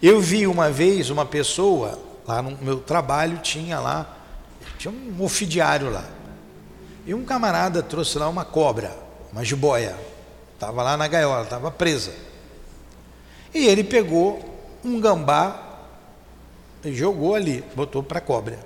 Eu 0.00 0.22
vi 0.22 0.46
uma 0.46 0.70
vez 0.70 1.10
uma 1.10 1.26
pessoa, 1.26 2.00
lá 2.26 2.40
no 2.40 2.56
meu 2.62 2.78
trabalho, 2.78 3.36
tinha 3.42 3.78
lá, 3.78 4.16
tinha 4.78 4.90
um 4.90 5.22
ofidiário 5.22 5.90
lá. 5.90 6.06
E 7.04 7.12
um 7.12 7.26
camarada 7.26 7.82
trouxe 7.82 8.18
lá 8.18 8.26
uma 8.26 8.46
cobra, 8.46 8.96
uma 9.30 9.44
jiboia. 9.44 9.94
Estava 10.54 10.82
lá 10.82 10.96
na 10.96 11.06
gaiola, 11.06 11.42
estava 11.42 11.70
presa. 11.70 12.14
E 13.52 13.66
ele 13.66 13.84
pegou 13.84 14.42
um 14.82 14.98
gambá 14.98 15.63
jogou 16.92 17.34
ali, 17.34 17.64
botou 17.74 18.02
para 18.02 18.18
a 18.18 18.20
cobra. 18.22 18.58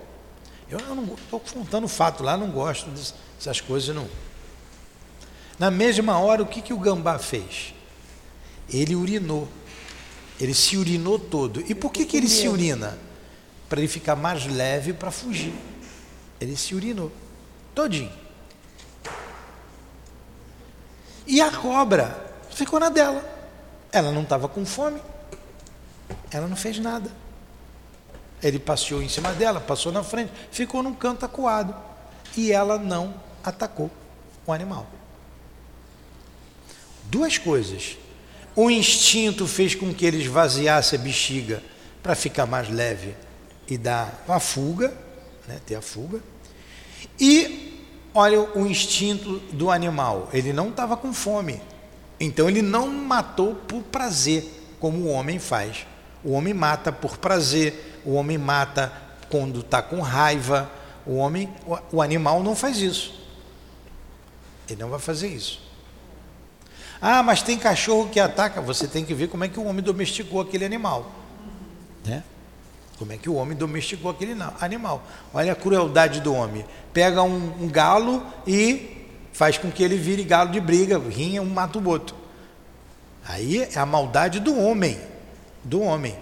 Eu 0.71 0.79
não 0.95 1.15
estou 1.15 1.41
contando 1.41 1.87
fato 1.89 2.23
lá, 2.23 2.37
não 2.37 2.51
gosto 2.51 2.91
dessas 2.91 3.61
coisas 3.61 3.95
não. 3.95 4.09
Na 5.59 5.71
mesma 5.71 6.19
hora, 6.19 6.43
o 6.43 6.47
que, 6.47 6.63
que 6.63 6.73
o 6.73 6.79
gambá 6.79 7.19
fez? 7.19 7.75
Ele 8.71 8.95
urinou. 8.95 9.49
Ele 10.41 10.55
se 10.55 10.77
urinou 10.77 11.19
todo. 11.19 11.63
E 11.69 11.75
por 11.75 11.91
que, 11.91 12.05
que 12.05 12.17
ele 12.17 12.29
se 12.29 12.49
urina? 12.49 12.97
Para 13.69 13.81
ele 13.81 13.89
ficar 13.89 14.15
mais 14.15 14.47
leve 14.47 14.93
para 14.93 15.11
fugir. 15.11 15.55
Ele 16.41 16.57
se 16.57 16.75
urinou. 16.75 17.11
Todinho. 17.75 18.13
E 21.27 21.41
a 21.41 21.51
cobra 21.51 22.35
ficou 22.51 22.79
na 22.79 22.89
dela. 22.89 23.23
Ela 23.91 24.13
não 24.13 24.23
estava 24.23 24.49
com 24.49 24.65
fome. 24.65 25.01
Ela 26.31 26.47
não 26.47 26.57
fez 26.57 26.79
nada. 26.79 27.11
Ele 28.43 28.59
passeou 28.59 29.03
em 29.03 29.09
cima 29.09 29.33
dela, 29.33 29.61
passou 29.61 29.91
na 29.91 30.03
frente, 30.03 30.33
ficou 30.51 30.83
num 30.83 30.95
canto 30.95 31.25
acuado. 31.25 31.75
E 32.37 32.53
ela 32.53 32.79
não 32.79 33.15
atacou 33.43 33.91
o 34.47 34.53
animal. 34.53 34.87
Duas 37.05 37.39
coisas. 37.39 37.97
O 38.55 38.71
instinto 38.71 39.47
fez 39.47 39.75
com 39.75 39.93
que 39.95 40.05
ele 40.05 40.23
esvaziasse 40.23 40.95
a 40.95 40.99
bexiga 40.99 41.63
para 42.03 42.15
ficar 42.15 42.47
mais 42.47 42.69
leve 42.69 43.15
e 43.67 43.79
dar 43.79 44.25
a 44.29 44.41
fuga, 44.41 44.93
né, 45.47 45.61
ter 45.65 45.75
a 45.75 45.83
fuga. 45.83 46.21
E 47.19 47.69
Olha 48.15 48.41
o 48.41 48.67
instinto 48.67 49.39
do 49.53 49.71
animal, 49.71 50.29
ele 50.33 50.53
não 50.53 50.71
estava 50.71 50.97
com 50.97 51.13
fome. 51.13 51.61
Então 52.19 52.49
ele 52.49 52.63
não 52.63 52.89
matou 52.89 53.55
por 53.55 53.83
prazer, 53.83 54.45
como 54.81 55.05
o 55.05 55.09
homem 55.09 55.39
faz. 55.39 55.87
O 56.29 56.33
homem 56.33 56.53
mata 56.53 56.93
por 56.93 57.17
prazer, 57.17 58.03
o 58.05 58.13
homem 58.13 58.37
mata 58.37 58.93
quando 59.31 59.61
está 59.61 59.81
com 59.81 60.03
raiva. 60.03 60.71
O 61.07 61.17
homem, 61.17 61.49
o 61.91 62.03
animal 62.03 62.43
não 62.43 62.55
faz 62.55 62.77
isso. 62.77 63.19
Ele 64.69 64.79
não 64.79 64.91
vai 64.91 64.99
fazer 64.99 65.29
isso. 65.29 65.59
Ah, 67.01 67.23
mas 67.23 67.41
tem 67.41 67.59
cachorro 67.59 68.11
que 68.11 68.21
ataca. 68.21 68.61
Você 68.61 68.87
tem 68.87 69.07
que 69.07 69.15
ver 69.15 69.29
como 69.29 69.43
é 69.43 69.49
que 69.49 69.59
o 69.59 69.65
homem 69.65 69.83
domesticou 69.83 70.43
aquele 70.43 70.67
animal. 70.67 71.11
Né? 72.05 72.23
Como 72.99 73.11
é 73.11 73.17
que 73.17 73.31
o 73.31 73.35
homem 73.35 73.57
domesticou 73.57 74.11
aquele 74.11 74.37
animal. 74.61 75.03
Olha 75.33 75.53
a 75.53 75.57
crueldade 75.57 76.21
do 76.21 76.35
homem. 76.35 76.63
Pega 76.93 77.23
um, 77.23 77.65
um 77.65 77.69
galo 77.71 78.23
e 78.47 79.07
faz 79.33 79.57
com 79.57 79.71
que 79.71 79.83
ele 79.83 79.97
vire 79.97 80.25
galo 80.25 80.51
de 80.51 80.61
briga, 80.61 80.99
rinha, 80.99 81.41
um 81.41 81.49
mata 81.49 81.79
o 81.79 81.89
outro. 81.89 82.15
Aí 83.27 83.63
é 83.63 83.79
a 83.79 83.87
maldade 83.87 84.41
do 84.41 84.55
homem, 84.55 85.01
do 85.69 85.83
homem, 85.83 86.17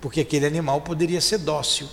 porque 0.00 0.20
aquele 0.20 0.46
animal 0.46 0.80
poderia 0.80 1.20
ser 1.20 1.38
dócil. 1.38 1.88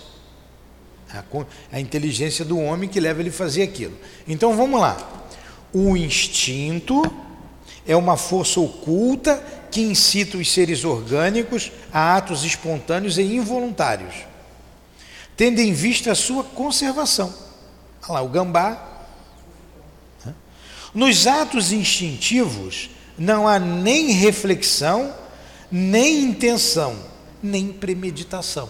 A, 1.12 1.22
a 1.70 1.78
inteligência 1.78 2.44
do 2.44 2.58
homem 2.58 2.88
que 2.88 2.98
leva 2.98 3.20
ele 3.20 3.28
a 3.28 3.32
fazer 3.32 3.62
aquilo. 3.62 3.96
Então 4.26 4.56
vamos 4.56 4.80
lá. 4.80 4.96
O 5.72 5.96
instinto 5.96 7.02
é 7.86 7.94
uma 7.94 8.16
força 8.16 8.58
oculta 8.58 9.42
que 9.70 9.80
incita 9.80 10.38
os 10.38 10.50
seres 10.50 10.84
orgânicos 10.84 11.70
a 11.92 12.16
atos 12.16 12.44
espontâneos 12.44 13.18
e 13.18 13.22
involuntários, 13.22 14.14
tendo 15.36 15.60
em 15.60 15.72
vista 15.72 16.12
a 16.12 16.14
sua 16.14 16.44
conservação. 16.44 17.34
Olha 18.04 18.12
lá, 18.12 18.22
o 18.22 18.28
gambá. 18.28 18.90
Nos 20.94 21.26
atos 21.26 21.72
instintivos 21.72 22.88
não 23.18 23.48
há 23.48 23.58
nem 23.58 24.12
reflexão, 24.12 25.12
nem 25.76 26.22
intenção, 26.22 26.96
nem 27.42 27.72
premeditação. 27.72 28.68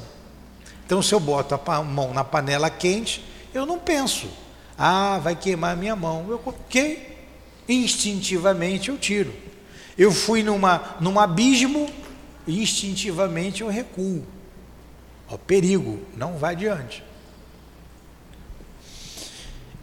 Então, 0.86 1.02
se 1.02 1.14
eu 1.14 1.20
boto 1.20 1.54
a 1.54 1.82
mão 1.82 2.14
na 2.14 2.24
panela 2.24 2.70
quente, 2.70 3.22
eu 3.52 3.66
não 3.66 3.78
penso, 3.78 4.26
ah, 4.78 5.18
vai 5.22 5.36
queimar 5.36 5.74
a 5.74 5.76
minha 5.76 5.94
mão. 5.94 6.24
Eu 6.30 6.38
coloquei, 6.38 7.26
instintivamente 7.68 8.88
eu 8.88 8.96
tiro. 8.96 9.34
Eu 9.98 10.10
fui 10.10 10.42
numa, 10.42 10.96
num 10.98 11.20
abismo, 11.20 11.90
instintivamente 12.48 13.60
eu 13.60 13.68
recuo. 13.68 14.24
Ó, 15.28 15.36
perigo, 15.36 16.00
não 16.16 16.38
vai 16.38 16.54
adiante. 16.54 17.04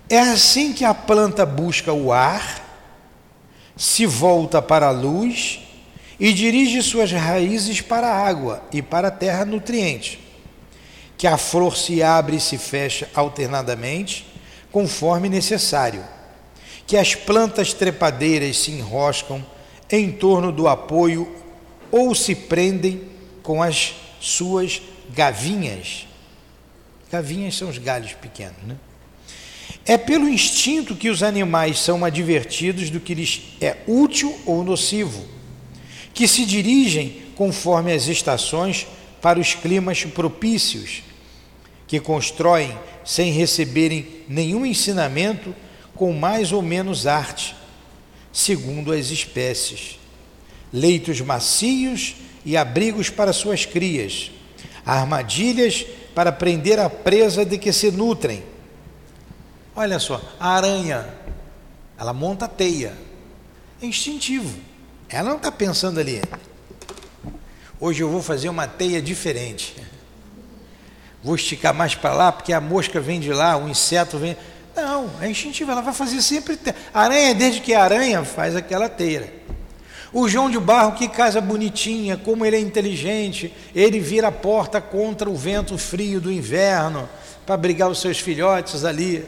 É 0.09 0.17
assim 0.17 0.73
que 0.73 0.83
a 0.83 0.93
planta 0.95 1.45
busca 1.45 1.93
o 1.93 2.11
ar, 2.11 2.67
se 3.77 4.07
volta 4.07 4.59
para 4.59 4.87
a 4.87 4.91
luz 4.91 5.59
e 6.21 6.31
dirige 6.31 6.83
suas 6.83 7.11
raízes 7.11 7.81
para 7.81 8.07
a 8.07 8.27
água 8.27 8.63
e 8.71 8.79
para 8.79 9.07
a 9.07 9.11
terra 9.11 9.43
nutriente, 9.43 10.19
que 11.17 11.25
a 11.25 11.35
flor 11.35 11.75
se 11.75 12.03
abre 12.03 12.35
e 12.35 12.39
se 12.39 12.59
fecha 12.59 13.09
alternadamente, 13.15 14.27
conforme 14.71 15.27
necessário, 15.27 16.03
que 16.85 16.95
as 16.95 17.15
plantas 17.15 17.73
trepadeiras 17.73 18.59
se 18.59 18.69
enroscam 18.69 19.43
em 19.89 20.11
torno 20.11 20.51
do 20.51 20.67
apoio 20.67 21.27
ou 21.89 22.13
se 22.13 22.35
prendem 22.35 23.01
com 23.41 23.63
as 23.63 23.95
suas 24.19 24.79
gavinhas. 25.15 26.07
Gavinhas 27.11 27.57
são 27.57 27.67
os 27.67 27.79
galhos 27.79 28.13
pequenos, 28.13 28.61
né? 28.63 28.77
É 29.87 29.97
pelo 29.97 30.29
instinto 30.29 30.95
que 30.95 31.09
os 31.09 31.23
animais 31.23 31.79
são 31.79 32.05
advertidos 32.05 32.91
do 32.91 32.99
que 32.99 33.15
lhes 33.15 33.41
é 33.59 33.77
útil 33.87 34.39
ou 34.45 34.63
nocivo, 34.63 35.40
que 36.13 36.27
se 36.27 36.45
dirigem 36.45 37.23
conforme 37.35 37.91
as 37.93 38.07
estações 38.07 38.87
para 39.21 39.39
os 39.39 39.53
climas 39.53 40.03
propícios, 40.03 41.03
que 41.87 41.99
constroem 41.99 42.77
sem 43.03 43.31
receberem 43.31 44.07
nenhum 44.27 44.65
ensinamento 44.65 45.55
com 45.95 46.13
mais 46.13 46.51
ou 46.51 46.61
menos 46.61 47.05
arte, 47.05 47.55
segundo 48.31 48.91
as 48.91 49.11
espécies, 49.11 49.99
leitos 50.71 51.19
macios 51.21 52.15
e 52.45 52.55
abrigos 52.55 53.09
para 53.09 53.33
suas 53.33 53.65
crias, 53.65 54.31
armadilhas 54.85 55.85
para 56.15 56.31
prender 56.31 56.79
a 56.79 56.89
presa 56.89 57.45
de 57.45 57.57
que 57.57 57.71
se 57.71 57.91
nutrem. 57.91 58.43
Olha 59.75 59.99
só, 59.99 60.21
a 60.39 60.49
aranha, 60.55 61.07
ela 61.97 62.13
monta 62.13 62.47
teia, 62.47 62.97
é 63.81 63.85
instintivo, 63.85 64.59
ela 65.11 65.29
não 65.29 65.37
está 65.37 65.51
pensando 65.51 65.99
ali. 65.99 66.21
Hoje 67.79 68.01
eu 68.01 68.09
vou 68.09 68.21
fazer 68.21 68.47
uma 68.49 68.67
teia 68.67 69.01
diferente. 69.01 69.75
Vou 71.23 71.35
esticar 71.35 71.73
mais 71.73 71.95
para 71.95 72.13
lá, 72.13 72.31
porque 72.31 72.53
a 72.53 72.61
mosca 72.61 72.99
vem 72.99 73.19
de 73.19 73.31
lá, 73.31 73.57
o 73.57 73.67
inseto 73.67 74.17
vem. 74.17 74.37
Não, 74.75 75.09
é 75.19 75.29
instintivo, 75.29 75.71
ela 75.71 75.81
vai 75.81 75.93
fazer 75.93 76.21
sempre. 76.21 76.55
Te... 76.55 76.73
Aranha, 76.93 77.35
desde 77.35 77.59
que 77.59 77.73
é 77.73 77.75
aranha, 77.75 78.23
faz 78.23 78.55
aquela 78.55 78.87
teia. 78.87 79.41
O 80.13 80.27
João 80.27 80.49
de 80.49 80.59
Barro, 80.59 80.93
que 80.93 81.07
casa 81.07 81.39
bonitinha, 81.39 82.17
como 82.17 82.45
ele 82.45 82.55
é 82.55 82.59
inteligente, 82.59 83.53
ele 83.73 83.99
vira 83.99 84.27
a 84.27 84.31
porta 84.31 84.81
contra 84.81 85.29
o 85.29 85.35
vento 85.35 85.77
frio 85.77 86.19
do 86.19 86.31
inverno, 86.31 87.07
para 87.45 87.55
brigar 87.55 87.89
os 87.89 87.99
seus 87.99 88.19
filhotes 88.19 88.83
ali. 88.83 89.25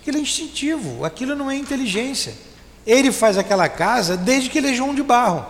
Aquilo 0.00 0.18
é 0.18 0.20
instintivo, 0.20 1.04
aquilo 1.04 1.34
não 1.34 1.50
é 1.50 1.56
inteligência. 1.56 2.32
Ele 2.86 3.10
faz 3.10 3.36
aquela 3.36 3.68
casa 3.68 4.16
desde 4.16 4.48
que 4.48 4.58
ele 4.58 4.70
é 4.70 4.74
João 4.74 4.94
de 4.94 5.02
Barro, 5.02 5.44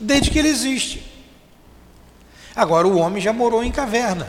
desde 0.00 0.30
que 0.30 0.38
ele 0.38 0.48
existe. 0.48 1.04
Agora, 2.56 2.88
o 2.88 2.98
homem 2.98 3.20
já 3.22 3.32
morou 3.32 3.62
em 3.62 3.70
caverna. 3.70 4.26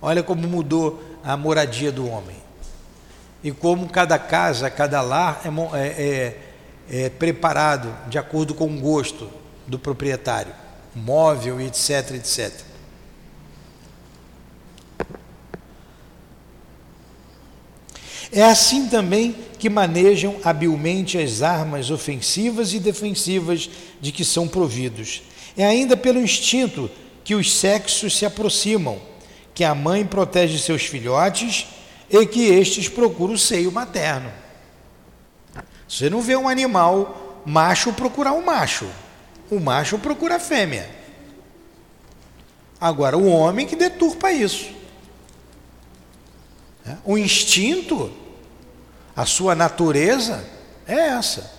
Olha 0.00 0.22
como 0.22 0.46
mudou 0.48 1.02
a 1.22 1.36
moradia 1.36 1.92
do 1.92 2.08
homem. 2.08 2.36
E 3.42 3.52
como 3.52 3.88
cada 3.88 4.18
casa, 4.18 4.70
cada 4.70 5.00
lar 5.02 5.42
é, 5.44 5.78
é- 5.78 6.38
é- 6.90 7.04
é 7.06 7.10
preparado 7.10 7.94
de 8.08 8.18
acordo 8.18 8.54
com 8.54 8.66
o 8.66 8.80
gosto 8.80 9.30
do 9.66 9.78
proprietário, 9.78 10.52
móvel, 10.94 11.60
etc, 11.60 12.12
etc. 12.12 12.52
É 18.34 18.42
assim 18.42 18.88
também 18.88 19.36
que 19.60 19.70
manejam 19.70 20.36
habilmente 20.42 21.16
as 21.16 21.40
armas 21.40 21.88
ofensivas 21.88 22.72
e 22.72 22.80
defensivas 22.80 23.70
de 24.00 24.10
que 24.10 24.24
são 24.24 24.48
providos. 24.48 25.22
É 25.56 25.64
ainda 25.64 25.96
pelo 25.96 26.18
instinto 26.18 26.90
que 27.22 27.36
os 27.36 27.54
sexos 27.54 28.18
se 28.18 28.26
aproximam, 28.26 29.00
que 29.54 29.62
a 29.62 29.72
mãe 29.72 30.04
protege 30.04 30.58
seus 30.58 30.82
filhotes 30.82 31.68
e 32.10 32.26
que 32.26 32.46
estes 32.46 32.88
procuram 32.88 33.34
o 33.34 33.38
seio 33.38 33.70
materno. 33.70 34.32
Você 35.88 36.10
não 36.10 36.20
vê 36.20 36.34
um 36.34 36.48
animal 36.48 37.40
macho 37.46 37.92
procurar 37.92 38.32
um 38.32 38.44
macho, 38.44 38.90
o 39.48 39.60
macho 39.60 39.96
procura 39.96 40.36
a 40.36 40.40
fêmea. 40.40 40.90
Agora, 42.80 43.16
o 43.16 43.28
homem 43.28 43.64
que 43.64 43.76
deturpa 43.76 44.32
isso. 44.32 44.72
né? 46.84 46.98
O 47.04 47.16
instinto, 47.16 48.23
a 49.16 49.24
sua 49.26 49.54
natureza 49.54 50.44
é 50.86 50.94
essa. 50.94 51.52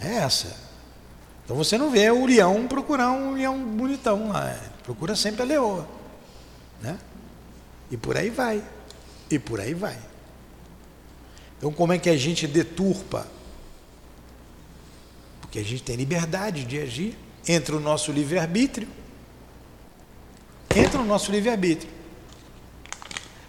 É 0.00 0.14
essa. 0.16 0.56
Então 1.44 1.56
você 1.56 1.76
não 1.76 1.90
vê 1.90 2.10
o 2.10 2.26
leão 2.26 2.66
procurar 2.66 3.10
um 3.10 3.34
leão 3.34 3.58
bonitão 3.58 4.28
lá, 4.28 4.56
procura 4.84 5.16
sempre 5.16 5.42
a 5.42 5.44
leoa, 5.44 5.86
né? 6.80 6.98
E 7.90 7.96
por 7.96 8.16
aí 8.16 8.30
vai. 8.30 8.62
E 9.28 9.38
por 9.38 9.60
aí 9.60 9.74
vai. 9.74 9.98
Então 11.58 11.72
como 11.72 11.92
é 11.92 11.98
que 11.98 12.08
a 12.08 12.16
gente 12.16 12.46
deturpa? 12.46 13.26
Porque 15.40 15.58
a 15.58 15.64
gente 15.64 15.82
tem 15.82 15.96
liberdade 15.96 16.64
de 16.64 16.80
agir, 16.80 17.18
entra 17.46 17.76
o 17.76 17.80
nosso 17.80 18.12
livre-arbítrio. 18.12 18.86
Entra 20.74 21.00
o 21.00 21.04
nosso 21.04 21.32
livre-arbítrio. 21.32 21.90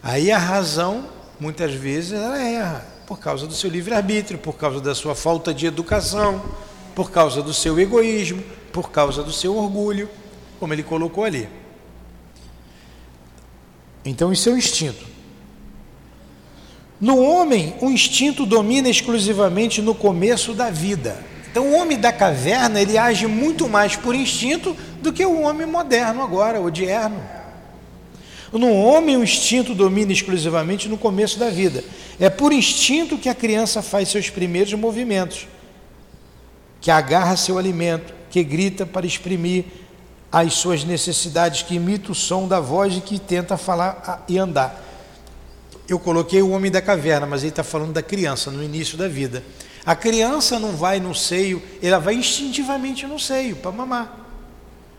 Aí 0.02 0.32
a 0.32 0.40
razão, 0.40 1.08
muitas 1.42 1.74
vezes, 1.74 2.14
ela 2.14 2.40
erra 2.40 2.86
por 3.08 3.18
causa 3.18 3.48
do 3.48 3.54
seu 3.56 3.68
livre-arbítrio, 3.68 4.38
por 4.38 4.54
causa 4.54 4.80
da 4.80 4.94
sua 4.94 5.16
falta 5.16 5.52
de 5.52 5.66
educação, 5.66 6.40
por 6.94 7.10
causa 7.10 7.42
do 7.42 7.52
seu 7.52 7.80
egoísmo, 7.80 8.44
por 8.72 8.92
causa 8.92 9.24
do 9.24 9.34
seu 9.34 9.58
orgulho, 9.58 10.08
como 10.60 10.72
ele 10.72 10.84
colocou 10.84 11.24
ali. 11.24 11.50
Então, 14.06 14.32
isso 14.32 14.50
é 14.50 14.52
o 14.54 14.58
instinto. 14.58 15.04
No 17.00 17.20
homem, 17.20 17.74
o 17.82 17.90
instinto 17.90 18.46
domina 18.46 18.88
exclusivamente 18.88 19.82
no 19.82 19.96
começo 19.96 20.54
da 20.54 20.70
vida. 20.70 21.18
Então, 21.50 21.72
o 21.72 21.74
homem 21.74 22.00
da 22.00 22.14
caverna, 22.14 22.80
ele 22.80 23.00
age 23.00 23.26
muito 23.26 23.68
mais 23.68 23.96
por 23.96 24.14
instinto 24.14 24.78
do 25.02 25.12
que 25.12 25.26
o 25.26 25.42
homem 25.42 25.66
moderno 25.66 26.22
agora, 26.22 26.62
odierno. 26.62 27.41
No 28.52 28.74
homem, 28.74 29.16
o 29.16 29.24
instinto 29.24 29.74
domina 29.74 30.12
exclusivamente 30.12 30.90
no 30.90 30.98
começo 30.98 31.40
da 31.40 31.50
vida. 31.50 31.84
É 32.20 32.30
por 32.30 32.52
instinto 32.52 33.18
que 33.18 33.30
a 33.30 33.36
criança 33.36 33.82
faz 33.82 34.10
seus 34.10 34.30
primeiros 34.30 34.74
movimentos, 34.74 35.48
que 36.82 36.92
agarra 36.92 37.38
seu 37.38 37.58
alimento, 37.58 38.14
que 38.30 38.44
grita 38.44 38.86
para 38.86 39.06
exprimir 39.06 39.66
as 40.32 40.54
suas 40.54 40.84
necessidades, 40.84 41.62
que 41.62 41.76
imita 41.76 42.12
o 42.12 42.16
som 42.16 42.48
da 42.48 42.60
voz 42.60 42.96
e 42.98 43.02
que 43.02 43.20
tenta 43.20 43.58
falar 43.58 44.26
e 44.28 44.38
andar. 44.38 44.82
Eu 45.88 46.00
coloquei 46.00 46.42
o 46.42 46.52
homem 46.52 46.72
da 46.72 46.82
caverna, 46.82 47.26
mas 47.26 47.42
ele 47.42 47.50
está 47.50 47.64
falando 47.64 47.94
da 47.94 48.02
criança, 48.02 48.52
no 48.52 48.64
início 48.64 48.98
da 48.98 49.08
vida. 49.08 49.44
A 49.86 49.96
criança 49.96 50.60
não 50.60 50.74
vai 50.74 51.00
no 51.00 51.16
seio, 51.16 51.62
ela 51.82 52.00
vai 52.00 52.16
instintivamente 52.16 53.06
no 53.08 53.20
seio 53.20 53.56
para 53.56 53.72
mamar. 53.72 54.20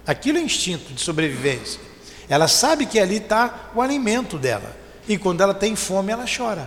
Aquilo 0.06 0.38
é 0.38 0.40
instinto 0.40 0.92
de 0.92 1.00
sobrevivência. 1.00 1.91
Ela 2.32 2.48
sabe 2.48 2.86
que 2.86 2.98
ali 2.98 3.16
está 3.16 3.68
o 3.74 3.82
alimento 3.82 4.38
dela. 4.38 4.74
E 5.06 5.18
quando 5.18 5.42
ela 5.42 5.52
tem 5.52 5.76
fome, 5.76 6.12
ela 6.12 6.24
chora. 6.24 6.66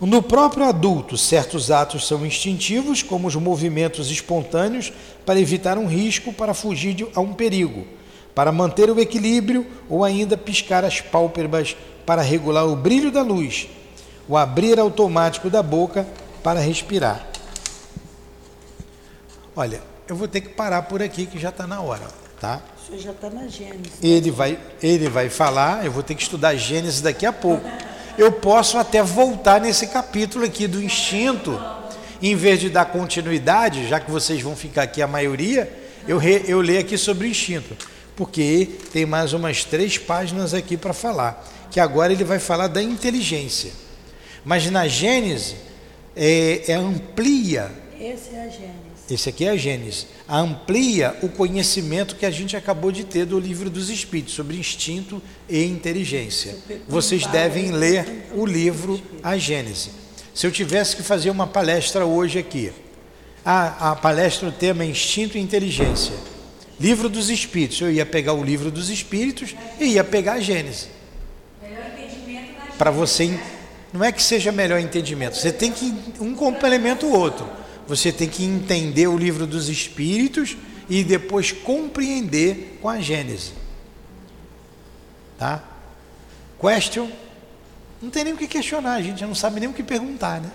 No 0.00 0.22
próprio 0.22 0.64
adulto, 0.64 1.18
certos 1.18 1.70
atos 1.70 2.06
são 2.06 2.24
instintivos, 2.24 3.02
como 3.02 3.28
os 3.28 3.36
movimentos 3.36 4.10
espontâneos 4.10 4.90
para 5.26 5.38
evitar 5.38 5.76
um 5.76 5.86
risco, 5.86 6.32
para 6.32 6.54
fugir 6.54 6.94
de, 6.94 7.06
a 7.14 7.20
um 7.20 7.34
perigo, 7.34 7.86
para 8.34 8.50
manter 8.50 8.88
o 8.88 8.98
equilíbrio 8.98 9.66
ou 9.86 10.02
ainda 10.02 10.34
piscar 10.34 10.82
as 10.82 10.98
pálpebras 10.98 11.76
para 12.06 12.22
regular 12.22 12.66
o 12.66 12.74
brilho 12.74 13.10
da 13.10 13.20
luz, 13.20 13.68
o 14.26 14.34
abrir 14.34 14.80
automático 14.80 15.50
da 15.50 15.62
boca 15.62 16.06
para 16.42 16.58
respirar. 16.58 17.28
Olha, 19.54 19.92
eu 20.08 20.16
vou 20.16 20.28
ter 20.28 20.40
que 20.40 20.48
parar 20.50 20.82
por 20.82 21.02
aqui 21.02 21.26
que 21.26 21.38
já 21.38 21.48
está 21.48 21.66
na 21.66 21.80
hora, 21.80 22.06
tá? 22.40 22.60
Isso 22.82 23.02
já 23.02 23.10
está 23.10 23.30
na 23.30 23.46
Gênesis. 23.48 23.92
Ele 24.02 24.30
vai, 24.30 24.58
ele 24.82 25.08
vai 25.08 25.28
falar, 25.28 25.84
eu 25.84 25.92
vou 25.92 26.02
ter 26.02 26.14
que 26.14 26.22
estudar 26.22 26.54
Gênesis 26.54 27.00
daqui 27.00 27.24
a 27.24 27.32
pouco 27.32 27.68
eu 28.16 28.30
posso 28.30 28.78
até 28.78 29.02
voltar 29.02 29.60
nesse 29.60 29.88
capítulo 29.88 30.44
aqui 30.44 30.66
do 30.66 30.82
instinto, 30.82 31.60
em 32.22 32.36
vez 32.36 32.60
de 32.60 32.70
dar 32.70 32.86
continuidade, 32.86 33.88
já 33.88 33.98
que 33.98 34.10
vocês 34.10 34.40
vão 34.40 34.56
ficar 34.56 34.82
aqui 34.82 35.02
a 35.02 35.06
maioria, 35.06 35.70
eu, 36.06 36.18
re, 36.18 36.44
eu 36.46 36.60
leio 36.60 36.80
aqui 36.80 36.96
sobre 36.96 37.26
o 37.26 37.30
instinto, 37.30 37.76
porque 38.14 38.68
tem 38.92 39.04
mais 39.04 39.32
umas 39.32 39.64
três 39.64 39.98
páginas 39.98 40.54
aqui 40.54 40.76
para 40.76 40.92
falar, 40.92 41.44
que 41.70 41.80
agora 41.80 42.12
ele 42.12 42.24
vai 42.24 42.38
falar 42.38 42.68
da 42.68 42.82
inteligência. 42.82 43.72
Mas 44.44 44.70
na 44.70 44.86
Gênese 44.86 45.56
é, 46.14 46.70
é 46.70 46.74
amplia. 46.74 47.70
Esse 47.98 48.34
é 48.34 48.42
a 48.42 48.48
Gênesis. 48.48 48.83
Esse 49.10 49.28
aqui 49.28 49.44
é 49.44 49.50
a 49.50 49.56
Gênesis. 49.56 50.06
Amplia 50.28 51.14
o 51.22 51.28
conhecimento 51.28 52.16
que 52.16 52.24
a 52.24 52.30
gente 52.30 52.56
acabou 52.56 52.90
de 52.90 53.04
ter 53.04 53.26
do 53.26 53.38
livro 53.38 53.68
dos 53.68 53.90
Espíritos 53.90 54.34
sobre 54.34 54.56
instinto 54.56 55.22
e 55.48 55.62
inteligência. 55.64 56.56
Vocês 56.88 57.26
devem 57.26 57.70
ler 57.70 58.30
o 58.34 58.46
livro 58.46 59.00
A 59.22 59.36
Gênese. 59.36 59.90
Se 60.34 60.46
eu 60.46 60.50
tivesse 60.50 60.96
que 60.96 61.02
fazer 61.02 61.28
uma 61.28 61.46
palestra 61.46 62.06
hoje 62.06 62.38
aqui, 62.38 62.72
a, 63.44 63.90
a 63.90 63.96
palestra 63.96 64.48
o 64.48 64.52
tema 64.52 64.84
é 64.84 64.86
Instinto 64.86 65.36
e 65.36 65.40
Inteligência. 65.40 66.14
Livro 66.80 67.10
dos 67.10 67.28
Espíritos. 67.28 67.80
Eu 67.82 67.92
ia 67.92 68.06
pegar 68.06 68.32
o 68.32 68.42
livro 68.42 68.70
dos 68.70 68.88
Espíritos 68.88 69.54
e 69.78 69.84
ia 69.84 70.02
pegar 70.02 70.34
a 70.34 70.40
Gênese. 70.40 70.86
Para 72.78 72.90
você. 72.90 73.38
Não 73.92 74.02
é 74.02 74.10
que 74.10 74.22
seja 74.22 74.50
melhor 74.50 74.80
entendimento. 74.80 75.36
Você 75.36 75.52
tem 75.52 75.70
que. 75.70 75.94
Um 76.18 76.34
complementa 76.34 77.04
o 77.04 77.12
outro 77.12 77.63
você 77.86 78.12
tem 78.12 78.28
que 78.28 78.44
entender 78.44 79.06
o 79.06 79.16
livro 79.16 79.46
dos 79.46 79.68
Espíritos 79.68 80.56
e 80.88 81.02
depois 81.02 81.52
compreender 81.52 82.78
com 82.80 82.88
a 82.88 83.00
Gênese. 83.00 83.52
Tá? 85.38 85.62
Question? 86.60 87.10
Não 88.00 88.10
tem 88.10 88.24
nem 88.24 88.34
o 88.34 88.36
que 88.36 88.46
questionar, 88.46 88.94
a 88.94 89.02
gente 89.02 89.24
não 89.24 89.34
sabe 89.34 89.60
nem 89.60 89.68
o 89.68 89.72
que 89.72 89.82
perguntar, 89.82 90.40
né? 90.40 90.50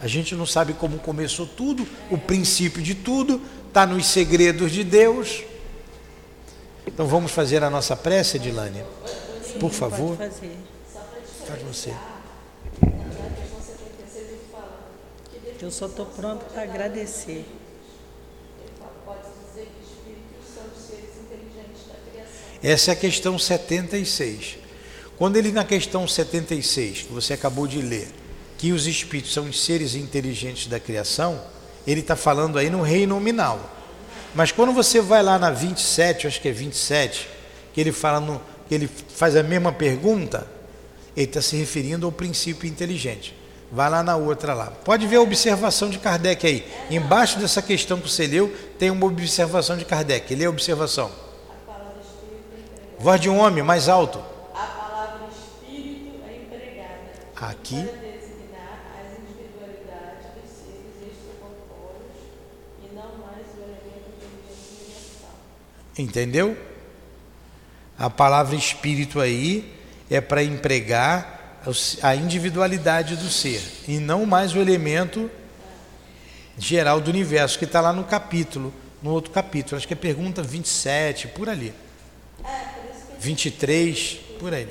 A 0.00 0.06
gente 0.06 0.34
não 0.34 0.44
sabe 0.44 0.74
como 0.74 0.98
começou 0.98 1.46
tudo, 1.46 1.86
o 2.10 2.18
princípio 2.18 2.82
de 2.82 2.94
tudo, 2.94 3.40
está 3.68 3.86
nos 3.86 4.06
segredos 4.06 4.70
de 4.70 4.84
Deus. 4.84 5.42
Então 6.86 7.06
vamos 7.06 7.32
fazer 7.32 7.62
a 7.64 7.70
nossa 7.70 7.96
prece, 7.96 8.38
Dilane? 8.38 8.84
Por 9.58 9.70
favor. 9.70 10.16
Faz 10.16 11.62
você. 11.62 11.94
Eu 15.60 15.70
só 15.70 15.86
estou 15.86 16.06
pronto 16.06 16.44
para 16.46 16.62
agradecer. 16.62 17.44
Essa 22.62 22.90
é 22.90 22.92
a 22.92 22.96
questão 22.96 23.38
76. 23.38 24.58
Quando 25.16 25.36
ele, 25.36 25.52
na 25.52 25.64
questão 25.64 26.06
76, 26.06 27.02
que 27.02 27.12
você 27.12 27.32
acabou 27.32 27.66
de 27.66 27.80
ler, 27.80 28.08
que 28.58 28.72
os 28.72 28.86
espíritos 28.86 29.32
são 29.32 29.48
os 29.48 29.64
seres 29.64 29.94
inteligentes 29.94 30.66
da 30.66 30.80
criação, 30.80 31.40
ele 31.86 32.00
está 32.00 32.16
falando 32.16 32.58
aí 32.58 32.68
no 32.68 32.82
reino 32.82 33.14
nominal. 33.14 33.72
Mas 34.34 34.52
quando 34.52 34.72
você 34.72 35.00
vai 35.00 35.22
lá 35.22 35.38
na 35.38 35.50
27, 35.50 36.26
acho 36.26 36.40
que 36.40 36.48
é 36.48 36.52
27, 36.52 37.28
que 37.72 37.80
ele 37.80 37.92
fala 37.92 38.20
no, 38.20 38.42
que 38.68 38.74
ele 38.74 38.88
faz 38.88 39.36
a 39.36 39.42
mesma 39.42 39.72
pergunta, 39.72 40.46
ele 41.16 41.26
está 41.26 41.40
se 41.40 41.56
referindo 41.56 42.04
ao 42.04 42.12
princípio 42.12 42.68
inteligente. 42.68 43.35
Vai 43.70 43.90
lá 43.90 44.02
na 44.02 44.16
outra 44.16 44.54
lá. 44.54 44.66
Pode 44.84 45.06
ver 45.06 45.16
a 45.16 45.20
observação 45.20 45.90
de 45.90 45.98
Kardec 45.98 46.46
aí. 46.46 46.66
Embaixo 46.88 47.38
dessa 47.38 47.60
questão 47.60 48.00
que 48.00 48.08
você 48.08 48.26
leu, 48.26 48.54
tem 48.78 48.90
uma 48.90 49.06
observação 49.06 49.76
de 49.76 49.84
Kardec. 49.84 50.34
Lê 50.34 50.44
a 50.44 50.50
observação. 50.50 51.10
Voz 52.98 53.20
de 53.20 53.28
um 53.28 53.38
homem 53.38 53.62
mais 53.62 53.88
alto. 53.88 54.18
A 54.54 54.66
palavra 54.66 55.26
espírito 55.28 56.14
é 56.26 56.36
empregada 56.36 57.12
aqui 57.36 57.82
para 57.82 58.08
designar 58.08 58.80
as 58.98 59.18
individualidades 59.18 60.26
dos 60.32 60.50
seres 60.50 61.12
extracorpóreos 61.12 62.16
e 62.82 62.94
não 62.94 63.18
mais 63.18 63.46
o 63.52 63.62
elemento 63.62 64.16
de 64.18 64.76
universal. 64.80 65.34
Entendeu? 65.98 66.56
A 67.98 68.08
palavra 68.08 68.56
espírito 68.56 69.20
aí 69.20 69.74
é 70.10 70.20
para 70.20 70.42
empregar 70.42 71.35
a 72.02 72.14
individualidade 72.14 73.16
do 73.16 73.28
ser 73.28 73.62
e 73.88 73.98
não 73.98 74.24
mais 74.24 74.54
o 74.54 74.58
elemento 74.58 75.30
geral 76.58 77.00
do 77.00 77.10
universo, 77.10 77.58
que 77.58 77.64
está 77.64 77.80
lá 77.80 77.92
no 77.92 78.04
capítulo, 78.04 78.72
no 79.02 79.10
outro 79.10 79.30
capítulo, 79.30 79.76
acho 79.76 79.86
que 79.86 79.92
é 79.92 79.96
pergunta 79.96 80.42
27, 80.42 81.28
por 81.28 81.48
ali. 81.48 81.74
23, 83.18 84.20
por 84.38 84.54
aí. 84.54 84.68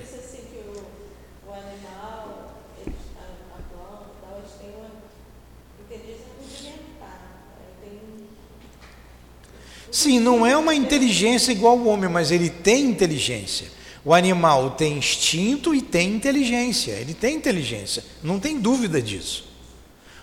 Sim, 9.92 10.20
não 10.20 10.46
é 10.46 10.58
uma 10.58 10.76
inteligência 10.76 11.54
igual 11.54 11.80
ao 11.80 11.88
homem, 11.88 12.10
mas 12.10 12.30
ele 12.30 12.50
tem 12.50 12.86
inteligência. 12.86 13.75
O 14.06 14.14
animal 14.14 14.72
tem 14.72 15.00
instinto 15.00 15.74
e 15.74 15.82
tem 15.82 16.14
inteligência. 16.14 16.92
Ele 16.92 17.16
tem 17.16 17.36
inteligência, 17.36 18.04
não 18.22 18.40
tem 18.40 18.60
dúvida 18.60 19.02
disso. 19.02 19.50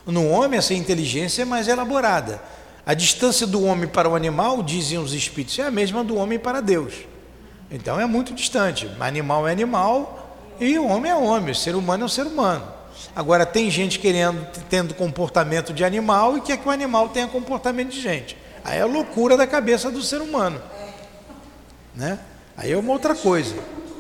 No 0.07 0.28
homem, 0.28 0.59
essa 0.59 0.72
inteligência 0.72 1.43
é 1.43 1.45
mais 1.45 1.66
elaborada. 1.66 2.41
A 2.87 2.95
distância 2.95 3.45
do 3.45 3.64
homem 3.64 3.89
para 3.89 4.09
o 4.09 4.14
animal, 4.14 4.62
dizem 4.62 4.99
os 4.99 5.12
espíritos, 5.12 5.59
é 5.59 5.64
a 5.64 5.70
mesma 5.70 6.05
do 6.05 6.16
homem 6.16 6.39
para 6.39 6.61
Deus. 6.61 6.95
Então 7.70 8.01
é 8.01 8.07
muito 8.07 8.33
distante. 8.33 8.89
Animal 9.01 9.49
é 9.49 9.53
animal 9.53 10.37
e 10.61 10.78
o 10.78 10.87
homem 10.87 11.11
é 11.11 11.14
homem, 11.14 11.51
o 11.51 11.55
ser 11.55 11.74
humano 11.74 12.05
é 12.05 12.07
o 12.07 12.09
ser 12.09 12.26
humano. 12.26 12.66
Agora 13.16 13.45
tem 13.45 13.70
gente 13.70 13.99
querendo, 13.99 14.47
tendo 14.68 14.95
comportamento 14.95 15.72
de 15.72 15.85
animal 15.85 16.37
e 16.37 16.41
quer 16.41 16.57
que 16.57 16.68
o 16.68 16.70
animal 16.70 17.09
tenha 17.09 17.26
comportamento 17.26 17.91
de 17.91 18.01
gente. 18.01 18.37
Aí 18.64 18.78
é 18.78 18.83
a 18.83 18.87
loucura 18.87 19.37
da 19.37 19.47
cabeça 19.47 19.91
do 19.91 20.03
ser 20.03 20.20
humano. 20.20 20.61
Né? 21.95 22.18
Aí 22.57 22.72
é 22.72 22.76
uma 22.76 22.92
outra 22.92 23.14
coisa. 23.14 23.57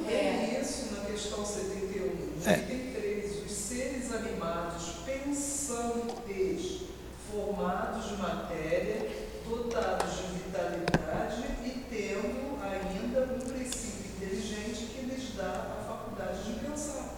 É 0.08 0.60
isso 0.62 0.94
na 0.94 1.06
questão 1.06 1.44
71. 1.44 2.50
É. 2.50 2.56
73. 2.56 3.46
Os 3.46 3.52
seres 3.52 4.12
animados 4.14 4.92
pensantes, 5.06 6.82
formados 7.30 8.08
de 8.08 8.16
matéria, 8.16 9.08
dotados 9.48 10.16
de 10.16 10.22
vitalidade 10.44 11.44
e 11.64 11.70
tendo 11.90 12.58
ainda 12.62 13.34
um 13.34 13.40
princípio 13.40 14.10
inteligente 14.16 14.86
que 14.94 15.06
lhes 15.06 15.34
dá 15.34 15.78
a 15.80 15.84
faculdade 15.88 16.42
de 16.44 16.60
pensar. 16.60 17.08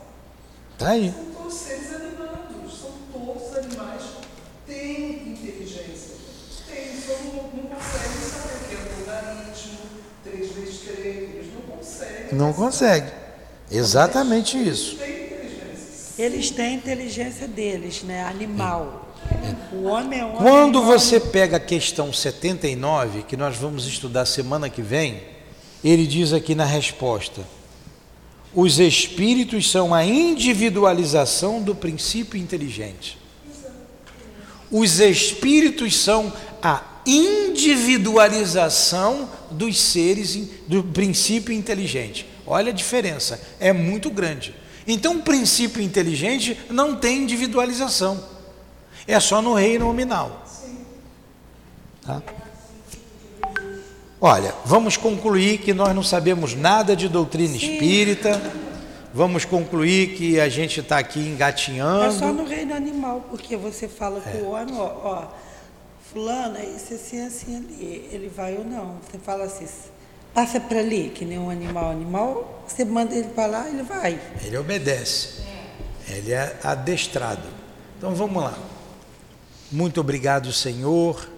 Tá 0.78 0.90
aí. 0.90 1.12
São 1.12 1.24
todos 1.34 1.54
seres 1.54 1.94
animados, 1.94 2.80
são 2.80 2.92
todos 3.12 3.56
animais, 3.56 4.02
têm 4.66 5.32
inteligência. 5.32 6.14
Tem, 6.68 7.00
só 7.00 7.12
não, 7.24 7.42
não 7.50 7.64
conseguem 7.70 8.20
saber 8.22 8.54
o 8.54 8.68
que 8.68 8.74
é 8.74 8.78
logaritmo, 8.98 9.78
3 10.24 10.52
vezes 10.52 10.78
3, 10.80 11.06
eles 11.06 11.52
não 11.54 11.76
conseguem. 11.76 12.23
Não 12.34 12.52
consegue. 12.52 13.10
Exatamente 13.70 14.56
isso. 14.56 14.98
Eles 16.18 16.50
têm 16.50 16.66
a 16.66 16.72
inteligência 16.72 17.48
deles, 17.48 18.02
né? 18.02 18.24
Animal. 18.24 19.12
O 19.72 19.84
homem 19.84 20.20
é 20.20 20.24
homem. 20.24 20.36
Quando 20.36 20.82
você 20.82 21.18
pega 21.18 21.56
a 21.56 21.60
questão 21.60 22.12
79, 22.12 23.22
que 23.22 23.36
nós 23.36 23.56
vamos 23.56 23.86
estudar 23.86 24.26
semana 24.26 24.68
que 24.70 24.82
vem, 24.82 25.22
ele 25.82 26.06
diz 26.06 26.32
aqui 26.32 26.54
na 26.54 26.64
resposta: 26.64 27.42
os 28.54 28.78
espíritos 28.78 29.70
são 29.70 29.92
a 29.92 30.04
individualização 30.04 31.60
do 31.60 31.74
princípio 31.74 32.38
inteligente. 32.38 33.18
Os 34.70 35.00
espíritos 35.00 35.96
são 35.96 36.32
a 36.62 36.82
individualização 37.06 39.28
dos 39.50 39.80
seres, 39.80 40.36
do 40.66 40.82
princípio 40.82 41.52
inteligente. 41.52 42.26
Olha 42.46 42.70
a 42.70 42.74
diferença, 42.74 43.40
é 43.58 43.72
muito 43.72 44.10
grande. 44.10 44.54
Então, 44.86 45.16
o 45.16 45.22
princípio 45.22 45.82
inteligente 45.82 46.58
não 46.68 46.96
tem 46.96 47.22
individualização, 47.22 48.22
é 49.06 49.18
só 49.18 49.40
no 49.40 49.54
reino 49.54 49.86
nominal. 49.86 50.44
Tá? 52.02 52.22
Olha, 54.20 54.54
vamos 54.64 54.96
concluir 54.96 55.58
que 55.58 55.74
nós 55.74 55.94
não 55.94 56.02
sabemos 56.02 56.54
nada 56.54 56.96
de 56.96 57.08
doutrina 57.08 57.58
Sim. 57.58 57.74
espírita. 57.74 58.40
Vamos 59.12 59.44
concluir 59.44 60.16
que 60.16 60.40
a 60.40 60.48
gente 60.48 60.80
está 60.80 60.98
aqui 60.98 61.20
engatinhando. 61.20 62.04
É 62.04 62.10
só 62.10 62.32
no 62.32 62.44
reino 62.44 62.74
animal, 62.74 63.24
porque 63.30 63.56
você 63.56 63.86
fala 63.86 64.20
é. 64.26 64.32
com 64.32 64.38
o 64.38 64.50
homem, 64.52 64.74
ó, 64.76 64.92
ó, 65.04 65.28
é 66.58 66.64
isso 66.76 66.94
assim, 66.94 67.20
assim 67.20 67.56
ali. 67.56 68.08
Ele 68.12 68.28
vai 68.28 68.56
ou 68.56 68.64
não. 68.64 68.98
Você 69.00 69.18
fala 69.18 69.44
assim, 69.44 69.66
passa 70.32 70.60
para 70.60 70.78
ali, 70.78 71.10
que 71.10 71.24
nem 71.24 71.38
um 71.38 71.50
animal. 71.50 71.90
Animal, 71.90 72.64
você 72.66 72.84
manda 72.84 73.14
ele 73.14 73.28
para 73.28 73.46
lá, 73.46 73.68
ele 73.68 73.82
vai. 73.82 74.20
Ele 74.42 74.56
obedece. 74.56 75.42
Ele 76.08 76.32
é 76.32 76.58
adestrado. 76.62 77.48
Então 77.98 78.14
vamos 78.14 78.42
lá. 78.42 78.58
Muito 79.72 80.00
obrigado, 80.00 80.52
Senhor 80.52 81.34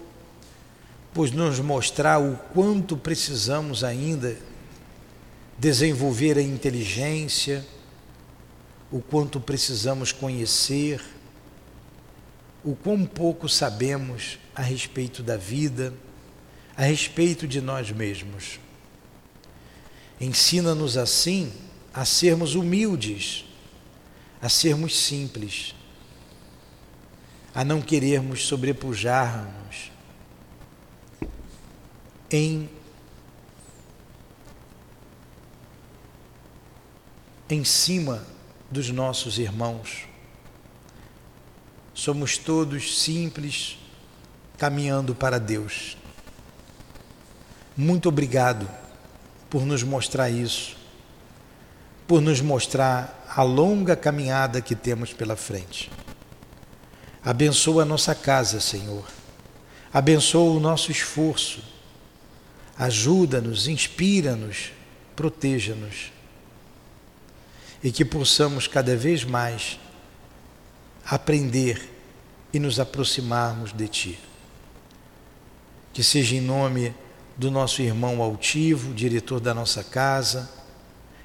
por 1.17 1.31
nos 1.31 1.59
mostrar 1.59 2.21
o 2.21 2.37
quanto 2.53 2.95
precisamos 2.95 3.83
ainda 3.83 4.37
desenvolver 5.57 6.37
a 6.37 6.41
inteligência, 6.43 7.65
o 8.91 9.01
quanto 9.01 9.39
precisamos 9.39 10.11
conhecer, 10.11 11.03
o 12.67 12.75
quão 12.75 13.05
pouco 13.05 13.47
sabemos 13.47 14.37
a 14.53 14.61
respeito 14.61 15.23
da 15.23 15.37
vida, 15.37 15.93
a 16.75 16.83
respeito 16.83 17.47
de 17.47 17.61
nós 17.61 17.91
mesmos. 17.91 18.59
Ensina-nos 20.19 20.97
assim 20.97 21.53
a 21.93 22.03
sermos 22.03 22.55
humildes, 22.55 23.45
a 24.41 24.49
sermos 24.49 24.99
simples, 24.99 25.73
a 27.55 27.63
não 27.63 27.81
querermos 27.81 28.45
sobrepujar-nos 28.45 29.89
em 32.29 32.69
em 37.49 37.63
cima 37.63 38.27
dos 38.69 38.89
nossos 38.89 39.39
irmãos. 39.39 40.05
Somos 41.97 42.37
todos 42.37 43.01
simples 43.01 43.79
caminhando 44.57 45.15
para 45.15 45.39
Deus. 45.39 45.97
Muito 47.75 48.07
obrigado 48.09 48.69
por 49.49 49.65
nos 49.65 49.81
mostrar 49.81 50.29
isso, 50.29 50.77
por 52.07 52.21
nos 52.21 52.41
mostrar 52.41 53.25
a 53.35 53.41
longa 53.41 53.95
caminhada 53.95 54.61
que 54.61 54.75
temos 54.75 55.11
pela 55.11 55.35
frente. 55.35 55.91
Abençoa 57.23 57.81
a 57.81 57.85
nossa 57.85 58.13
casa, 58.13 58.59
Senhor. 58.59 59.05
Abençoa 59.91 60.51
o 60.51 60.59
nosso 60.59 60.91
esforço 60.91 61.61
ajuda-nos, 62.77 63.67
inspira-nos, 63.67 64.71
proteja-nos. 65.15 66.11
E 67.83 67.91
que 67.91 68.05
possamos 68.05 68.67
cada 68.67 68.95
vez 68.95 69.23
mais 69.23 69.79
aprender 71.09 71.91
e 72.53 72.59
nos 72.59 72.79
aproximarmos 72.79 73.71
de 73.71 73.87
Ti. 73.87 74.19
Que 75.93 76.03
seja 76.03 76.35
em 76.35 76.41
nome 76.41 76.93
do 77.35 77.49
nosso 77.49 77.81
irmão 77.81 78.21
altivo, 78.21 78.93
diretor 78.93 79.39
da 79.39 79.53
nossa 79.53 79.83
casa, 79.83 80.49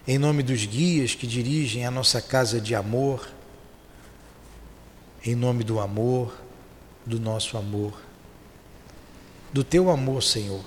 em 0.06 0.18
nome 0.18 0.42
dos 0.42 0.64
guias 0.64 1.14
que 1.14 1.26
dirigem 1.26 1.86
a 1.86 1.90
nossa 1.90 2.20
casa 2.20 2.60
de 2.60 2.74
amor, 2.74 3.28
em 5.24 5.34
nome 5.34 5.64
do 5.64 5.78
amor, 5.80 6.36
do 7.06 7.18
nosso 7.18 7.56
amor, 7.56 7.94
do 9.52 9.62
Teu 9.62 9.90
amor, 9.90 10.22
Senhor 10.22 10.64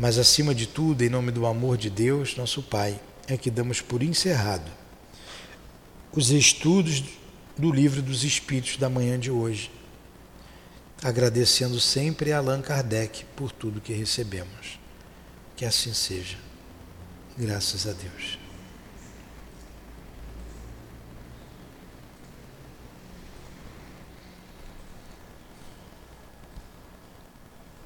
mas 0.00 0.16
acima 0.16 0.54
de 0.54 0.66
tudo, 0.66 1.02
em 1.02 1.10
nome 1.10 1.30
do 1.30 1.44
amor 1.44 1.76
de 1.76 1.90
Deus, 1.90 2.34
nosso 2.34 2.62
Pai, 2.62 2.98
é 3.28 3.36
que 3.36 3.50
damos 3.50 3.82
por 3.82 4.02
encerrado 4.02 4.72
os 6.10 6.30
estudos 6.30 7.04
do 7.60 7.70
livro 7.70 8.00
dos 8.00 8.24
Espíritos 8.24 8.78
da 8.78 8.88
manhã 8.88 9.18
de 9.20 9.30
hoje, 9.30 9.70
agradecendo 11.02 11.78
sempre 11.78 12.32
a 12.32 12.38
Allan 12.38 12.62
Kardec 12.62 13.24
por 13.36 13.52
tudo 13.52 13.80
que 13.80 13.92
recebemos. 13.92 14.80
Que 15.54 15.66
assim 15.66 15.92
seja. 15.92 16.38
Graças 17.36 17.86
a 17.86 17.92
Deus. 17.92 18.39